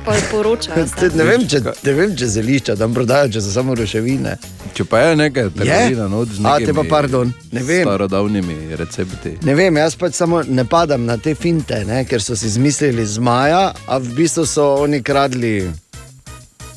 [0.05, 0.87] Pa poročajo.
[1.19, 4.37] ne, vem, če, ne vem, če zelišča tam prodajajo, če so samo ruševine.
[4.77, 7.85] Če pa je nekaj trgovina, no, z A, te pa nekimi pardon, ne vem.
[7.85, 9.37] starodavnimi recepti.
[9.45, 13.07] Ne vem, jaz pač samo ne padam na te finte, ne, ker so si izmislili
[13.07, 15.55] zmaja, a v bistvu so oni kradli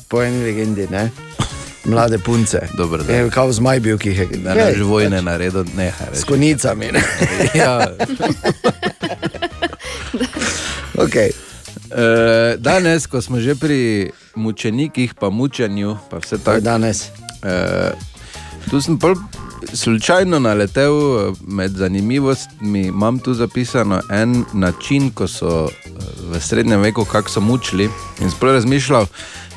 [0.08, 1.08] po eni legendi, ne?
[1.84, 2.62] mlade punce.
[2.78, 3.12] Dobro, da.
[3.12, 6.88] Je kao zmaj bil, ki je ne že vojne naredil, ne S konicami.
[6.96, 7.02] Ne?
[7.54, 7.76] Ja.
[11.04, 11.30] okay.
[11.94, 16.60] E, danes, ko smo že pri mučenikih, pa mučenju, pa vse tako.
[16.60, 17.08] danes.
[17.42, 17.92] E,
[18.70, 19.14] tu sem pol
[19.72, 25.90] slučajno naletel eh, med zanimivostmi, imam tu zapisano en način, ko so eh,
[26.30, 27.88] v srednjem veku, kako so mučili.
[28.20, 29.06] In sploh razmišljal,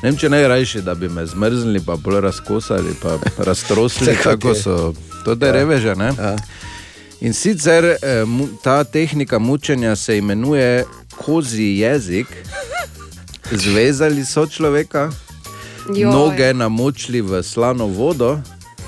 [0.02, 4.10] ne vem, če naj rajši, da bi me zmrznili, pa bolj razkosali, pa raztrosili,
[4.44, 4.54] je.
[4.62, 4.94] so.
[5.24, 6.12] To je reveže, ne?
[7.20, 7.96] In sicer
[8.26, 10.84] mu, ta tehnika mučenja se imenuje
[11.24, 12.26] kozi jezik.
[13.50, 15.10] Zvezali so človeka,
[15.94, 16.12] Joj.
[16.12, 18.36] noge namočili v slano vodo,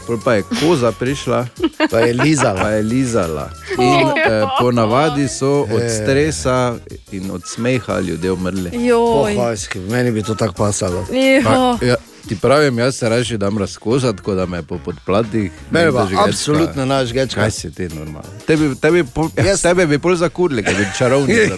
[0.07, 1.47] pol pa je koza prišla,
[1.91, 2.61] pa je lizala.
[2.61, 3.51] Pa je lizala.
[3.79, 6.77] In eh, ponavadi so od stresa
[7.13, 8.71] in od smeha ljudje umrli.
[8.87, 9.35] Joj.
[9.35, 11.07] Pohojski, meni bi to tako pasalo.
[11.45, 11.97] Pa, ja,
[12.29, 15.53] ti pravim, jaz se raje dam razkozati, tako da me po podplatih.
[15.71, 16.25] Ne pa zažgečka.
[16.29, 17.41] absolutno naš gečka.
[17.41, 18.29] Kaj si ti normalno?
[18.47, 19.63] Tebi, tebi, pol, yes.
[19.63, 21.51] Tebe bi pol zakurili, ker bi čarovnik.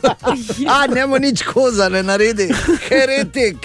[0.74, 2.48] A, njemu nič koza ne naredi,
[2.88, 3.56] heretik,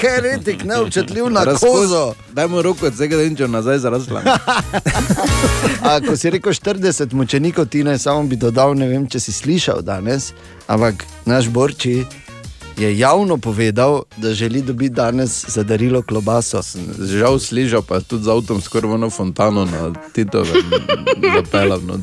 [0.00, 2.14] heretik, neobčutljiv na kozo.
[2.32, 4.22] Dajmo roko od da nič nazaj zarasla.
[5.88, 9.32] A, ko si rekel 40 mučenikov, ti ne samo bi dodal, ne vem, če si
[9.32, 10.32] slišal danes,
[10.66, 12.04] ampak naš Borči
[12.76, 16.60] je javno povedal, da želi dobiti danes za darilo klobaso.
[17.00, 20.48] Žal slišal pa je tudi z avtom skoraj eno fontano na Titove,
[21.34, 22.00] zapela v not.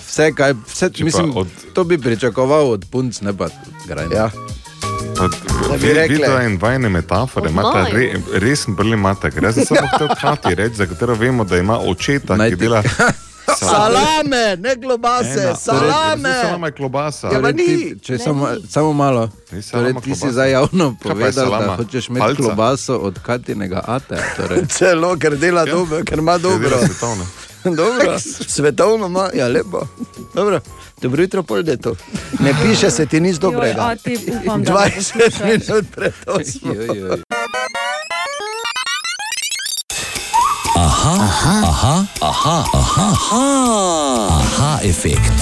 [0.00, 3.52] Vse, kaj, vse, mislim, od- to bi pričakoval od punc, ne pa od
[3.86, 4.14] grajna.
[4.14, 4.30] Ja.
[6.08, 9.30] Videla in vajne metafore, imata re, resen brli imata.
[9.42, 12.82] Jaz sem samo hotel hkrati reči, za katero vemo, da ima očeta, ki dela
[13.50, 15.56] Salame, ne globase, Ena.
[15.56, 16.22] salame.
[16.22, 17.26] Torej, salama je klobasa.
[17.26, 18.00] Ja, Torej, ti, ni.
[18.00, 19.30] če samo, samo malo.
[19.52, 20.32] Ni Torej, ti si klobasa.
[20.32, 21.76] zdaj javno povedal, da salama?
[21.76, 22.36] hočeš imeti Palca?
[22.38, 24.16] klobaso od Katinega ate.
[24.36, 24.66] Torej.
[24.76, 26.78] Celo, ker dela dobro, ker ima dobro.
[26.78, 27.26] svetovno.
[27.76, 28.18] dobro.
[28.48, 29.86] Svetovno ima, ja, lepo.
[30.34, 30.60] Dobro.
[31.02, 31.94] Dobro jutro, pol je to.
[32.40, 33.80] Ne piše se ti nič dobrega.
[33.80, 35.40] a ti upam, da me 20 poslušaš.
[35.40, 36.72] minut pred osmo.
[41.08, 45.32] Aha, aha, aha, aha, aha, aha, aha efekt.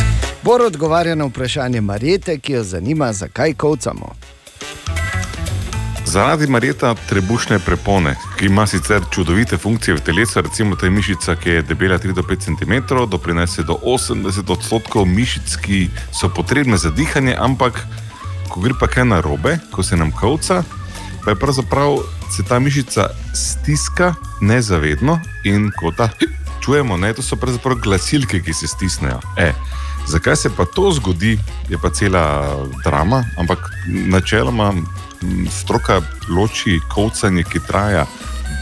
[0.42, 4.14] Bor odgovarja na vprašanje Marjete, ki jo zanima, zakaj kovcamo.
[6.04, 11.50] Zaradi Marjeta trebušne prepone, ki ima sicer čudovite funkcije v telesu, recimo ta mišica, ki
[11.50, 16.90] je debela 3 do 5 cm, doprinese do 80 odstotkov mišic, ki so potrebne za
[16.90, 17.82] dihanje, ampak
[18.48, 20.62] ko gre pa kaj narobe, ko se nam kovca,
[21.26, 21.98] pa je pravzaprav
[22.36, 26.08] se ta mišica stiska nezavedno in ko ta
[26.60, 29.18] čujemo, ne, to so pravzaprav glasilke, ki se stisnejo.
[29.36, 29.52] E,
[30.06, 31.38] zakaj se pa to zgodi,
[31.68, 32.54] je pa cela
[32.84, 34.72] drama, ampak načeloma
[35.50, 38.06] stroka loči kovcanje, ki traja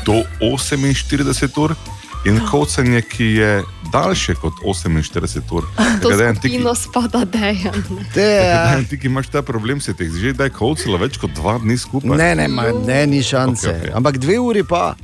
[0.07, 1.77] do 48 ur.
[2.25, 5.65] In kovcanje, ki je daljše kot 48 ur.
[5.95, 7.73] To Tako da en tik- skupino spada dejan.
[8.07, 11.33] tako da Ti, ki imaš ta problem, se ti že da je kovcalo več kot
[11.33, 12.11] dva dni skupaj.
[12.13, 13.69] Ne, ne, ma, ne, ni šanse.
[13.69, 13.93] Okej, okej.
[13.95, 14.95] Ampak dve uri pa.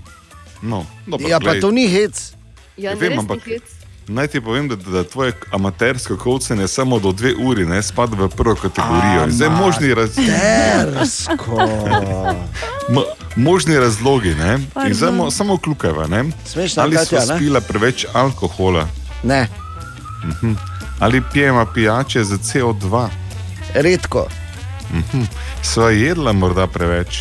[0.62, 1.60] No, dobro, Ja, pa glej.
[1.60, 2.32] to ni hec.
[2.76, 3.62] Ja, Vem, res ni ampak- hec.
[4.08, 8.28] Naj ti povem, da, da tvoje amatersko kovcanje samo do dve uri ne spada v
[8.28, 9.28] prvo kategorijo.
[9.28, 10.18] Zdaj možni, raz...
[13.36, 14.58] Možni razlogi, ne?
[14.68, 14.88] Pardon.
[14.88, 16.24] In zdaj mo- samo klukava, ne?
[16.46, 18.88] Smešna Ali smo spila preveč alkohola?
[19.22, 19.48] Ne,
[20.22, 20.52] Mhm.
[20.98, 23.08] Ali pijemo pijače za CO2?
[23.74, 24.26] redko.
[24.90, 25.22] Mhm.
[25.62, 27.20] Sva jedla morda preveč?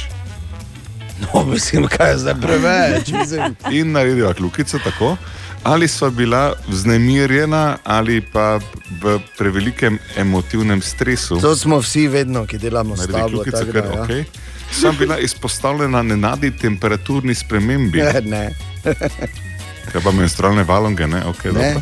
[1.24, 3.08] No, mislim, kaj je zdaj preveč.
[3.20, 3.56] Mislim.
[3.72, 5.18] In naredila kljukico tako.
[5.64, 8.60] Ali sva bila vznemirjena ali pa
[8.94, 11.38] v prevelikem emotivnem stresu?
[11.38, 13.28] To smo vsi vedno, ki delamo s tabo.
[13.28, 13.96] kljukico, tako ker da, ja.
[13.98, 14.24] okay.
[14.72, 17.98] Sem bila izpostavljena nenadni temperaturni spremembi.
[17.98, 18.56] Ne, ne.
[19.92, 21.24] Kaj pa menstrualne valonge, ne?
[21.26, 21.76] Okay, Ne.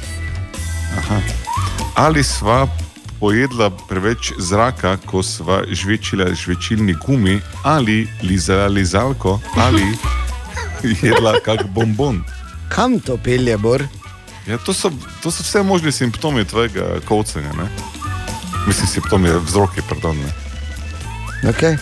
[1.95, 2.67] Ali sva
[3.19, 9.85] pojedla preveč zraka, ko sva žvečila žvečilni gumi, ali lizala lizalko, ali
[11.01, 12.23] jedla kak bombon.
[12.69, 13.83] Kam to pelje, Bor?
[14.47, 14.91] Ja, to, so,
[15.23, 17.51] to so vse možni simptomi tvojega kovcanja.
[17.53, 17.67] Ne?
[18.67, 20.17] Mislim, simptomi, vzroki, pardon.
[20.17, 20.31] Ne?
[21.49, 21.77] Okay.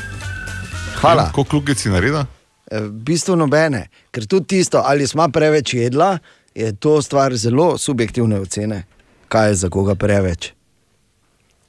[0.96, 1.24] Hvala.
[1.24, 2.26] Ja, Koliko klugic si naredila?
[2.72, 6.18] Eh, V bistvu nobene, ker tudi tisto, ali smo preveč jedla,
[6.56, 8.84] je to stvar zelo subjektivne ocene,
[9.28, 10.52] kaj je za koga preveč.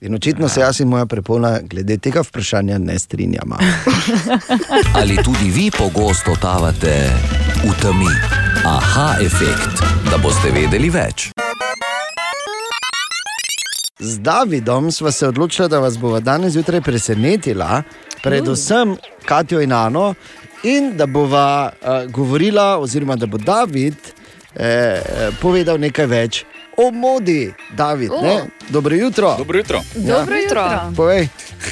[0.00, 3.56] In očitno se jaz in moja prepona glede tega vprašanja ne strinjama.
[5.00, 7.10] Ali tudi vi pogosto totavate
[7.64, 8.12] v temi?
[8.64, 9.80] Aha efekt,
[10.10, 11.30] da boste vedeli več.
[13.98, 17.82] Z Davidom smo se odločili, da vas bova danes zjutraj presenetila,
[18.22, 18.96] predvsem
[19.26, 20.14] Katijo in Ano,
[20.62, 23.94] in da bova uh, govorila, oziroma da bo David
[24.56, 26.44] eh, eh, povedal nekaj več
[26.76, 27.52] o modi.
[27.76, 28.22] David, O.
[28.22, 28.44] ne?
[28.68, 29.34] dobro jutro.
[29.38, 29.80] Dobro jutro.
[29.96, 30.18] Ja.
[30.18, 30.64] Dobro jutro.
[30.96, 31.28] Povej.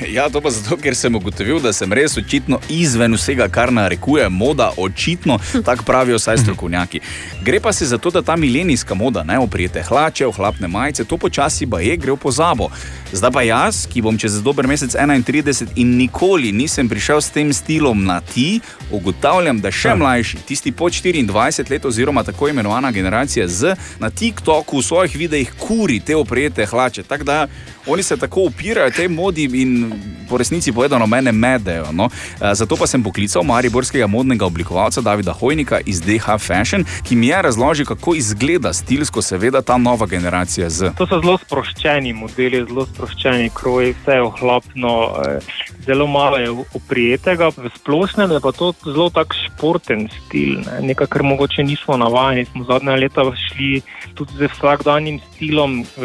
[0.09, 4.29] Ja, to pa zato, ker sem ugotovil, da sem res očitno izven vsega, kar narekuje
[4.29, 7.01] moda, očitno, tako pravijo vsaj strokovnjaki.
[7.43, 11.17] Gre pa se za to, da ta milenijska moda, ne oprijete hlače, ohlapne majice, to
[11.17, 12.71] počasi pa je, gre v pozabo.
[13.13, 17.53] Zdaj pa jaz, ki bom čez dober mesec 31 in nikoli nisem prišel s tem
[17.53, 23.49] stilom na ti, ugotavljam, da še mlajši, tisti po 24 let, oziroma tako imenovana generacija
[23.49, 27.03] Z, na TikToku v svojih videih kuri te oprijete hlače.
[27.03, 27.47] Tako da
[27.87, 29.93] oni se tako upirajo tej modi in
[30.29, 31.93] po resnici povedano mene medejo.
[31.93, 32.09] No.
[32.41, 37.27] Eh, Zato pa sem poklical mariborskega modnega oblikovalca Davida Hojnika iz DH Fashion, ki mi
[37.27, 40.93] je razložil, kako izgleda stilsko, seveda, ta nova generacija Z.
[40.99, 44.93] To so zelo sproščeni modeli, zelo sproščeni kroji, vse je ohlapno,
[45.27, 45.39] eh,
[45.87, 47.49] zelo malo je oprijetega.
[47.57, 50.81] V splošnem je pa to zelo tak športen stil, ne?
[50.89, 52.49] nekaj, kar mogoče nismo navajeni.
[52.53, 53.83] Smo zadnja leta šli
[54.15, 56.03] tudi z vsakdanjim stilom v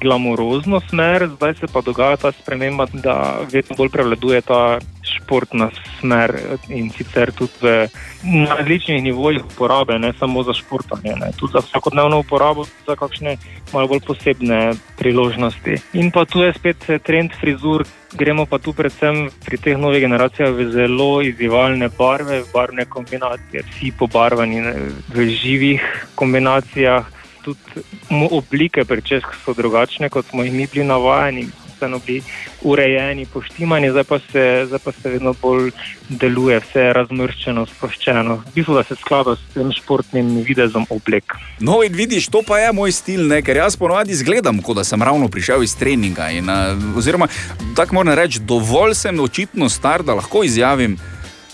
[0.00, 5.68] glamurozno smer, zdaj se pa dogaja ta sprememba, da vedno bolj prevladuje ta športna
[6.00, 6.32] smer
[6.68, 7.88] in sicer tudi
[8.24, 11.30] na različnih nivojih uporabe, ne samo za športanje, ne?
[11.36, 13.36] tudi za vsakodnevno uporabo, za kakšne
[13.72, 15.76] malo bolj posebne priložnosti.
[15.92, 17.84] In pa tu je spet eh, trend frizur.
[18.16, 23.92] Gremo pa tu predvsem pri teh novih generacijah v zelo izzivalne barve, barvne kombinacije, vsi
[23.98, 24.72] pobarvani ne,
[25.12, 25.82] v živih
[26.14, 27.15] kombinacijah.
[27.46, 31.46] Tudi mo- oblike pričesk so drugačne, kot smo jih mi bili navajeni.
[31.76, 32.22] Vseeno bili
[32.64, 35.70] urejeni, poštimani, zdaj pa, se, zdaj pa se vedno bolj
[36.08, 38.36] deluje, vse je razmrščeno, sproščeno.
[38.36, 41.36] V bistvu, da se sklada s tem športnim videzom oblek.
[41.60, 43.42] No, in vidiš, to pa je moj stil, ne?
[43.44, 46.30] ker jaz ponovadi izgledam, kot da sem ravno prišel iz treninga.
[46.32, 47.28] In, uh, oziroma,
[47.76, 50.96] tako moram reči, dovolj sem očitno star, da lahko izjavim,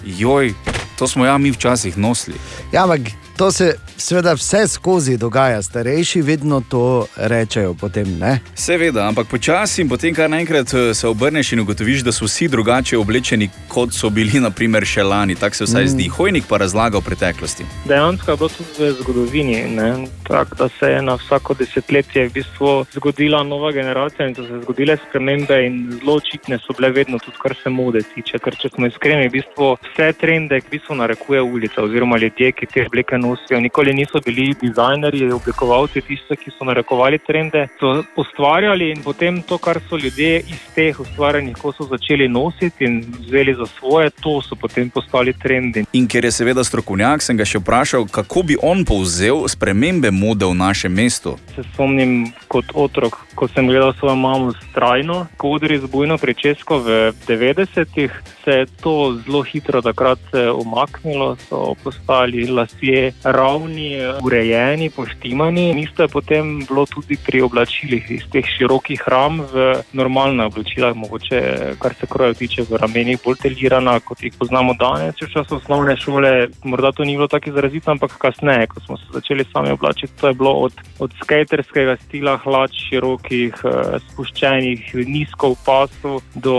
[0.06, 0.54] joj,
[0.98, 2.38] to smo ja mi včasih nosili.
[2.72, 3.10] Ja, ampak
[3.42, 8.18] to se seveda vse skozi dogaja, starejši vedno to rečejo potem.
[8.18, 8.38] Ne?
[8.54, 12.46] Seveda, ampak počasi in potem, kar naenkrat eh, se obrneš in ugotoviš, da so vsi
[12.48, 15.34] drugače oblečeni, kot so bili, naprimer, še lani.
[15.34, 15.88] Tako se vsaj Mm.
[15.88, 16.08] zdi.
[16.08, 17.66] Hojnik pa razlaga v preteklosti.
[17.88, 22.32] Dejansko je bilo tudi v zgodovini, ne, tak, da se je na vsako desetletje v
[22.32, 27.18] bistvu zgodila nova generacija in so se zgodile spremembe, in zelo očitne so bile vedno
[27.18, 28.38] tudi, kar se mode tiče.
[28.38, 32.66] Ker če smo iskreni, v bistvu vse trende, v bistvu narekuje ulica oziroma ljudje, ki
[32.66, 33.31] te obleke nosijo.
[33.60, 39.58] Nikoli niso bili dizajnerji, oblikovalci, tisti, ki so narekovali trende, so ustvarjali in potem to,
[39.58, 44.56] kar so ljudje iz teh ustvarjenih kosov začeli nositi in vzeli za svoje, to so
[44.56, 45.84] potem postali trendi.
[45.92, 50.46] In ker je seveda strokovnjak, sem ga še vprašal, kako bi on povzel spremembe mode
[50.46, 51.36] v našem mestu.
[51.54, 56.78] Se spomnim kot otrok, ko sem gledal svojo mamo s trajno, kodri z bujno pričesko
[56.84, 58.12] v 90-ih,
[58.44, 60.18] se je to zelo hitro takrat
[60.54, 65.82] umaknilo, so postali lasje ravni, urejeni, poštimani.
[65.82, 71.40] Isto je potem bilo tudi pri oblačilih iz teh širokih ram v normalna oblačila, mogoče
[71.78, 75.14] kar se krojev tiče v ramenih bolj telirana, kot jih poznamo danes.
[75.22, 79.04] V času osnovne šole morda to ni bilo tako izrazito, ampak kasneje, ko smo se
[79.12, 85.54] začeli sami oblačiti, to je bilo od, od skaterskega stila hlač širokih, eh, spuščenih, nizko
[85.54, 86.56] v pasu, do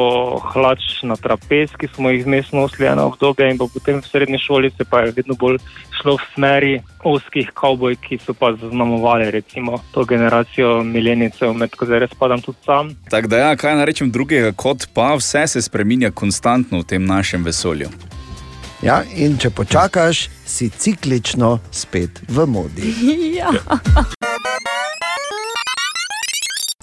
[0.53, 4.71] hlač na trapez, ki smo jih vmes nosili eno obdobje in potem v srednji šoli
[4.77, 5.57] se pa je vedno bolj
[6.01, 6.73] šlo v smeri
[7.03, 12.95] oskih kavboj, ki so pa zaznamovali recimo to generacijo milenicev, med katere spadam tudi sam.
[13.09, 17.05] Tako da, ja, kaj naj rečem drugega, kot pa vse se spremenja konstantno v tem
[17.05, 17.89] našem vesolju.
[18.83, 22.91] Ja, in če počakaš, si ciklično spet v modi.
[23.39, 23.51] ja.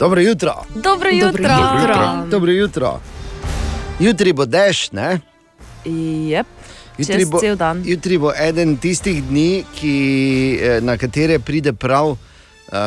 [0.01, 0.55] Dobro jutro.
[0.75, 1.43] Dobro jutro.
[1.45, 2.27] Dobro jutro.
[2.31, 3.20] Dobro jutro.
[4.01, 5.21] Jutri bo dež, ne?
[5.85, 6.47] Yep.
[7.41, 7.81] Cel dan.
[7.85, 9.95] jutri bo eden tistih dni, ki,
[10.61, 12.17] eh, na katere pride prav
[12.73, 12.79] uh,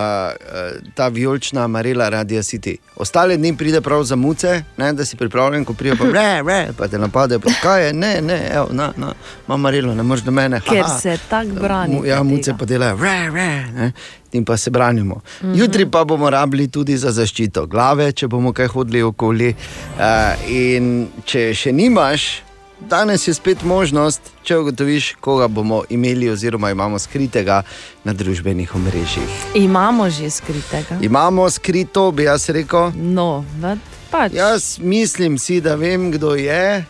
[0.94, 2.76] ta vijolična Marela Radio City.
[2.96, 6.68] Ostale dni pride prav za muce, ne, da si pripravljen, ko pride pa re, re,
[6.78, 9.14] pa te napade, pa kaj je, ne, ne, evo, na, na,
[9.48, 10.62] ima Marelo, ne moreš do mene.
[10.62, 11.00] Ker haha.
[11.00, 11.96] se tako brani.
[11.96, 13.92] Mu- Ja, muce pa delajo, re, re, ne,
[14.32, 15.16] in pa se branimo.
[15.16, 15.48] Mm.
[15.48, 15.60] -hmm.
[15.60, 19.56] Jutri pa bomo rabili tudi za zaščito glave, če bomo kaj hodili okoli.
[19.98, 20.04] Uh,
[20.52, 22.42] in če še nimaš,
[22.90, 27.64] danes je spet možnost, če ugotoviš, koga bomo imeli, oziroma imamo skritega
[28.04, 29.30] na družbenih omrežjih.
[29.56, 30.98] Imamo že skritega.
[31.02, 32.92] Imamo skrito, bi jaz rekel.
[32.96, 33.78] No, da,
[34.12, 34.34] pač.
[34.34, 36.86] Jaz mislim si, da vem, kdo je.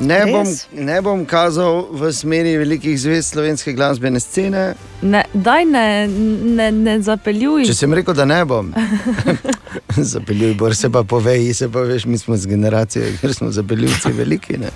[0.00, 0.66] Ne bom, Res?
[0.72, 4.74] ne bom kazal v smeri velikih zvezd slovenske glasbene scene.
[5.02, 7.66] Ne, daj ne, ne, ne zapeljuj.
[7.68, 8.72] Če sem rekel, da ne bom,
[10.14, 14.12] zapeljuj, bor se pa povej, se pa veš, mi smo z generacijo, ker smo zapeljivci
[14.18, 14.58] veliki.
[14.58, 14.70] Ne?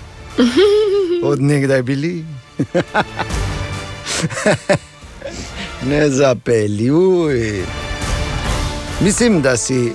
[1.27, 2.23] Od nekdaj bili.
[5.91, 7.65] ne zapeljuj.
[9.03, 9.91] Mislim, da si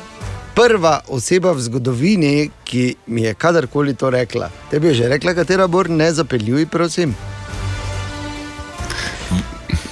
[0.55, 4.51] prva oseba v zgodovini, ki mi je kadarkoli to rekla.
[4.71, 7.15] Tebi je že rekla, katera bor ne zapeljuj, prosim.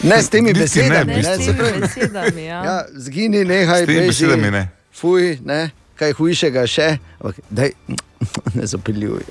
[0.02, 1.44] Ne s temi ne, besedami, v ne, bistvu.
[1.44, 1.80] se pravi.
[1.80, 2.64] besedami, ja.
[2.64, 4.08] Ja, zgini, nehaj, S temi beži.
[4.08, 4.62] besedami ne.
[4.92, 6.88] Fuj, ne, kaj hujšega še,
[7.20, 7.70] ampak daj,
[8.58, 9.22] ne zapeljuj.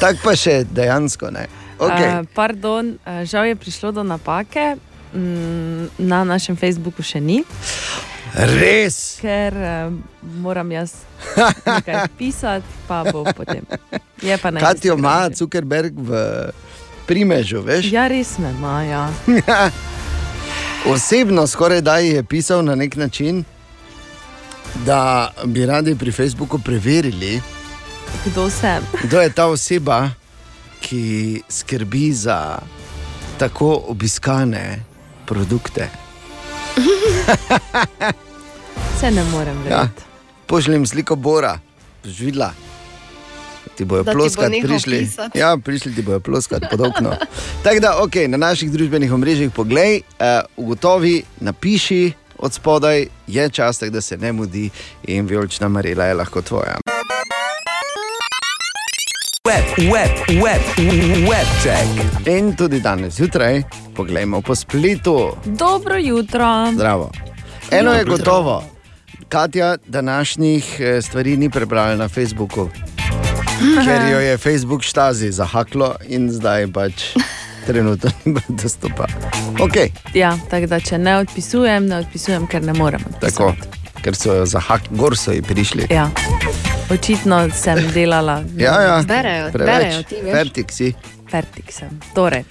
[0.00, 1.46] Tako pa še dejansko ne.
[1.80, 2.20] Okay.
[2.20, 4.76] Uh, pardon, uh, žal je prišlo do napake,
[5.16, 7.40] mm, na našem Facebooku še ni.
[8.34, 9.18] Res.
[9.20, 9.92] Ker uh,
[10.22, 10.92] moram jaz
[11.66, 13.64] nekaj pisati, pa bo potem.
[14.22, 15.36] Je pa na Kaj ti jo Instagramu ima.
[15.36, 16.20] Zuckerberg v
[17.06, 17.90] primežu, veš?
[17.92, 18.82] Ja, res me ima.
[18.82, 19.04] Ja.
[20.92, 23.44] Osebno skoraj da je pisal na nek način,
[24.86, 27.40] da bi radi pri Facebooku preverili,
[28.24, 28.82] Kdo sem?
[29.04, 30.10] kdo je ta oseba,
[30.80, 32.58] ki skrbi za
[33.38, 34.84] tako obiskane
[35.26, 35.88] produkte.
[39.00, 39.64] Se ne morem Ja.
[39.76, 40.02] verjeti.
[40.46, 41.58] Pošljem sliko Bora,
[42.04, 42.52] boš videla.
[43.76, 44.98] Ti bojo Da ti bo ploskati, prišli.
[44.98, 45.38] pisati.
[45.38, 47.16] Ja, prišli ti bojo ploskati pod okno.
[47.64, 50.16] Tako da, ok, na naših družbenih omrežjih poglej, uh,
[50.56, 54.70] ugotovi, napiši od spodaj, je čas, tak, da se ne mudi
[55.04, 56.76] in vijolična marela je lahko tvoja.
[59.40, 60.60] Web, web, web,
[61.24, 61.88] web check.
[62.26, 63.62] In tudi danes zjutraj,
[63.96, 65.30] poglejmo po spletu.
[65.46, 66.72] Dobro jutro.
[66.72, 67.10] Zdravo.
[67.70, 68.16] Eno je Dobro jutro.
[68.16, 68.64] gotovo,
[69.28, 72.68] Katja današnjih eh, stvari ni prebrala na Facebooku,
[73.84, 77.02] ker jo je Facebook štazi zahaklo in zdaj pač
[77.66, 79.06] trenutno ni dostopa.
[79.54, 83.00] Okay, Ja, tako da če ne odpisujem, ne odpisujem, ker ne morem.
[83.20, 83.54] tako,
[84.02, 85.86] ker so jo zahakli, gor so ji prišli.
[85.90, 86.10] Ja.
[86.90, 88.42] Očitno sem delala.
[88.56, 89.02] Ja, ja.
[89.06, 90.32] Berejo, berejo ti, veš.
[90.32, 90.94] Fertik si.
[91.30, 92.00] Fertik sem.
[92.14, 92.42] Torej,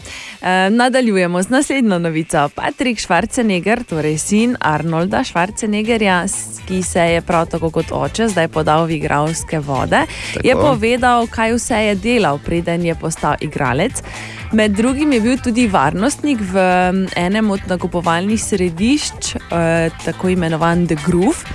[0.41, 2.49] eh, nadaljujemo z naslednjo novico.
[2.55, 6.23] Patrik Schwarzenegger, torej sin Arnolda Schwarzeneggerja,
[6.67, 10.47] ki se je prav tako kot oče zdaj podal v igralske vode, Tako.
[10.47, 14.03] je povedal, kaj vse je delal, preden je postal igralec.
[14.51, 16.61] Med drugim je bil tudi varnostnik v
[17.15, 21.45] enem od nakupovalnih središč, eh, tako imenovan The Groove,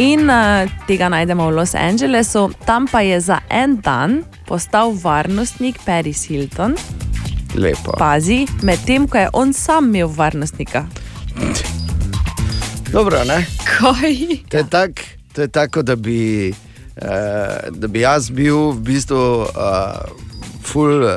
[0.00, 2.48] in eh, tega najdemo v Los Angelesu.
[2.64, 6.76] Tam pa je za en dan postal varnostnik Paris Hilton.
[7.54, 7.92] Lepo.
[7.98, 10.86] Pazi, medtem ko je on sam imel varnostnika.
[12.92, 13.44] Dobro, ne?
[13.64, 14.16] Kaj?
[14.48, 15.02] To je tako,
[15.32, 20.27] to je tako da, bi, uh, da bi jaz bil v bistvu uh,
[20.72, 21.10] full uh,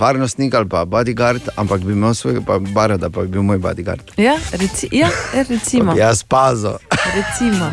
[0.00, 4.12] varnostnik ali pa bodyguard, ampak bi imel svojega pa barada, pa bi bil moj bodyguard.
[4.16, 5.08] Ja, reci, ja
[5.48, 5.92] recimo.
[5.92, 6.78] Pa bi jaz pazil,
[7.16, 7.70] recimo.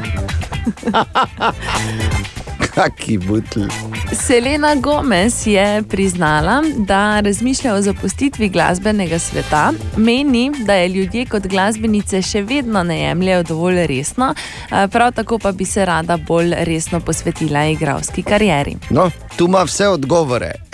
[2.78, 3.66] kaki butl.
[4.14, 11.48] Selena Gomez je priznala, da razmišlja o zapustitvi glasbenega sveta, meni, da je ljudje kot
[11.48, 16.54] glasbenice še vedno ne jemljajo dovolj resno, eh, prav tako pa bi se rada bolj
[16.70, 18.78] resno posvetila igralski karieri.
[18.90, 20.67] No, tu ima vse odgovore.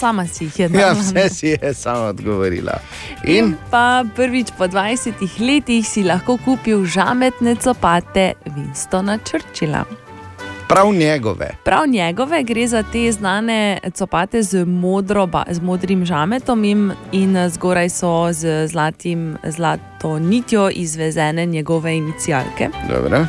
[0.00, 0.92] Sama si jih je Ja, dala.
[0.92, 2.80] vse si je sama odgovorila.
[3.24, 9.84] In In pa prvič po 20 letih si lahko kupil žametne copate Winstona Churchilla.
[10.68, 11.50] prav njegove.
[11.64, 17.88] Prav njegove gre za te znane copate z, modro, z modrim žametom in, in zgoraj
[17.88, 22.68] so z zlatim, zlato nitjo izvezene njegove inicialke.
[22.88, 23.26] Dobro.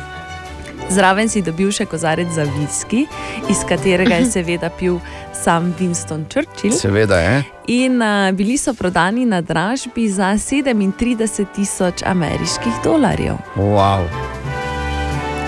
[0.90, 3.06] Zraven si dobil še kozarec za viski,
[3.50, 4.98] iz katerega je seveda pil
[5.44, 6.74] sam Winston Churchill.
[6.76, 7.44] Seveda je.
[7.72, 13.38] In uh, bili so prodani na dražbi za 37 tisoč ameriških dolarjev.
[13.56, 14.06] Wow.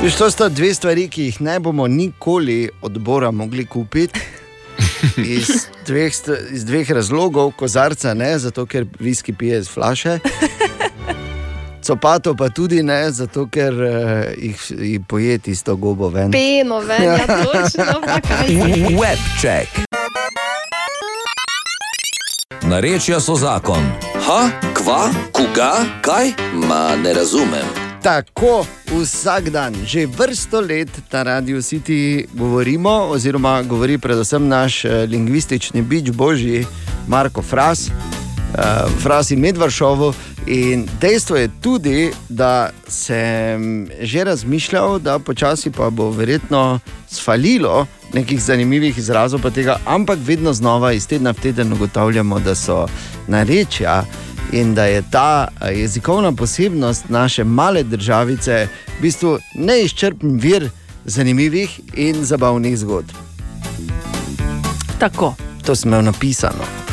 [0.03, 4.21] Viš, to sta dve stvari, ki jih ne bomo nikoli odbora mogli kupiti.
[5.37, 6.13] Iz dveh,
[6.51, 10.19] iz dveh razlogov, kozarca ne, zato ker viski pije iz flaše.
[11.85, 13.91] Copato pa tudi ne, zato ker uh,
[14.39, 16.31] jih, jih poje tisto gobo ven.
[16.33, 18.01] Peno, ven, ja, točno.
[19.01, 19.69] Web check.
[22.65, 23.85] Narečja so zakon.
[24.25, 26.33] Ha, kva, koga, kaj?
[26.69, 27.69] Ma ne razumem.
[28.03, 35.07] Tako vsak dan, že vrsto let na radiju City govorimo, oziroma govori predvsem naš eh,
[35.07, 36.67] lingvistični bič božji
[37.09, 37.91] Marko Fras,
[38.55, 40.15] eh, Fras in Medvršovo.
[40.47, 48.43] In dejstvo je tudi, da sem že razmišljal, da počasi pa bo verjetno sfalilo nekih
[48.43, 52.87] zanimivih izrazov, pa tega, ampak vedno znova iz tedna v teden ugotavljamo, da so
[53.29, 54.05] narečja
[54.53, 58.69] in da je ta eh, jezikovna posebnost naše male državice
[58.99, 60.71] v bistvu neizčrpen vir
[61.05, 63.11] zanimivih in zabavnih zgodb.
[64.99, 65.35] Tako.
[65.65, 66.84] To sem imel napisano.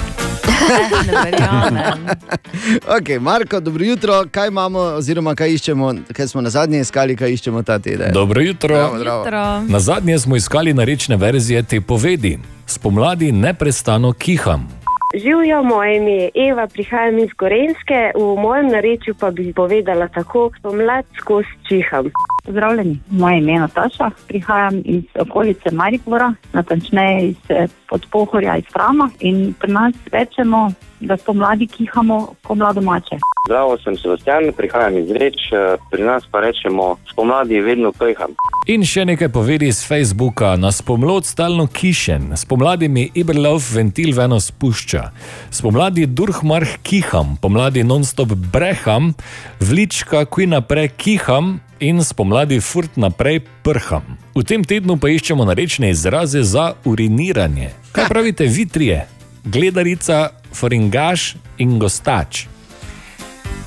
[2.98, 4.26] Okay, Marko, dobro jutro.
[4.32, 8.14] Kaj imamo, oziroma kaj iščemo, kaj smo na zadnje iskali, kaj iščemo ta teden?
[8.14, 8.76] Dobro jutro.
[8.76, 9.24] Zdravo, zdravo.
[9.24, 9.62] Jutro.
[9.74, 12.40] Na zadnje smo iskali narečne verzije te povedi.
[12.66, 14.82] Spomladi neprestano kiham.
[15.16, 20.52] Živijo, moje ime je Eva, prihajam iz Gorenske, v mojem narečju pa bi povedala tako:
[20.62, 22.06] pomlad skozi čiham.
[22.48, 29.10] Zdravljeni, moje ime je Nataša, prihajam iz okolice Maribora, natančneje iz eh, podpohorja iz Frama
[29.20, 33.16] in pri nas rečemo, da spomladi kihamo, ko mlado mače.
[33.48, 38.34] Zdravo, sem Sebastian, prihajam iz Reč, eh, pri nas pa rečemo, spomladi vedno peham.
[38.68, 40.56] In še nekaj povedi iz Facebooka.
[40.58, 45.10] Na spomlad stalno kišen, spomladi mi Iberlov ventil veno spušča.
[45.50, 49.14] Spomladi durhmarh kiham, pomladi non-stop breham,
[49.60, 54.06] vlička kuj naprej kiham in spomladi furt naprej prham.
[54.38, 57.74] V tem tednu pa iščemo narečne izraze za uriniranje.
[57.92, 59.08] Kaj pravite vi trije?
[59.44, 62.46] Gledarica, foringaš in gostač.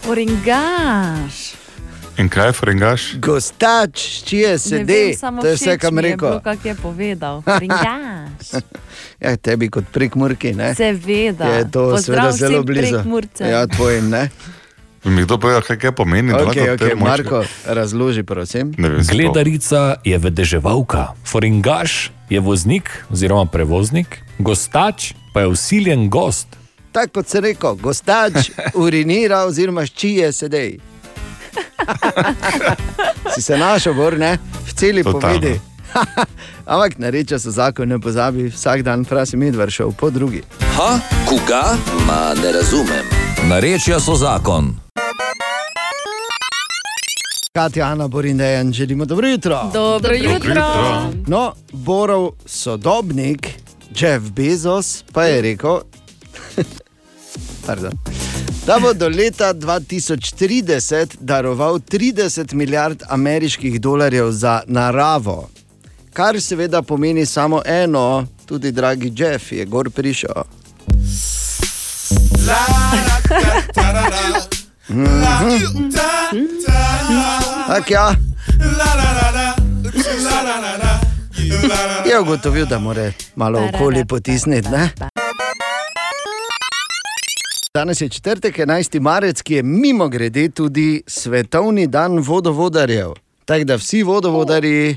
[0.08, 1.58] Oringaš.
[2.18, 3.02] In kaj je frengaš?
[3.18, 6.40] Gostač, čije sedi, vem, samo to je vse, kam mi je rekel.
[6.40, 7.42] Kak je povedal.
[7.46, 8.54] Oringaš.
[9.20, 10.74] Ja, tebi kot prekmurki, ne?
[10.74, 11.44] Seveda.
[11.44, 12.98] Je to seveda zelo blizu.
[12.98, 13.48] Prekmurcem.
[13.48, 14.28] Ja, tvojim, ne?
[15.04, 16.32] Bi mi kdo povedal, kaj, kaj pomeni?
[16.32, 18.72] da Ok, lahko ok, te močke- Marko, razloži, prosim.
[19.04, 24.08] Gledarica je vedeževalka, foringaš je voznik oziroma prevoznik,
[24.38, 26.46] gostač pa je usiljen gost.
[26.92, 30.78] Tako kot se rekel, gostač urinira, oziroma ščije sedej.
[33.34, 34.38] si se našel, gor, ne?
[34.64, 35.20] v celi Totalno.
[35.20, 35.60] povedi.
[36.66, 40.42] Ampak nareče se zakon, ne pozabi, vsak dan frasi medved šel po drugi.
[40.72, 41.76] Ha, koga?
[42.06, 43.23] Ma ne razumem.
[43.48, 44.76] Narečja so zakon.
[47.52, 49.70] Katja, Ana, Borin, Dejan, želimo dobro jutro.
[49.72, 50.64] Dobro jutro.
[51.26, 53.48] No, Borov sodobnik,
[54.00, 55.80] Jeff Bezos, pa je rekel,
[57.66, 57.92] pardon,
[58.66, 65.48] da bo do leta 2030 daroval 30 milijard ameriških dolarjev za naravo.
[66.12, 70.42] Kar seveda pomeni samo eno, tudi dragi Jeff je gor prišel.
[77.66, 78.14] Tak, ja.
[82.06, 84.68] Je ugotovil, da mora malo okoli potisniti.
[84.68, 84.90] Ne?
[87.74, 89.00] Danes je četrtek, 11.
[89.00, 93.12] marec, ki je mimo grede tudi svetovni dan vodovodarjev.
[93.44, 94.96] Tako da vsi vodovodarji,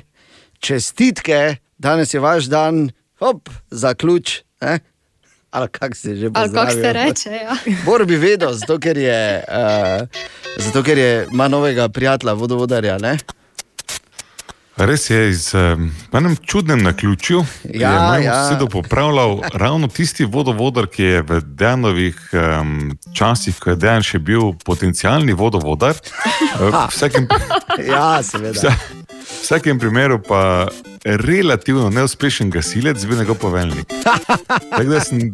[0.59, 2.89] čestitke, danes je vaš dan,
[3.19, 4.41] hop, za ključ.
[4.61, 4.79] Eh?
[5.57, 7.09] Ali kako se že Ali kako se pozdravijo?
[7.09, 7.55] reče, ja.
[7.85, 10.07] Bor bi vedel, zato ker je, uh,
[10.57, 12.97] zato ker je ima novega prijatelja, vodovodarja.
[12.97, 13.17] Ne?
[14.77, 18.43] Res je, iz um, enem čudnem naključju Ja, je ja.
[18.43, 24.19] sosedo popravljal ravno tisti vodovodar, ki je v Dejanovih um, časih, ko je Dejan še
[24.19, 25.97] bil potencijalni vodovodar.
[26.61, 27.25] v vsakem,
[27.89, 28.69] Ja, seveda.
[28.69, 30.67] v vsakem primeru pa
[31.07, 33.89] relativno neuspešen gasilec, bil njegov poveljnik.
[34.03, 35.33] Tako da sem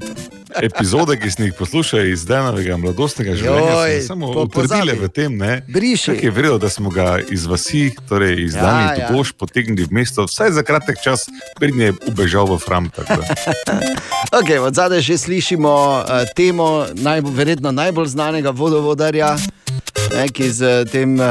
[0.62, 5.38] epizode, ki sem jih poslušal iz Dejanovega mladostnega življenja, Joj, samo po- utrdile v tem,
[5.38, 5.62] ne,
[6.20, 9.08] je vredno, da smo ga iz vasi, torej iz Ja, danih ja.
[9.08, 11.26] dogoš, potegnili v mesto, vsaj za kratek čas,
[11.56, 12.92] prednje je ubežal v Fram.
[14.34, 19.38] Okay, od zadaj že slišimo uh, temo najbolj, verjetno najbolj znanega vodovodarja,
[20.12, 21.26] ne, ki z eh, tem uh,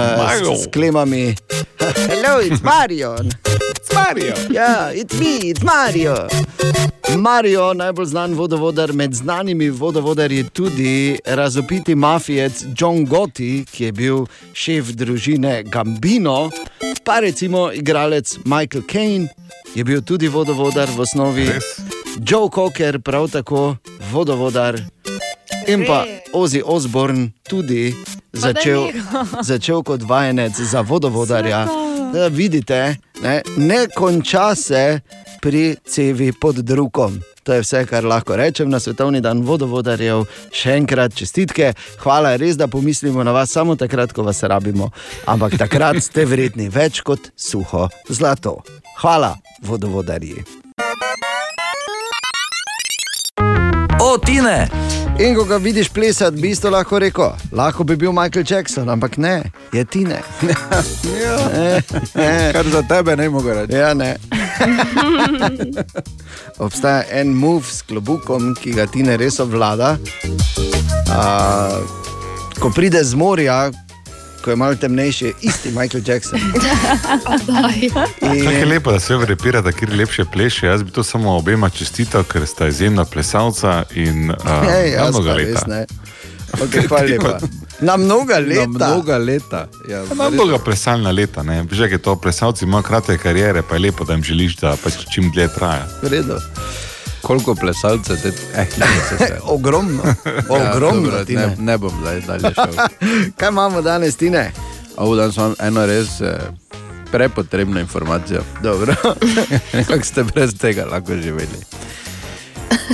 [0.57, 1.35] s, s klemami.
[2.11, 3.17] Hello, it's Mario.
[3.77, 4.35] It's Mario.
[4.51, 6.29] Ja, it's me, it's Mario.
[7.17, 13.93] Mario, najbolj znan vodovodar med znanimi vodovodarji, je tudi razopiti mafijec John Gotti, ki je
[13.93, 16.51] bil šef družine Gambino,
[17.05, 19.29] pa recimo igralec Michael Caine
[19.75, 21.49] je bil tudi vodovodar v osnovi.
[22.21, 23.77] Joe Cocker, prav tako
[24.13, 24.92] vodovodar.
[25.67, 27.95] In pa Ozzy Osbourne tudi
[28.33, 28.91] začel,
[29.51, 31.67] začel kot vajenec za vodovodarja.
[32.13, 35.01] Da vidite, ne, ne konča se
[35.41, 37.21] pri cevi pod drukom.
[37.43, 40.25] To je vse, kar lahko rečem na svetovni dan vodovodarjev.
[40.55, 41.73] Še enkrat čestitke,
[42.05, 44.93] hvala, res da pomislimo na vas samo takrat, ko vas rabimo.
[45.27, 48.61] Ampak takrat ste vredni več kot suho zlato.
[49.03, 49.35] Hvala,
[49.67, 50.45] vodovodarji.
[54.03, 55.02] O, Tine!
[55.21, 59.17] In ko ga vidiš plesati, bi isto lahko rekel, lahko bi bil Michael Jackson, ampak
[59.17, 60.19] ne, je Tine.
[62.53, 63.73] Kar za tebe ne mogo reči.
[63.73, 64.17] Ja, ne.
[66.65, 69.99] Obstaja en move s klobukom, ki ga Tine res obvlada.
[71.13, 71.71] A,
[72.61, 73.71] ko pride z morja,
[74.45, 76.41] ko je malo temnejši, isti Michael Jackson.
[78.21, 80.67] Kako je lepo, da se vrepira, da kjer lepše pleše.
[80.67, 84.37] Jaz bi to samo obema čestital, ker sta izjemna plesalca in uh,
[84.77, 85.67] Ej, na mnoga res leta.
[85.67, 85.87] ne.
[86.53, 87.39] Okay, hvala lepa.
[87.81, 88.67] Na mnoga leta.
[88.79, 89.69] Na mnoga leta.
[89.89, 91.65] Ja, Ima mnoga plesalna leta, ne?
[91.71, 94.93] Že je to, plesalci imajo kratke kariere, pa je lepo, da jim želiš, da pač
[95.15, 95.89] čim dlje traja.
[96.03, 96.37] V redu.
[97.23, 98.67] Koliko plesalcev te eh,
[99.15, 99.39] vse.
[99.55, 100.03] Ogromno.
[100.49, 101.47] Ogromno, dobro, Tine.
[101.47, 102.75] ne, ne bom zdaj dalje šel.
[103.37, 104.53] Kaj imamo danes, Tine?
[104.97, 106.39] O, danes imam eno res eh,
[107.11, 108.43] prepotrebno informacijo.
[108.63, 108.95] Dobro.
[109.89, 111.59] Kako ste brez tega lahko živeli?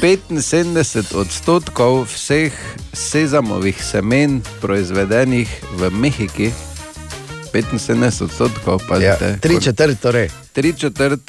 [0.03, 2.53] 75 odstotkov vseh
[2.93, 5.49] sezamovih semen proizvedenih
[5.79, 6.51] v Mehiki,
[7.49, 7.89] 75
[8.23, 9.25] odstotkov, pazite.
[9.25, 10.29] Ja, tri četrt, torej.
[10.53, 11.20] Tri četrt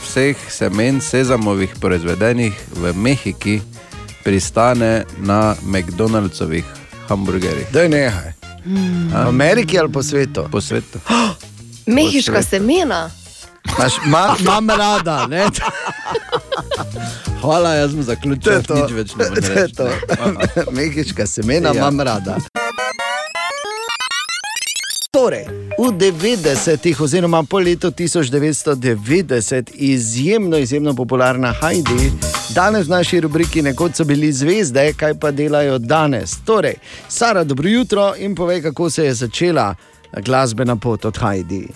[0.00, 3.60] vseh semen sezamovih proizvedenih v Mehiki
[4.24, 6.64] pristane na McDonald'sovih
[7.08, 7.66] hamburgerjih.
[7.72, 8.32] Da je nehaj.
[9.12, 10.44] V Ameriki ali po svetu?
[10.50, 10.98] Po svetu.
[11.86, 13.10] Mehiška semena.
[13.78, 15.46] Maš, ma, mam rada, ne?
[17.40, 18.74] Hvala, jaz sem zaključil, To je to.
[18.76, 19.88] nič več ne To je to.
[20.70, 21.74] Mehiška semena Ja.
[21.76, 22.36] imam rada.
[25.10, 25.44] Torej,
[25.78, 32.12] v 90-ih, oziroma po letu 1990, izjemno, izjemno popularna Heidi,
[32.54, 36.34] danes v naši rubriki nekoč so bili zvezde, kaj pa delajo danes.
[36.44, 36.74] Torej,
[37.08, 39.74] Sara, dobro jutro in povej, kako se je začela
[40.12, 41.68] glasbena pot od Heidi.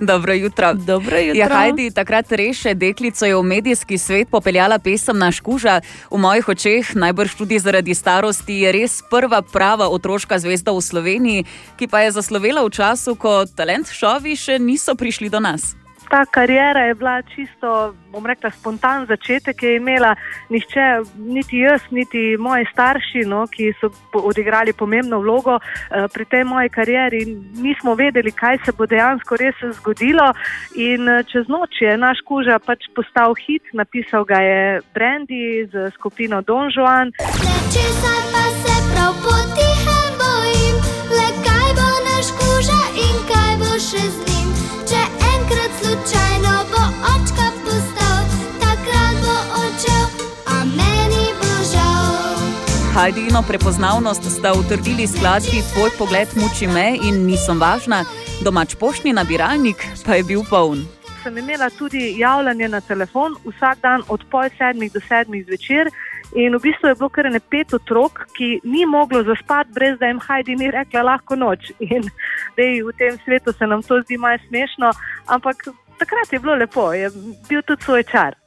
[0.00, 0.74] Dobro jutro.
[0.74, 1.38] Dobro jutro.
[1.38, 5.80] Ja, Hajdi, takrat reše deklico je v medijski svet popeljala pesem na škuža.
[6.10, 11.44] V mojih očeh, najbrž tudi zaradi starosti, je res prva prava otroška zvezda v Sloveniji,
[11.76, 15.79] ki pa je zaslovela v času, ko talent šovi še niso prišli do nas.
[16.10, 20.14] Ta karijera je bila čisto, bom rekla, spontan začetek, je imela
[20.48, 26.44] nihče, niti jaz, niti moji starši, no, ki so odigrali pomembno vlogo eh, pri tej
[26.44, 27.20] moji karieri.
[27.62, 30.32] Nismo vedeli, kaj se bo dejansko res zgodilo.
[30.74, 35.92] In eh, čez noč je naš kuža pač postal hit, napisal ga je Brandy z
[35.94, 37.14] skupino Don Juan.
[37.70, 40.76] Česa pa se prav potihem bojim,
[41.14, 44.39] le kaj bo naš kuža in kaj bo še z njim.
[45.90, 46.82] Slučajno bo
[47.14, 48.18] očka postal,
[48.60, 50.06] takrat bo odšel,
[50.46, 52.38] a meni bo žal.
[52.94, 58.04] Hajdino prepoznavnost sta utrdili skladbi Tvoj pogled muči me in nisem važna,
[58.44, 60.86] domač poštni nabiralnik pa je bil poln.
[61.22, 65.90] sem imela tudi javljanje na telefon vsak dan od pol sedmih do sedmih zvečer.
[66.34, 70.06] In v bistvu je bilo kar ne pet otrok, ki ni moglo zaspati, brez da
[70.06, 71.72] jim Hajdi ni rekla lahko noč.
[71.94, 72.06] In
[72.56, 74.92] dej, v tem svetu se nam to zdi malo smešno,
[75.26, 75.66] ampak
[75.98, 77.10] takrat je bilo lepo, je
[77.48, 78.38] bil tudi svoj čar.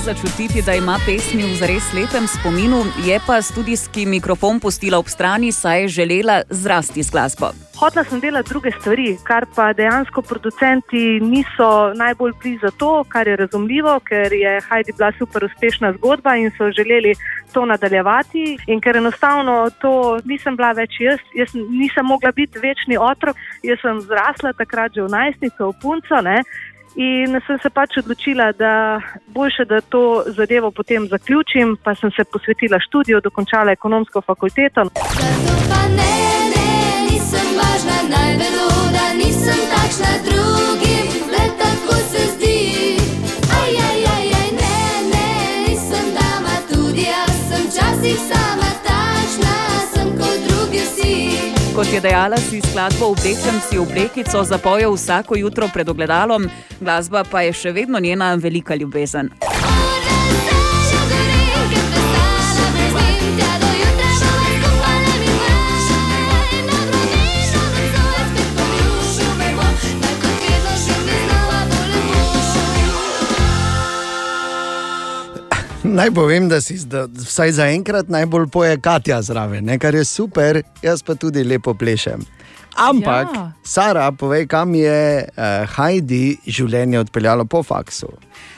[0.00, 5.52] Začutiti, da ima pesmi v zares lepem spominu, je pa studijski mikrofon pustila ob strani,
[5.52, 7.50] saj je želela zrasti z glasbo.
[7.76, 13.28] Hotla sem delati druge stvari, kar pa dejansko producenti niso najbolj blizu za to, kar
[13.28, 17.14] je razumljivo, ker je Heidi bila super uspešna zgodba in so želeli
[17.52, 18.58] to nadaljevati.
[18.66, 23.78] In ker enostavno to nisem bila več jaz, jaz nisem mogla biti večni otrok, jaz
[23.82, 26.20] sem zrasla takrat že v najstnico, v punco.
[26.22, 26.42] Ne?
[26.96, 32.24] In sem se pač odločila, da boljše, da to zadevo potem zaključim, pa sem se
[32.24, 34.88] posvetila študiju, dokončala ekonomsko fakulteto.
[34.94, 36.14] Pa ne,
[36.52, 36.64] ne,
[37.10, 42.64] nisem važna, naj vedo, da nisem takšna drugim, le tako se zdi.
[43.60, 44.80] Aj, aj, aj, aj, ne,
[45.12, 45.28] ne,
[45.68, 48.72] nisem dama, tudi jaz sem včasih sama
[51.76, 56.48] Kot je dejala, si skladbo Oblečem si oblekico zapoje vsako jutro pred ogledalom,
[56.80, 59.28] glasba pa je še vedno njena velika ljubezen.
[75.96, 80.04] Naj povem, da si da, vsaj za enkrat najbolj poje Katja zraven, ne, kar je
[80.04, 82.20] super, jaz pa tudi lepo plešem.
[82.76, 83.52] Ampak, Ja.
[83.64, 88.10] Sara, povej, kam je uh, Heidi življenje odpeljalo po faksu.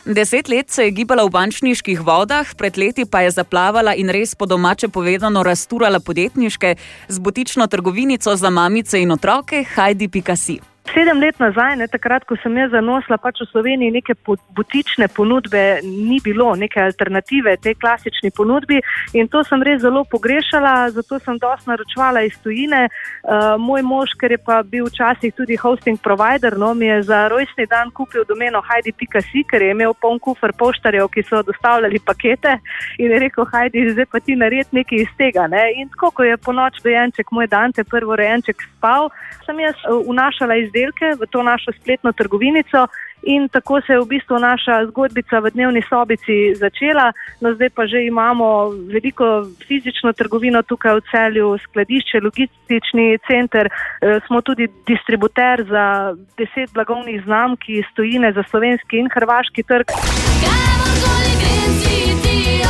[0.05, 4.35] Deset let se je gibala v bančniških vodah, pred leti pa je zaplavala in res
[4.35, 6.75] po domače povedano rasturala podjetniške
[7.09, 10.59] z butično trgovinico za mamice in otroke Heidi Pikasi.
[10.95, 14.15] Sedem let nazaj, ne, takrat, ko sem jaz zanosila, pač v Sloveniji neke
[14.57, 18.81] butične ponudbe ni bilo, neke alternative tej klasični ponudbi
[19.13, 22.87] in to sem res zelo pogrešala, zato sem dosti naročevala iz tujine.
[22.89, 27.27] Uh, moj mož, ker je pa bil včasih tudi hosting provider, no, mi je za
[27.29, 32.57] rojstni dan kupil domeno Heidi.si, ker je imel poln kufr poštarjev, ki so dostavljali pakete
[32.99, 35.47] in je rekel, Heidi, zdaj pa ti naredi nekaj iz tega.
[35.53, 35.67] Ne.
[35.77, 39.13] In tako, ko je po noč dojenček, moj Dante, prvo rojenček spal,
[39.45, 42.87] sem jaz eh, vnašala izdelke v to našo spletno trgovinico.
[43.23, 47.13] In tako se je v bistvu naša zgodbica v dnevni sobici začela.
[47.41, 53.67] No, zdaj pa že imamo veliko fizično trgovino tukaj v celju, skladišče, logistični center.
[53.67, 59.87] E, smo tudi distributer za deset blagovnih znamk, ki stojine za slovenski in hrvaški trg.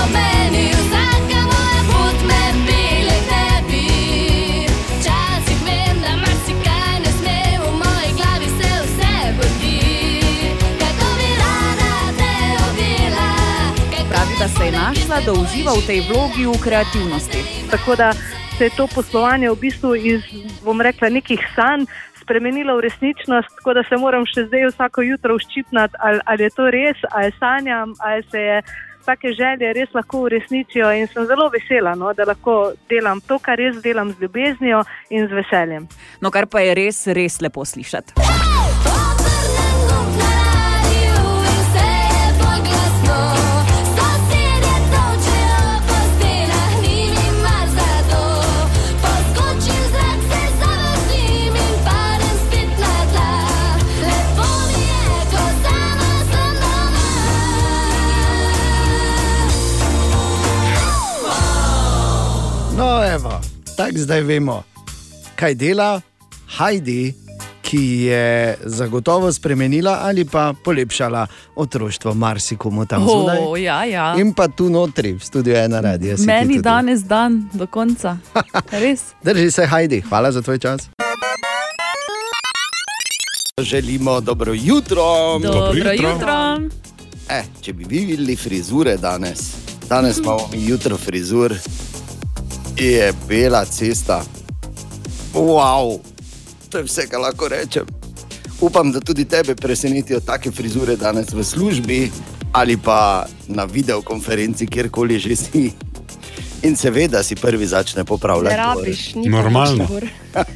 [0.09, 0.38] Pravi,
[14.89, 17.41] našla, da uživa v tej vlogi v kreativnosti.
[17.71, 18.13] Tako da
[18.57, 20.23] se je to poslovanje v bistvu iz,
[20.65, 21.85] bom rekla, nekih sanj
[22.23, 26.51] spremenilo v resničnost, tako da se moram še zdaj vsako jutro uščipnati, ali, ali je
[26.57, 28.63] to res, ali sanjam, ali se je.
[29.09, 33.57] Take želje res lahko uresničijo, in sem zelo vesela, no, da lahko delam to, kar
[33.57, 35.89] res delam z ljubeznijo in z veseljem.
[36.21, 38.13] No, kar pa je res, res lepo slišati.
[63.19, 63.41] Evo,
[63.77, 64.63] tako zdaj vemo,
[65.37, 66.01] kaj dela
[66.59, 67.15] Heidi,
[67.63, 68.27] ki je
[68.65, 71.27] zagotovo spremenila ali pa polepšala
[71.57, 73.63] otroštvo marsikomu tam O, zunaj.
[73.63, 74.15] ja, ja.
[74.19, 76.17] In pa tu notri, v studiu ena radija.
[76.17, 78.17] si ti Meni danes dan do konca.
[78.73, 79.01] Res.
[79.25, 80.89] Drži se, Heidi, hvala za tvoj čas.
[83.59, 85.03] Želimo dobro jutro.
[85.39, 86.61] Dobro jutro.
[87.29, 89.39] Eh, če bi vi videli frizure danes,
[89.89, 91.55] danes imamo jutro frizur,
[92.79, 94.25] je bela cesta.
[95.35, 96.01] Wow,
[96.71, 97.87] to je vse, kar lahko rečem.
[98.61, 102.11] Upam, da tudi tebe presenetijo take frizure danes v službi
[102.53, 105.73] ali pa na videokonferenci, kjerkoli že si.
[106.63, 108.57] In seveda si prvi začne popravljati.
[108.57, 109.89] Ne rabiš, ni Normalno.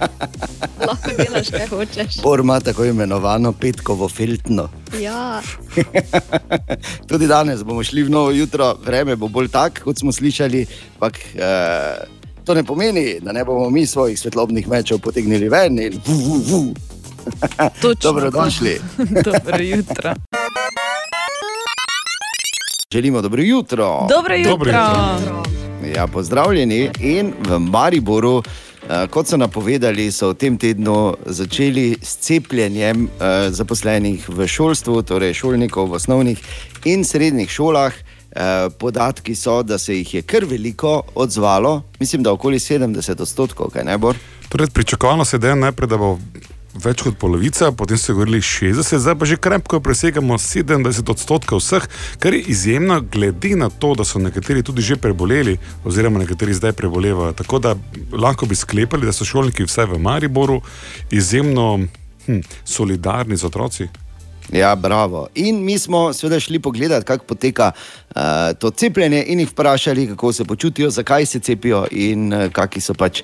[0.88, 2.22] Lahko delaš, kaj hočeš.
[2.22, 4.68] Bor ima tako imenovano petkovo filtno.
[5.00, 5.42] Ja,
[7.08, 10.66] Tudi danes bomo šli v novo jutro, vreme bo bolj tako, kot smo slišali.
[10.94, 12.04] Ampak eh,
[12.44, 16.38] to ne pomeni, da ne bomo mi svojih svetlobnih mečev potegnili ven in vu, vu,
[16.48, 16.74] vu.
[18.02, 18.80] Dobrodošli.
[19.24, 20.14] Dobro jutro.
[22.92, 24.06] Želimo dobro jutro.
[24.10, 24.50] Dobro jutro.
[24.50, 25.61] Dobro jutro.
[25.94, 28.42] Ja, pozdravljeni in v Mariboru.
[28.88, 35.02] eh, Kot so napovedali, so v tem tednu začeli s cepljenjem eh, zaposlenih v šolstvu,
[35.02, 36.38] torej šolnikov v osnovnih
[36.84, 37.92] in srednjih šolah.
[37.92, 43.70] Eh, Podatki so, da se jih je kar veliko odzvalo, mislim, da okoli 70 odstotkov,
[43.70, 44.14] kaj ne bo.
[44.48, 46.18] Torej, pričakovano se je najprej, da bo
[46.74, 51.84] več kot polovica, potem so govorili 60, zdaj pa že krepko presegamo 70 odstotkov vseh,
[52.22, 56.72] kar je izjemno, glede na to, da so nekateri tudi že preboleli, oziroma nekateri zdaj
[56.78, 57.36] prebolevajo.
[57.36, 57.74] Tako da
[58.12, 60.62] lahko bi sklepali, da so šolniki vsaj v Mariboru
[61.10, 61.80] izjemno
[62.26, 63.88] hm, solidarni z otroci.
[64.52, 65.28] Ja, bravo.
[65.34, 68.22] In mi smo seveda šli pogledat, kako poteka uh,
[68.58, 72.94] to cepljenje, in jih vprašali, kako se počutijo, zakaj se cepijo in uh, kakšna so,
[72.94, 73.22] pač,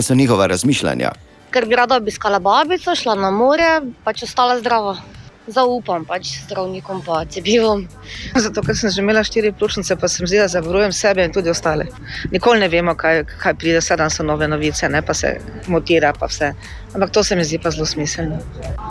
[0.00, 1.12] so njihova razmišljanja.
[1.52, 4.96] Ker bi rada obiskala babico, šla na more, pač ostala zdrava.
[5.42, 7.82] Zaupam pač zdravnikom, pa cepivom.
[8.44, 11.88] Zato, ker sem že imela štiri pljučnice, pa sem zdaj zavarujem sebe in tudi ostale.
[12.30, 15.34] Nikoli ne vemo, kaj, kaj pride, vse dan so nove novice, ne pa se
[15.66, 16.52] motira, pa vse.
[16.94, 18.38] Ampak to se mi zdi pa zelo smiselno.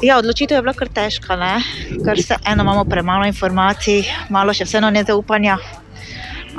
[0.03, 1.55] Ja, odločitev je bila kar težka, ne?
[2.03, 5.55] ker se eno imamo premalo informacij, malo še vseeno nezaupanja,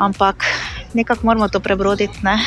[0.00, 0.48] ampak
[0.96, 2.24] nekako moramo to prebroditi.
[2.24, 2.38] Ne?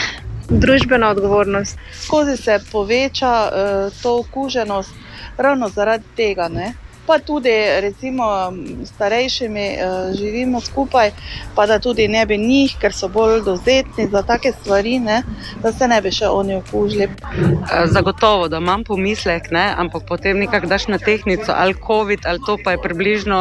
[0.49, 1.77] Družbena odgovornost.
[1.93, 4.91] Skozi se poveča uh, to okuženost
[5.37, 6.47] ravno zaradi tega.
[6.47, 6.73] Ne?
[7.05, 7.49] Pa tudi,
[7.81, 8.53] recimo,
[8.85, 11.11] starejšimi uh, živimo skupaj,
[11.55, 15.21] pa da tudi ne bi njih, ker so bolj dovzetni za take stvari, ne?
[15.61, 17.03] da se ne bi še oni okužili.
[17.03, 19.73] Eh, Zagotovo, da imam pomislek, ne?
[19.77, 23.37] ampak potem nekako daš na tehnico, ali COVID, ali to pa je približno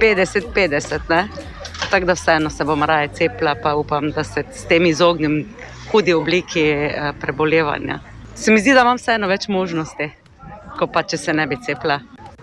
[0.00, 0.98] 50-50.
[1.08, 1.28] ne.
[1.90, 5.44] Tako da vseeno se bom raje cepila, pa upam, da se s tem izognem
[5.92, 8.00] hudi obliki eh, prebolevanja.
[8.34, 10.10] Se mi zdi, da imam vseeno več možnosti.
[10.78, 11.98] kot pa če se ne bi cepila.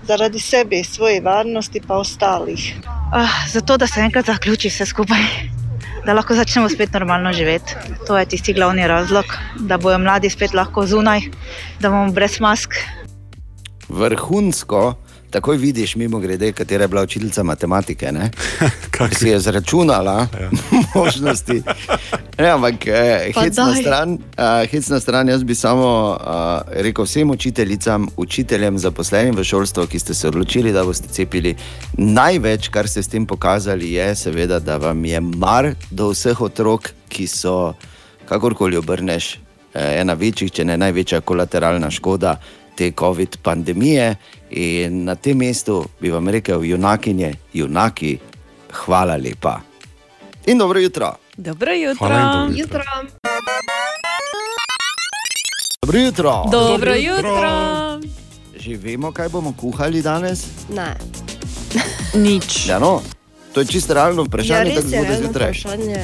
[0.05, 2.65] Zaradi sebe, svoje varnosti pa ostalih.
[3.15, 5.23] Ah, zato, da se enkrat zaključi vse skupaj,
[6.05, 7.77] da lahko začnemo spet normalno živeti.
[8.07, 11.26] To je tisti glavni razlog, da bodo mladi spet lahko zunaj,
[11.80, 12.77] da bomo brez mask.
[13.89, 14.84] Vrhunsko,
[15.35, 18.11] takoj vidiš, mimo grede, katera je bila učiteljica matematike.
[18.95, 20.49] Ki si je zračunala ja.
[20.95, 21.61] možnosti.
[22.37, 27.03] Ne, ampak eh, hec na, stran, uh, hec na stran, jaz bi samo uh, rekel
[27.05, 31.55] vsem učiteljicam, učiteljem, zaposlenim v šolstvu, ki ste se odločili, da boste cepili.
[31.97, 36.93] Največ, kar ste s tem pokazali, je seveda, da vam je mar do vseh otrok,
[37.11, 37.73] ki so,
[38.25, 39.35] kakorkoli obrneš,
[39.73, 42.37] eh, ena večjih, če ne največja kolateralna škoda
[42.75, 44.15] te COVID pandemije.
[44.56, 48.18] In na tem mestu bi vam rekel, junakinje, junaki,
[48.72, 49.60] hvala lepa.
[50.48, 51.15] In dobro jutro.
[51.38, 52.07] Dobro jutro.
[52.07, 52.84] Hvala in dobro jutro.
[55.82, 56.44] Dobro jutro.
[56.52, 57.52] Dobro jutro.
[58.56, 60.48] Že vemo, kaj bomo kuhali danes?
[60.72, 60.95] Ne.
[62.26, 62.68] Nič.
[62.68, 63.02] Ja, no,
[63.53, 65.53] to je čisto realno vprašanje, Ja, tako zgodaj zjutraj.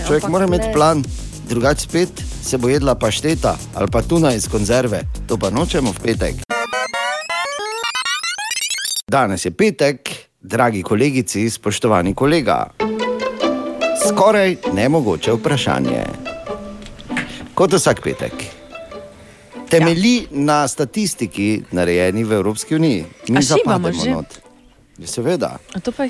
[0.06, 1.04] Človek mora imeti plan,
[1.50, 2.10] drugače spet
[2.44, 5.02] se bo jedla pašteta ali pa tuna iz konzerve.
[5.28, 6.51] To pa nočemo v petek.
[9.08, 10.10] Danes je petek,
[10.42, 12.70] dragi kolegici, spoštovani kolega.
[14.08, 16.04] Skoraj nemogoče vprašanje.
[17.54, 18.34] Kot vsak petek.
[19.70, 20.28] Temelji ja.
[20.32, 23.06] na statistiki, narejeni v Evropski uniji.
[23.30, 24.26] Mi zapademo not.
[24.98, 25.58] Ja, Seveda.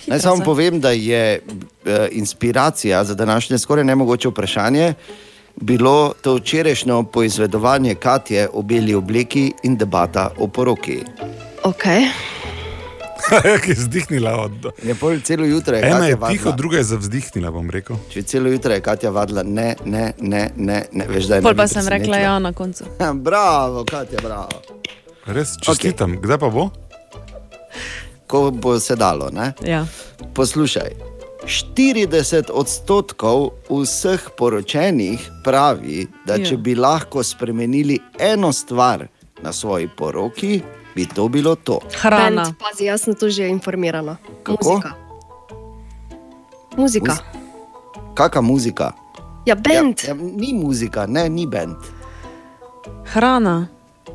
[0.08, 0.46] Naj samo zdaj.
[0.46, 4.94] povem, da je eh, inspiracija za današnje skoraj nemogoče vprašanje
[5.56, 11.04] bilo to včerajšnjo poizvedovanje Katje o beli obleki in debata o poroki.
[11.64, 12.10] Okay.
[13.64, 14.66] Ki je zdihnila od.
[14.84, 16.30] Je pol celo jutro je Ena Katja je vadila.
[16.32, 17.96] tiho, druga je zavzdihnila, bom rekel.
[18.10, 21.56] Če celo jutro je Katja vadila, ne, ne, ne, ne, ne veš, da je Pol
[21.56, 22.84] pa sem rekla ja na koncu.
[23.28, 24.62] bravo, Katja, bravo.
[25.26, 26.22] Res čestitam, okay.
[26.24, 26.70] kdaj pa bo?
[28.28, 29.30] Ko bo se dalo.
[29.30, 29.54] Ne?
[29.64, 29.86] Ja.
[30.34, 30.92] Poslušaj,
[31.46, 36.58] 40 odstotkov vseh poročenih pravi, da če Ja.
[36.58, 39.08] bi lahko spremenili eno stvar
[39.42, 40.62] na svoji poroki,
[40.96, 41.80] bi to bilo to.
[42.04, 44.18] Band, pazi, jaz sem tu že informirana.
[44.44, 44.74] Kako?
[44.74, 44.92] Muzika.
[46.78, 47.14] Muzika.
[48.14, 48.88] Kakšna muzika?
[49.46, 50.04] Ja, bend.
[50.04, 51.76] Ja, ja, ni muzika, ne, ni bend.
[53.14, 53.68] Hrana.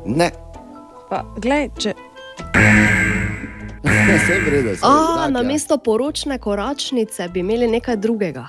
[0.05, 0.31] Ne.
[1.09, 1.93] Pa, glej, če...
[4.07, 4.75] Vse je v redu.
[4.75, 4.91] saj, A,
[5.27, 5.47] tak, na ja.
[5.47, 8.47] mesto poročne koračnice bi imeli nekaj drugega.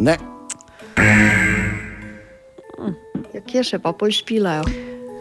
[0.00, 0.16] Ne.
[3.32, 4.64] Ja, kje še pa pol špilajo?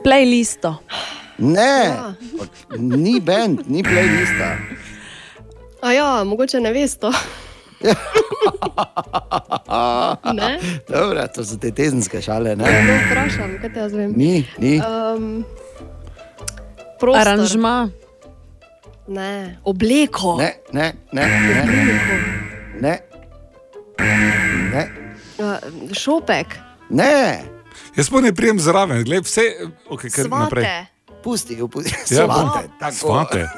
[0.04, 0.80] Playlisto.
[1.42, 2.14] Ne, Ja.
[2.78, 4.56] ni bend, ni playlista.
[5.82, 7.12] A ja, mogoče ne veš to.
[10.34, 10.60] Ne?
[10.90, 12.56] Dobro, to so te tezenske šale.
[12.56, 13.06] No, Ne?
[13.10, 14.14] vprašam, kaj te jaz vem.
[14.16, 14.78] Ni, ni.
[14.80, 15.46] Um,
[17.00, 17.22] prostor.
[17.22, 17.90] Aranžma.
[19.08, 20.36] Ne, obleko.
[20.38, 21.64] Ne, ne, ne, ne.
[22.80, 23.00] ne.
[24.72, 24.84] ne.
[25.38, 25.58] Uh,
[25.94, 26.58] šopek.
[26.90, 27.42] ne.
[27.96, 29.42] Jaz pa ne prijem zraven, gled vse,
[29.90, 30.68] okay, kar naprej.
[31.24, 31.94] Pusti, pusti.
[32.10, 32.94] Ja, Svate, bom- tako.
[32.94, 33.50] svate.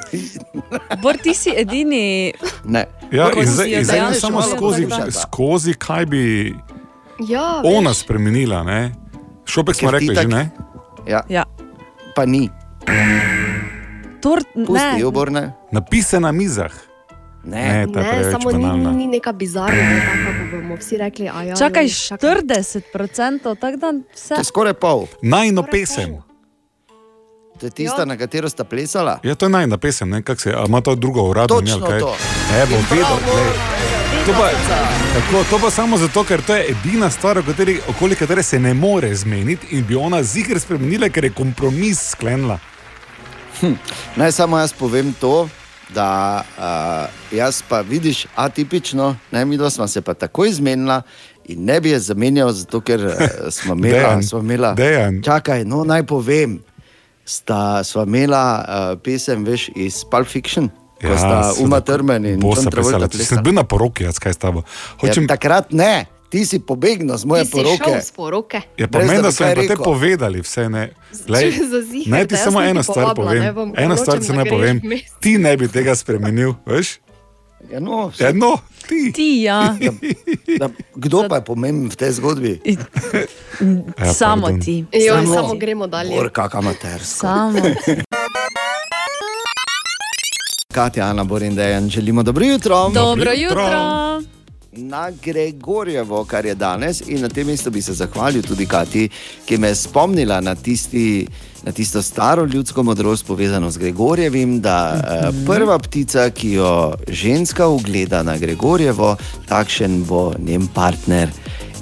[1.02, 2.34] Bor, ti si edini.
[2.64, 2.85] Ne.
[3.11, 6.56] Ja, in zdaj, in zdaj ne dejansko samo skozi, skozi, kaj bi
[7.22, 8.64] Ja, ona spremenila.
[8.64, 8.91] Ne?
[9.45, 10.49] Šopek smo rekli, ti že tak- ne.
[11.07, 11.22] Ja.
[11.30, 11.44] ja.
[12.15, 12.49] Pa ni.
[14.22, 15.06] Tort, Pusti, ne.
[15.06, 15.53] oborne.
[15.72, 16.72] Napise na mizah.
[17.45, 18.91] Ne, je ne preveč samo ni, banalna.
[18.91, 21.26] ni neka bizarna, tako ko bomo vsi rekli.
[21.26, 24.30] Ja, Čakaj, lej, 40%, tako da vse.
[24.30, 25.07] To je skoraj pol.
[25.22, 26.23] Najno pesem.
[27.64, 29.19] To je tista, na katero sta plesala.
[29.23, 30.22] Ja, to je najna pesem, ne?
[30.22, 31.99] Kak se, a ima to drugo uradno Točno ali kaj?
[31.99, 32.15] to.
[32.52, 33.53] Ne, bom vedel, glej.
[34.26, 34.49] To pa,
[35.14, 38.73] tako, to pa samo zato, ker to je edina stvar, kateri, okoli katere se ne
[38.73, 42.60] more zmeniti in bi ona zigr spremenila, ker je kompromis sklenila.
[43.61, 43.73] Hm.
[44.15, 45.48] Naj samo jaz povem to,
[45.95, 51.02] da uh, jaz pa vidiš atipično, ne, mi dva smo se pa takoj zmenila.
[51.45, 53.07] In ne bi jaz zamenjal, zato ker
[53.52, 53.94] smo imeli.
[53.94, 55.22] Dejan, smo imela, Dejan.
[55.23, 56.60] čakaj, no naj povem.
[57.26, 60.68] Sta sva imela uh, pesem, veš, iz Pulp Fiction,
[61.00, 63.08] ko ja, sta seveda, Uma Thurman in plesala.
[63.08, 63.30] Če plesala.
[63.30, 64.64] sem bil na poroki, jaz kaj s tabo.
[65.00, 65.94] Hočem, Ja, takrat ne,
[66.28, 67.86] ti si pobegnil z moje Ti si poroke.
[67.86, 68.60] šel s poroke.
[68.76, 70.84] Ja, pa Brez, meni, da da so pa te povedali, vse ne.
[71.72, 73.72] Zaziher, naj ti samo ne eno stvar povabila, povem.
[73.72, 74.76] ne Eno nočem, stvar ti da ne povem.
[75.20, 77.00] Ti ne bi tega spremenil, veš?
[77.72, 78.57] Ja, no, Ja, no,
[78.88, 79.11] ti.
[79.11, 79.76] Ti, ja.
[80.60, 82.61] Da, kdo pa je pomemben v tej zgodbi?
[83.98, 84.61] Ja, Samo pardon.
[84.61, 84.85] ti.
[84.91, 85.57] Joj, Samo samo ti.
[85.57, 86.15] gremo dalje.
[86.15, 87.19] Bor, kak amatersko.
[87.19, 87.60] Samo.
[90.69, 92.90] Katja, Ana, Bor in Dejan, želimo dobro jutro.
[92.90, 94.22] Dobro jutro.
[94.76, 97.02] Na Gregorjevo, kar je danes.
[97.08, 99.10] In na tem mestu bi se zahvalil tudi Kati,
[99.45, 101.28] ki me je spomnila na, tisti,
[101.64, 105.45] na tisto staro ljudsko modrost, povezano z Gregorjevim, da mm.
[105.45, 109.16] prva ptica, ki jo ženska ugleda na Gregorjevo,
[109.48, 111.32] takšen bo njen partner.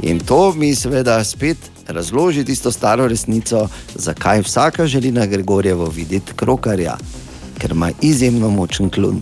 [0.02, 1.58] In to mi seveda spet
[1.88, 6.98] razloži tisto staro resnico, zakaj vsaka želi na Gregorjevo videti krokarja,
[7.60, 9.22] ker ima izjemno močen klun.